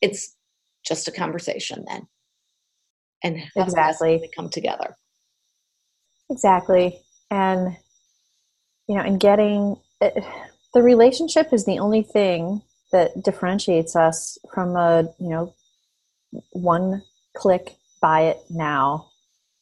it's 0.00 0.34
just 0.86 1.08
a 1.08 1.12
conversation 1.12 1.84
then. 1.88 2.06
And 3.22 3.42
exactly. 3.56 4.18
they 4.18 4.30
come 4.36 4.50
together. 4.50 4.96
Exactly. 6.30 7.00
And 7.30 7.76
you 8.88 8.96
know 8.96 9.02
and 9.02 9.18
getting 9.18 9.76
it, 10.00 10.12
eh, 10.16 10.20
the 10.74 10.82
relationship 10.82 11.52
is 11.52 11.64
the 11.64 11.78
only 11.78 12.02
thing 12.02 12.60
that 12.92 13.22
differentiates 13.22 13.96
us 13.96 14.36
from 14.52 14.76
a 14.76 15.04
you 15.18 15.30
know 15.30 15.54
one 16.50 17.02
click 17.34 17.76
buy 18.00 18.22
it 18.22 18.38
now 18.50 19.06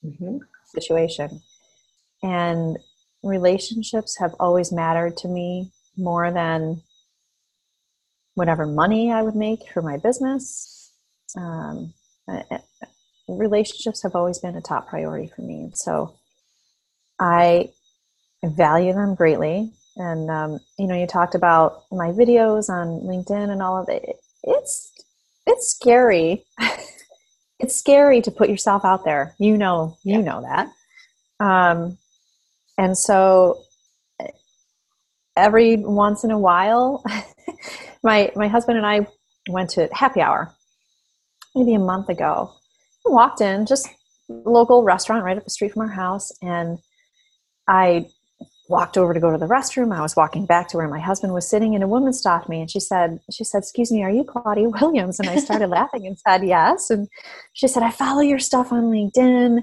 mm-hmm. 0.05 0.39
situation. 0.75 1.41
And 2.23 2.79
relationships 3.23 4.19
have 4.19 4.35
always 4.41 4.73
mattered 4.73 5.17
to 5.19 5.29
me 5.29 5.71
more 5.97 6.33
than 6.33 6.83
whatever 8.35 8.67
money 8.67 9.13
I 9.13 9.23
would 9.23 9.37
make 9.37 9.61
for 9.73 9.83
my 9.83 9.97
business. 9.97 10.82
Um, 11.37 11.95
relationships 13.29 14.03
have 14.03 14.15
always 14.15 14.39
been 14.39 14.57
a 14.57 14.61
top 14.61 14.89
priority 14.89 15.31
for 15.35 15.43
me. 15.43 15.63
And 15.63 15.77
So 15.77 16.15
I 17.19 17.71
value 18.45 18.93
them 18.93 19.15
greatly. 19.15 19.73
And, 19.97 20.31
um, 20.31 20.61
you 20.79 20.87
know, 20.87 20.95
you 20.95 21.07
talked 21.07 21.35
about 21.35 21.85
my 21.91 22.09
videos 22.09 22.69
on 22.69 23.01
LinkedIn 23.01 23.51
and 23.51 23.63
all 23.63 23.81
of 23.81 23.89
it. 23.89 24.17
It's, 24.43 24.91
it's 25.47 25.69
scary. 25.71 26.45
it's 27.59 27.77
scary 27.77 28.23
to 28.23 28.31
put 28.31 28.49
yourself 28.49 28.85
out 28.85 29.05
there. 29.05 29.35
You 29.39 29.57
know, 29.57 29.97
you 30.03 30.19
yeah. 30.19 30.25
know 30.25 30.43
that. 30.43 30.73
Um, 31.45 31.99
and 32.79 32.97
so 32.97 33.63
every 35.37 35.77
once 35.77 36.25
in 36.25 36.31
a 36.31 36.39
while, 36.39 37.05
my 38.03 38.33
my 38.35 38.49
husband 38.49 38.79
and 38.79 38.87
I 38.87 39.07
went 39.49 39.71
to 39.71 39.89
happy 39.93 40.21
hour 40.21 40.55
maybe 41.55 41.75
a 41.75 41.79
month 41.79 42.09
ago. 42.09 42.53
We 43.05 43.13
walked 43.13 43.41
in, 43.41 43.67
just 43.67 43.89
local 44.29 44.83
restaurant 44.83 45.25
right 45.25 45.37
up 45.37 45.45
the 45.45 45.51
street 45.51 45.73
from 45.73 45.83
our 45.83 45.89
house, 45.89 46.33
and 46.43 46.79
I 47.69 48.07
walked 48.69 48.97
over 48.97 49.13
to 49.13 49.21
go 49.21 49.31
to 49.31 49.39
the 49.39 49.47
restroom. 49.47 49.95
I 49.95 50.01
was 50.01 50.17
walking 50.17 50.47
back 50.47 50.69
to 50.69 50.77
where 50.77 50.89
my 50.89 51.01
husband 51.01 51.35
was 51.35 51.49
sitting, 51.49 51.75
and 51.75 51.85
a 51.85 51.89
woman 51.89 52.13
stopped 52.13 52.49
me 52.49 52.61
and 52.61 52.71
she 52.71 52.81
said, 52.81 53.21
"She 53.31 53.45
said, 53.45 53.59
excuse 53.59 53.91
me, 53.91 54.03
are 54.03 54.11
you 54.11 54.25
Claudia 54.25 54.69
Williams?" 54.69 55.21
And 55.21 55.29
I 55.29 55.37
started 55.37 55.67
laughing 55.79 56.07
and 56.07 56.19
said, 56.19 56.45
"Yes." 56.45 56.91
And 56.91 57.09
she 57.53 57.69
said, 57.69 57.83
"I 57.83 57.91
follow 57.91 58.21
your 58.21 58.39
stuff 58.39 58.73
on 58.73 58.85
LinkedIn." 58.85 59.63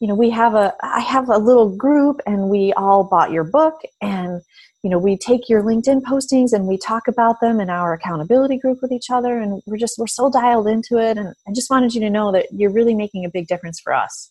you 0.00 0.08
know 0.08 0.14
we 0.14 0.28
have 0.28 0.54
a 0.54 0.74
i 0.82 1.00
have 1.00 1.28
a 1.28 1.38
little 1.38 1.74
group 1.74 2.20
and 2.26 2.50
we 2.50 2.72
all 2.76 3.04
bought 3.04 3.30
your 3.30 3.44
book 3.44 3.80
and 4.02 4.42
you 4.84 4.90
know 4.90 4.98
we 4.98 5.16
take 5.16 5.48
your 5.48 5.62
linkedin 5.62 6.00
postings 6.02 6.52
and 6.52 6.66
we 6.66 6.76
talk 6.76 7.08
about 7.08 7.40
them 7.40 7.58
in 7.58 7.70
our 7.70 7.94
accountability 7.94 8.58
group 8.58 8.78
with 8.82 8.92
each 8.92 9.10
other 9.10 9.38
and 9.38 9.60
we're 9.66 9.78
just 9.78 9.98
we're 9.98 10.06
so 10.06 10.30
dialed 10.30 10.68
into 10.68 10.98
it 10.98 11.16
and 11.16 11.34
i 11.48 11.52
just 11.52 11.70
wanted 11.70 11.92
you 11.92 12.00
to 12.00 12.10
know 12.10 12.30
that 12.30 12.46
you're 12.52 12.70
really 12.70 12.94
making 12.94 13.24
a 13.24 13.30
big 13.30 13.48
difference 13.48 13.80
for 13.80 13.92
us 13.92 14.30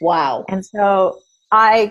wow 0.00 0.44
and 0.48 0.66
so 0.66 1.18
i 1.52 1.90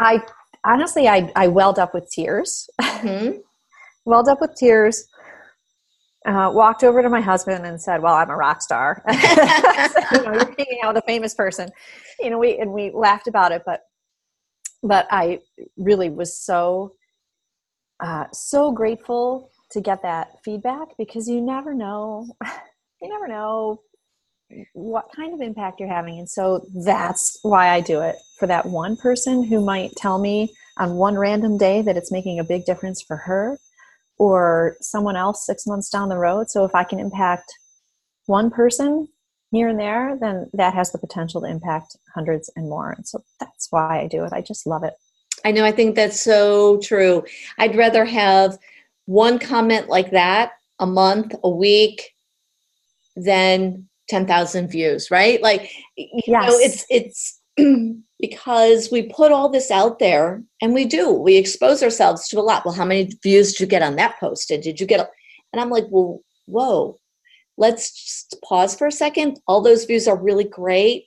i 0.00 0.20
honestly 0.64 1.08
i 1.08 1.30
i 1.36 1.46
welled 1.46 1.78
up 1.78 1.94
with 1.94 2.10
tears 2.10 2.68
mm-hmm. 2.80 3.38
welled 4.04 4.28
up 4.28 4.40
with 4.40 4.54
tears 4.56 5.06
uh, 6.26 6.50
walked 6.50 6.82
over 6.82 7.02
to 7.02 7.10
my 7.10 7.20
husband 7.20 7.66
and 7.66 7.78
said, 7.78 8.00
"Well, 8.00 8.14
I'm 8.14 8.30
a 8.30 8.34
rock 8.34 8.62
star. 8.62 9.04
so, 9.12 10.16
you 10.16 10.22
know, 10.24 10.32
you're 10.32 10.54
hanging 10.56 10.78
out 10.82 10.94
with 10.94 11.04
a 11.04 11.06
famous 11.06 11.34
person." 11.34 11.68
You 12.18 12.30
know, 12.30 12.38
we 12.38 12.56
and 12.56 12.72
we 12.72 12.90
laughed 12.94 13.28
about 13.28 13.52
it, 13.52 13.60
but 13.66 13.80
but 14.84 15.08
I 15.10 15.40
really 15.76 16.10
was 16.10 16.38
so 16.38 16.92
uh, 18.00 18.26
so 18.32 18.70
grateful 18.70 19.50
to 19.70 19.80
get 19.80 20.02
that 20.02 20.32
feedback 20.44 20.88
because 20.98 21.28
you 21.28 21.40
never 21.40 21.74
know 21.74 22.28
you 23.02 23.08
never 23.08 23.26
know 23.26 23.80
what 24.74 25.06
kind 25.14 25.34
of 25.34 25.40
impact 25.40 25.80
you're 25.80 25.88
having. 25.88 26.18
And 26.18 26.28
so 26.28 26.64
that's 26.84 27.38
why 27.42 27.70
I 27.70 27.80
do 27.80 28.02
it 28.02 28.16
for 28.38 28.46
that 28.46 28.66
one 28.66 28.96
person 28.96 29.42
who 29.42 29.64
might 29.64 29.96
tell 29.96 30.18
me 30.18 30.54
on 30.78 30.94
one 30.94 31.16
random 31.16 31.56
day 31.56 31.82
that 31.82 31.96
it's 31.96 32.12
making 32.12 32.38
a 32.38 32.44
big 32.44 32.64
difference 32.64 33.02
for 33.02 33.16
her 33.16 33.58
or 34.18 34.76
someone 34.80 35.16
else 35.16 35.46
6 35.46 35.66
months 35.66 35.90
down 35.90 36.08
the 36.08 36.18
road. 36.18 36.50
So 36.50 36.64
if 36.64 36.74
I 36.74 36.84
can 36.84 37.00
impact 37.00 37.52
one 38.26 38.50
person 38.50 39.08
here 39.54 39.68
and 39.68 39.78
there, 39.78 40.16
then 40.20 40.50
that 40.54 40.74
has 40.74 40.92
the 40.92 40.98
potential 40.98 41.40
to 41.40 41.46
impact 41.46 41.96
hundreds 42.14 42.50
and 42.56 42.68
more. 42.68 42.92
And 42.92 43.06
so 43.06 43.22
that's 43.40 43.68
why 43.70 44.00
I 44.00 44.06
do 44.06 44.24
it. 44.24 44.32
I 44.32 44.40
just 44.40 44.66
love 44.66 44.84
it. 44.84 44.94
I 45.44 45.50
know. 45.50 45.64
I 45.64 45.72
think 45.72 45.94
that's 45.94 46.20
so 46.20 46.78
true. 46.78 47.24
I'd 47.58 47.76
rather 47.76 48.04
have 48.04 48.58
one 49.06 49.38
comment 49.38 49.88
like 49.88 50.10
that 50.12 50.52
a 50.78 50.86
month, 50.86 51.34
a 51.42 51.50
week, 51.50 52.10
than 53.16 53.88
10,000 54.08 54.68
views, 54.68 55.10
right? 55.10 55.40
Like, 55.42 55.70
you 55.96 56.20
yes. 56.26 56.50
know, 56.50 56.58
it's, 56.58 56.86
it's, 56.90 57.40
because 58.20 58.90
we 58.90 59.02
put 59.02 59.32
all 59.32 59.48
this 59.48 59.70
out 59.70 59.98
there 59.98 60.42
and 60.62 60.72
we 60.72 60.86
do 60.86 61.12
we 61.12 61.36
expose 61.36 61.82
ourselves 61.82 62.26
to 62.26 62.38
a 62.38 62.40
lot 62.40 62.64
well 62.64 62.72
how 62.72 62.84
many 62.84 63.12
views 63.22 63.52
did 63.52 63.60
you 63.60 63.66
get 63.66 63.82
on 63.82 63.96
that 63.96 64.18
post 64.18 64.50
and 64.50 64.62
did 64.62 64.80
you 64.80 64.86
get 64.86 64.98
a, 64.98 65.08
and 65.52 65.60
i'm 65.60 65.68
like 65.68 65.84
well 65.90 66.20
whoa 66.46 66.98
let's 67.56 67.92
just 67.92 68.36
pause 68.42 68.74
for 68.74 68.86
a 68.86 68.92
second. 68.92 69.38
All 69.46 69.60
those 69.60 69.84
views 69.84 70.08
are 70.08 70.20
really 70.20 70.44
great. 70.44 71.06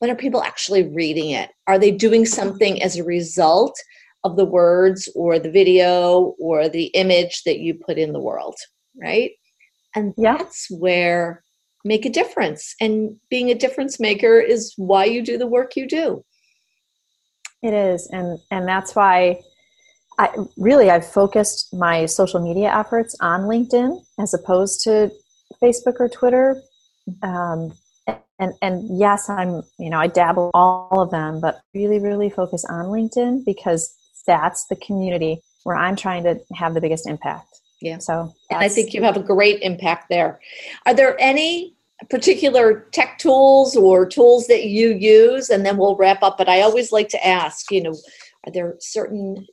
But 0.00 0.08
are 0.08 0.16
people 0.16 0.42
actually 0.42 0.88
reading 0.88 1.30
it? 1.30 1.50
Are 1.66 1.78
they 1.78 1.90
doing 1.90 2.24
something 2.24 2.82
as 2.82 2.96
a 2.96 3.04
result 3.04 3.78
of 4.24 4.36
the 4.36 4.46
words 4.46 5.08
or 5.14 5.38
the 5.38 5.50
video 5.50 6.34
or 6.40 6.68
the 6.68 6.86
image 6.86 7.42
that 7.44 7.58
you 7.58 7.74
put 7.74 7.98
in 7.98 8.12
the 8.12 8.20
world? 8.20 8.56
Right. 9.00 9.32
And 9.94 10.14
yeah. 10.16 10.38
that's 10.38 10.68
where 10.70 11.42
make 11.84 12.04
a 12.06 12.10
difference. 12.10 12.74
And 12.80 13.16
being 13.28 13.50
a 13.50 13.54
difference 13.54 14.00
maker 14.00 14.38
is 14.40 14.72
why 14.76 15.04
you 15.04 15.22
do 15.22 15.38
the 15.38 15.46
work 15.46 15.76
you 15.76 15.86
do. 15.86 16.24
It 17.62 17.74
is. 17.74 18.08
And 18.10 18.38
and 18.50 18.66
that's 18.66 18.94
why 18.94 19.40
I 20.18 20.30
really 20.56 20.90
I've 20.90 21.06
focused 21.06 21.74
my 21.74 22.06
social 22.06 22.40
media 22.40 22.74
efforts 22.74 23.14
on 23.20 23.42
LinkedIn 23.42 24.00
as 24.18 24.34
opposed 24.34 24.82
to 24.84 25.10
Facebook 25.62 25.96
or 26.00 26.08
Twitter. 26.08 26.62
Um, 27.22 27.72
and 28.38 28.54
and 28.62 28.98
yes, 28.98 29.28
I'm 29.28 29.62
you 29.78 29.90
know 29.90 29.98
I 29.98 30.06
dabble 30.06 30.50
all 30.54 31.00
of 31.00 31.10
them, 31.10 31.40
but 31.40 31.60
really 31.74 31.98
really 31.98 32.30
focus 32.30 32.64
on 32.64 32.86
LinkedIn 32.86 33.44
because 33.44 33.94
that's 34.26 34.66
the 34.66 34.76
community 34.76 35.42
where 35.64 35.76
I'm 35.76 35.96
trying 35.96 36.24
to 36.24 36.40
have 36.54 36.74
the 36.74 36.80
biggest 36.80 37.06
impact. 37.06 37.60
Yeah. 37.80 37.98
So 37.98 38.32
and 38.50 38.60
I 38.60 38.68
think 38.68 38.94
you 38.94 39.02
have 39.02 39.16
a 39.16 39.22
great 39.22 39.60
impact 39.62 40.08
there. 40.08 40.40
Are 40.86 40.94
there 40.94 41.16
any 41.20 41.74
particular 42.08 42.86
tech 42.92 43.18
tools 43.18 43.76
or 43.76 44.06
tools 44.06 44.46
that 44.46 44.64
you 44.64 44.94
use? 44.94 45.50
And 45.50 45.64
then 45.64 45.76
we'll 45.76 45.96
wrap 45.96 46.22
up. 46.22 46.38
But 46.38 46.48
I 46.48 46.62
always 46.62 46.92
like 46.92 47.08
to 47.10 47.26
ask, 47.26 47.70
you 47.70 47.82
know, 47.82 47.94
are 48.46 48.52
there 48.52 48.76
certain 48.80 49.46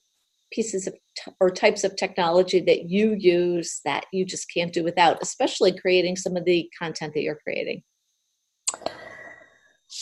pieces 0.51 0.87
of 0.87 0.93
t- 0.93 1.31
or 1.39 1.49
types 1.49 1.83
of 1.83 1.95
technology 1.95 2.59
that 2.61 2.89
you 2.89 3.15
use 3.17 3.81
that 3.85 4.05
you 4.11 4.25
just 4.25 4.51
can't 4.53 4.73
do 4.73 4.83
without, 4.83 5.21
especially 5.21 5.77
creating 5.77 6.15
some 6.15 6.35
of 6.37 6.45
the 6.45 6.69
content 6.79 7.13
that 7.13 7.21
you're 7.21 7.39
creating? 7.43 7.83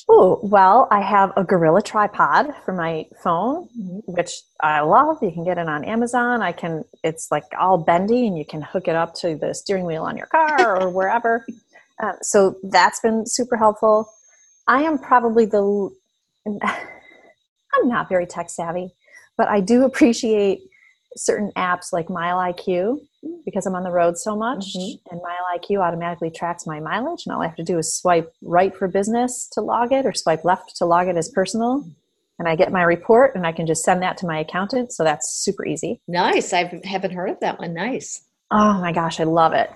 Oh, 0.10 0.40
well, 0.42 0.88
I 0.92 1.02
have 1.02 1.32
a 1.38 1.44
Gorilla 1.44 1.82
tripod 1.82 2.54
for 2.64 2.74
my 2.74 3.06
phone, 3.24 3.70
mm-hmm. 3.80 4.12
which 4.12 4.42
I 4.62 4.82
love. 4.82 5.18
You 5.22 5.32
can 5.32 5.44
get 5.44 5.58
it 5.58 5.68
on 5.68 5.84
Amazon. 5.86 6.42
I 6.42 6.52
can, 6.52 6.84
it's 7.04 7.32
like 7.32 7.44
all 7.60 7.78
bendy 7.78 8.28
and 8.28 8.38
you 8.38 8.46
can 8.46 8.62
hook 8.62 8.88
it 8.88 8.96
up 8.96 9.14
to 9.16 9.36
the 9.36 9.54
steering 9.54 9.86
wheel 9.86 10.04
on 10.04 10.18
your 10.18 10.28
car 10.28 10.82
or 10.82 10.90
wherever. 10.94 11.46
Uh, 12.02 12.14
so 12.22 12.56
that's 12.64 13.00
been 13.00 13.26
super 13.26 13.58
helpful. 13.58 14.10
I 14.68 14.82
am 14.82 14.98
probably 14.98 15.46
the, 15.46 15.90
I'm 16.48 17.88
not 17.88 18.10
very 18.10 18.26
tech 18.26 18.50
savvy, 18.50 18.94
but 19.38 19.48
I 19.48 19.60
do 19.60 19.84
appreciate 19.84 20.62
certain 21.18 21.52
apps 21.56 21.94
like 21.94 22.10
Mile 22.10 22.38
IQ 22.38 23.00
because 23.46 23.66
I'm 23.66 23.76
on 23.76 23.84
the 23.84 23.92
road 23.92 24.18
so 24.18 24.36
much, 24.36 24.76
mm-hmm. 24.76 25.14
and 25.14 25.22
Mile 25.22 25.60
IQ 25.60 25.82
automatically 25.82 26.30
tracks 26.30 26.68
my 26.68 26.80
mileage, 26.80 27.24
and 27.26 27.34
all 27.34 27.42
I 27.42 27.48
have 27.48 27.56
to 27.56 27.64
do 27.64 27.78
is 27.78 27.96
swipe 27.96 28.32
right 28.42 28.76
for 28.76 28.88
business 28.88 29.48
to 29.54 29.62
log 29.62 29.92
it, 29.92 30.06
or 30.06 30.14
swipe 30.14 30.44
left 30.44 30.76
to 30.78 30.86
log 30.86 31.08
it 31.08 31.18
as 31.18 31.30
personal, 31.30 31.86
and 32.38 32.48
I 32.48 32.56
get 32.56 32.72
my 32.72 32.84
report, 32.84 33.36
and 33.36 33.48
I 33.48 33.52
can 33.52 33.66
just 33.66 33.84
send 33.84 34.02
that 34.04 34.18
to 34.18 34.28
my 34.28 34.40
accountant. 34.40 34.92
So 34.92 35.04
that's 35.04 35.30
super 35.30 35.66
easy. 35.66 36.02
Nice. 36.08 36.54
I 36.54 36.82
haven't 36.84 37.14
heard 37.14 37.30
of 37.30 37.40
that 37.40 37.60
one. 37.60 37.74
Nice. 37.74 38.22
Oh 38.52 38.80
my 38.80 38.92
gosh, 38.92 39.20
I 39.20 39.24
love 39.24 39.54
it. 39.54 39.72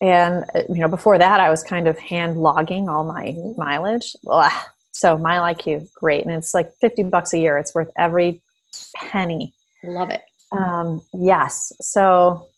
And 0.00 0.44
uh, 0.54 0.62
you 0.68 0.80
know, 0.80 0.88
before 0.88 1.18
that, 1.18 1.40
I 1.40 1.50
was 1.50 1.62
kind 1.62 1.88
of 1.88 1.98
hand 1.98 2.38
logging 2.38 2.88
all 2.88 3.04
my 3.04 3.26
mm-hmm. 3.26 3.60
mileage. 3.60 4.14
Ugh. 4.28 4.52
So 4.92 5.18
Mile 5.18 5.42
IQ, 5.54 5.92
great, 5.94 6.24
and 6.24 6.34
it's 6.34 6.54
like 6.54 6.72
fifty 6.80 7.02
bucks 7.02 7.32
a 7.32 7.38
year. 7.38 7.58
It's 7.58 7.74
worth 7.74 7.90
every 7.96 8.42
penny. 8.96 9.54
Love 9.84 10.10
it. 10.10 10.22
Um, 10.52 11.02
yes. 11.14 11.72
So 11.80 12.48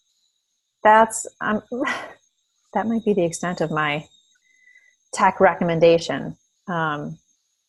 that's 0.83 1.27
um, 1.41 1.63
that 2.75 2.87
might 2.87 3.05
be 3.05 3.13
the 3.13 3.25
extent 3.25 3.61
of 3.61 3.71
my 3.71 4.07
tech 5.13 5.41
recommendation. 5.41 6.37
Um, 6.69 7.19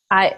I, 0.09 0.37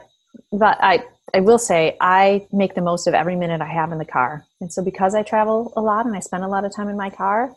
but 0.51 0.77
I, 0.81 1.03
I 1.33 1.39
will 1.41 1.59
say 1.59 1.97
I 2.01 2.47
make 2.51 2.75
the 2.75 2.81
most 2.81 3.07
of 3.07 3.13
every 3.13 3.35
minute 3.35 3.61
I 3.61 3.67
have 3.67 3.91
in 3.91 3.97
the 3.97 4.05
car, 4.05 4.45
and 4.61 4.71
so 4.71 4.83
because 4.83 5.15
I 5.15 5.23
travel 5.23 5.73
a 5.75 5.81
lot 5.81 6.05
and 6.05 6.15
I 6.15 6.19
spend 6.19 6.43
a 6.43 6.47
lot 6.47 6.65
of 6.65 6.75
time 6.75 6.87
in 6.87 6.97
my 6.97 7.09
car, 7.09 7.53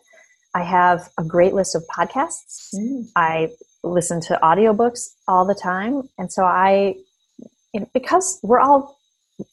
I 0.55 0.63
have 0.63 1.09
a 1.19 1.25
great 1.25 1.55
list 1.55 1.75
of 1.75 1.85
podcasts. 1.87 2.75
Mm. 2.75 3.09
I 3.17 3.51
listen 3.83 4.21
to 4.23 4.39
audiobooks 4.43 5.09
all 5.29 5.47
the 5.47 5.55
time, 5.55 6.09
and 6.19 6.31
so 6.33 6.45
I, 6.45 6.97
because 7.95 8.41
we're 8.43 8.61
all 8.61 8.98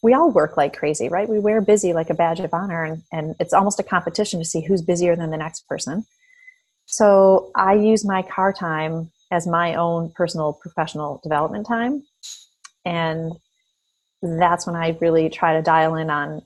we 0.01 0.13
all 0.13 0.31
work 0.31 0.57
like 0.57 0.75
crazy, 0.75 1.09
right? 1.09 1.29
We 1.29 1.39
wear 1.39 1.61
busy 1.61 1.93
like 1.93 2.09
a 2.09 2.15
badge 2.15 2.39
of 2.39 2.53
honor, 2.53 2.83
and, 2.83 3.03
and 3.11 3.35
it's 3.39 3.53
almost 3.53 3.79
a 3.79 3.83
competition 3.83 4.39
to 4.39 4.45
see 4.45 4.61
who's 4.61 4.81
busier 4.81 5.15
than 5.15 5.29
the 5.29 5.37
next 5.37 5.67
person. 5.67 6.05
So 6.85 7.51
I 7.55 7.73
use 7.73 8.05
my 8.05 8.21
car 8.21 8.53
time 8.53 9.11
as 9.31 9.47
my 9.47 9.75
own 9.75 10.11
personal 10.11 10.53
professional 10.53 11.19
development 11.23 11.67
time. 11.67 12.03
And 12.85 13.33
that's 14.21 14.65
when 14.65 14.75
I 14.75 14.97
really 15.01 15.29
try 15.29 15.53
to 15.53 15.61
dial 15.61 15.95
in 15.95 16.09
on 16.09 16.41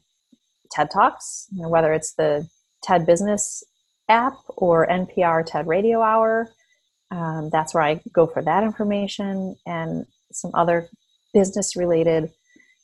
TED 0.71 0.91
Talks, 0.91 1.47
you 1.51 1.61
know, 1.61 1.69
whether 1.69 1.93
it's 1.93 2.13
the 2.13 2.47
TED 2.83 3.05
Business 3.05 3.63
app 4.07 4.37
or 4.47 4.87
NPR 4.87 5.45
TED 5.45 5.67
Radio 5.67 6.01
Hour. 6.01 6.49
Um, 7.11 7.49
that's 7.51 7.73
where 7.73 7.83
I 7.83 8.01
go 8.13 8.27
for 8.27 8.41
that 8.41 8.63
information 8.63 9.55
and 9.65 10.05
some 10.31 10.51
other 10.53 10.89
business 11.33 11.75
related 11.75 12.31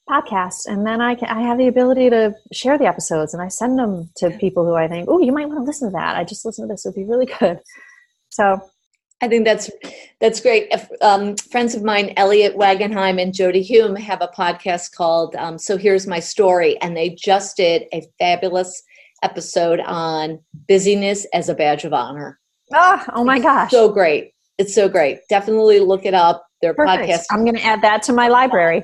podcast 0.09 0.67
and 0.67 0.85
then 0.85 1.01
I, 1.01 1.15
can, 1.15 1.29
I 1.29 1.41
have 1.41 1.57
the 1.57 1.67
ability 1.67 2.09
to 2.11 2.35
share 2.51 2.77
the 2.77 2.85
episodes 2.85 3.33
and 3.33 3.41
i 3.41 3.47
send 3.47 3.79
them 3.79 4.09
to 4.17 4.29
people 4.29 4.63
who 4.63 4.75
i 4.75 4.87
think 4.87 5.07
oh 5.09 5.19
you 5.19 5.31
might 5.31 5.47
want 5.47 5.59
to 5.59 5.63
listen 5.63 5.89
to 5.89 5.93
that. 5.93 6.15
I 6.15 6.23
just 6.23 6.45
listened 6.45 6.69
to 6.69 6.73
this. 6.73 6.85
It 6.85 6.89
would 6.89 6.95
be 6.95 7.05
really 7.05 7.25
good. 7.39 7.59
So 8.29 8.59
i 9.21 9.27
think 9.27 9.45
that's 9.45 9.69
that's 10.19 10.41
great. 10.41 10.71
Um, 11.01 11.35
friends 11.37 11.73
of 11.73 11.83
mine 11.83 12.13
elliot 12.17 12.55
wagenheim 12.55 13.19
and 13.19 13.33
jody 13.33 13.63
hume 13.63 13.95
have 13.95 14.21
a 14.21 14.27
podcast 14.27 14.93
called 14.93 15.35
um, 15.37 15.57
so 15.57 15.77
here's 15.77 16.05
my 16.05 16.19
story 16.19 16.79
and 16.81 16.95
they 16.95 17.09
just 17.09 17.57
did 17.57 17.85
a 17.93 18.03
fabulous 18.19 18.83
episode 19.23 19.79
on 19.79 20.39
busyness 20.67 21.25
as 21.33 21.49
a 21.49 21.55
badge 21.55 21.83
of 21.83 21.93
honor. 21.93 22.39
Oh, 22.73 23.03
oh 23.15 23.23
my 23.23 23.39
gosh. 23.39 23.71
so 23.71 23.89
great. 23.89 24.33
It's 24.57 24.75
so 24.75 24.87
great. 24.87 25.19
Definitely 25.29 25.79
look 25.79 26.05
it 26.05 26.13
up. 26.13 26.45
Their 26.61 26.73
Perfect. 26.73 27.09
podcast 27.09 27.25
i'm 27.29 27.43
going 27.43 27.57
to 27.57 27.63
add 27.63 27.81
that 27.83 28.01
to 28.03 28.13
my 28.13 28.27
library 28.27 28.83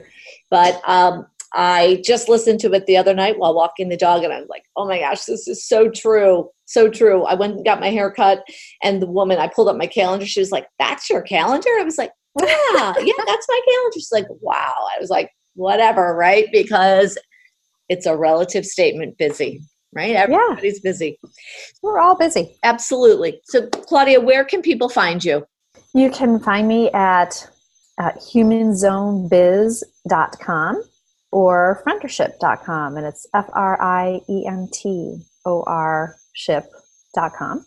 but 0.51 0.79
um, 0.87 1.25
I 1.53 2.03
just 2.05 2.29
listened 2.29 2.59
to 2.59 2.71
it 2.73 2.85
the 2.85 2.97
other 2.97 3.15
night 3.15 3.39
while 3.39 3.55
walking 3.55 3.89
the 3.89 3.97
dog, 3.97 4.23
and 4.23 4.31
I 4.31 4.39
was 4.39 4.49
like, 4.49 4.65
oh 4.75 4.87
my 4.87 4.99
gosh, 4.99 5.23
this 5.23 5.47
is 5.47 5.67
so 5.67 5.89
true. 5.89 6.49
So 6.65 6.89
true. 6.89 7.23
I 7.23 7.33
went 7.33 7.55
and 7.55 7.65
got 7.65 7.79
my 7.79 7.89
hair 7.89 8.11
cut, 8.11 8.43
and 8.83 9.01
the 9.01 9.07
woman, 9.07 9.39
I 9.39 9.47
pulled 9.47 9.69
up 9.69 9.77
my 9.77 9.87
calendar. 9.87 10.27
She 10.27 10.39
was 10.39 10.51
like, 10.51 10.67
that's 10.77 11.09
your 11.09 11.21
calendar? 11.23 11.69
I 11.79 11.83
was 11.83 11.97
like, 11.97 12.11
yeah, 12.39 12.93
yeah, 12.99 13.23
that's 13.25 13.47
my 13.49 13.61
calendar. 13.67 13.93
She's 13.95 14.11
like, 14.11 14.27
wow. 14.41 14.73
I 14.95 14.99
was 14.99 15.09
like, 15.09 15.31
whatever, 15.55 16.15
right? 16.15 16.47
Because 16.51 17.17
it's 17.89 18.05
a 18.05 18.15
relative 18.15 18.65
statement 18.65 19.17
busy, 19.17 19.61
right? 19.93 20.15
Everybody's 20.15 20.75
yeah. 20.75 20.91
busy. 20.91 21.19
We're 21.81 21.99
all 21.99 22.15
busy. 22.15 22.55
Absolutely. 22.63 23.41
So, 23.45 23.67
Claudia, 23.67 24.21
where 24.21 24.45
can 24.45 24.61
people 24.61 24.87
find 24.87 25.25
you? 25.25 25.45
You 25.93 26.09
can 26.09 26.39
find 26.39 26.69
me 26.69 26.89
at 26.91 27.49
uh, 27.99 28.11
humanzonebiz.com 28.11 29.29
or 29.29 29.29
frientorship.com, 29.29 29.90
and 32.97 33.05
it's 33.05 33.27
F 33.33 33.49
R 33.53 33.81
I 33.81 34.19
E 34.29 34.45
N 34.47 34.67
T 34.71 35.21
O 35.45 35.63
R 35.65 36.17
ship.com. 36.33 37.65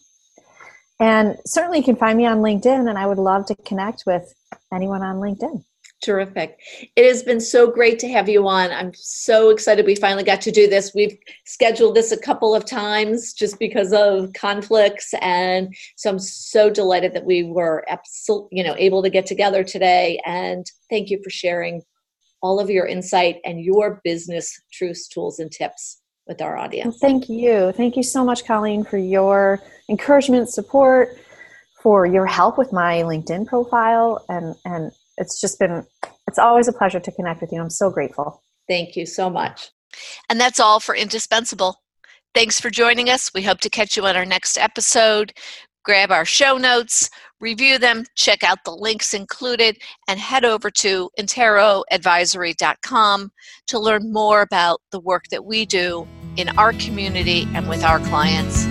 And 1.00 1.38
certainly 1.46 1.78
you 1.78 1.84
can 1.84 1.96
find 1.96 2.16
me 2.16 2.26
on 2.26 2.38
LinkedIn, 2.38 2.88
and 2.88 2.98
I 2.98 3.06
would 3.06 3.18
love 3.18 3.46
to 3.46 3.56
connect 3.56 4.04
with 4.06 4.32
anyone 4.72 5.02
on 5.02 5.16
LinkedIn. 5.16 5.64
Terrific. 6.02 6.58
It 6.96 7.06
has 7.06 7.22
been 7.22 7.40
so 7.40 7.70
great 7.70 7.98
to 8.00 8.08
have 8.08 8.28
you 8.28 8.46
on. 8.46 8.70
I'm 8.70 8.92
so 8.94 9.48
excited 9.48 9.86
we 9.86 9.94
finally 9.94 10.22
got 10.22 10.42
to 10.42 10.52
do 10.52 10.68
this. 10.68 10.92
We've 10.94 11.16
scheduled 11.46 11.94
this 11.94 12.12
a 12.12 12.20
couple 12.20 12.54
of 12.54 12.66
times 12.66 13.32
just 13.32 13.58
because 13.58 13.94
of 13.94 14.30
conflicts 14.34 15.14
and 15.22 15.74
so 15.96 16.10
I'm 16.10 16.18
so 16.18 16.68
delighted 16.68 17.14
that 17.14 17.24
we 17.24 17.44
were 17.44 17.86
absolutely, 17.88 18.58
you 18.58 18.64
know, 18.64 18.74
able 18.76 19.02
to 19.02 19.08
get 19.08 19.24
together 19.24 19.64
today 19.64 20.20
and 20.26 20.66
thank 20.90 21.08
you 21.08 21.22
for 21.24 21.30
sharing 21.30 21.82
all 22.44 22.60
of 22.60 22.68
your 22.68 22.86
insight 22.86 23.40
and 23.46 23.64
your 23.64 24.02
business 24.04 24.60
truths, 24.70 25.08
tools 25.08 25.38
and 25.38 25.50
tips 25.50 26.02
with 26.26 26.42
our 26.42 26.58
audience. 26.58 26.98
Thank 27.00 27.30
you. 27.30 27.72
Thank 27.72 27.96
you 27.96 28.02
so 28.02 28.22
much 28.22 28.44
Colleen 28.44 28.84
for 28.84 28.98
your 28.98 29.62
encouragement, 29.88 30.50
support, 30.50 31.16
for 31.82 32.04
your 32.04 32.26
help 32.26 32.58
with 32.58 32.70
my 32.70 33.02
LinkedIn 33.02 33.46
profile 33.46 34.22
and 34.28 34.54
and 34.66 34.92
it's 35.16 35.40
just 35.40 35.58
been 35.58 35.86
it's 36.28 36.38
always 36.38 36.68
a 36.68 36.72
pleasure 36.72 37.00
to 37.00 37.12
connect 37.12 37.40
with 37.40 37.50
you. 37.50 37.62
I'm 37.62 37.70
so 37.70 37.90
grateful. 37.90 38.42
Thank 38.68 38.94
you 38.94 39.06
so 39.06 39.30
much. 39.30 39.70
And 40.28 40.38
that's 40.38 40.60
all 40.60 40.80
for 40.80 40.94
Indispensable. 40.94 41.76
Thanks 42.34 42.60
for 42.60 42.68
joining 42.68 43.08
us. 43.08 43.32
We 43.32 43.42
hope 43.42 43.60
to 43.60 43.70
catch 43.70 43.96
you 43.96 44.04
on 44.04 44.16
our 44.16 44.26
next 44.26 44.58
episode. 44.58 45.32
Grab 45.82 46.10
our 46.10 46.24
show 46.24 46.58
notes, 46.58 47.08
review 47.40 47.78
them, 47.78 48.04
check 48.14 48.42
out 48.42 48.64
the 48.64 48.74
links 48.74 49.14
included, 49.14 49.78
and 50.08 50.18
head 50.18 50.44
over 50.44 50.70
to 50.70 51.10
interoadvisory.com 51.18 53.32
to 53.66 53.78
learn 53.78 54.12
more 54.12 54.42
about 54.42 54.80
the 54.90 55.00
work 55.00 55.24
that 55.30 55.44
we 55.44 55.66
do 55.66 56.06
in 56.36 56.48
our 56.58 56.72
community 56.74 57.46
and 57.54 57.68
with 57.68 57.84
our 57.84 58.00
clients. 58.00 58.66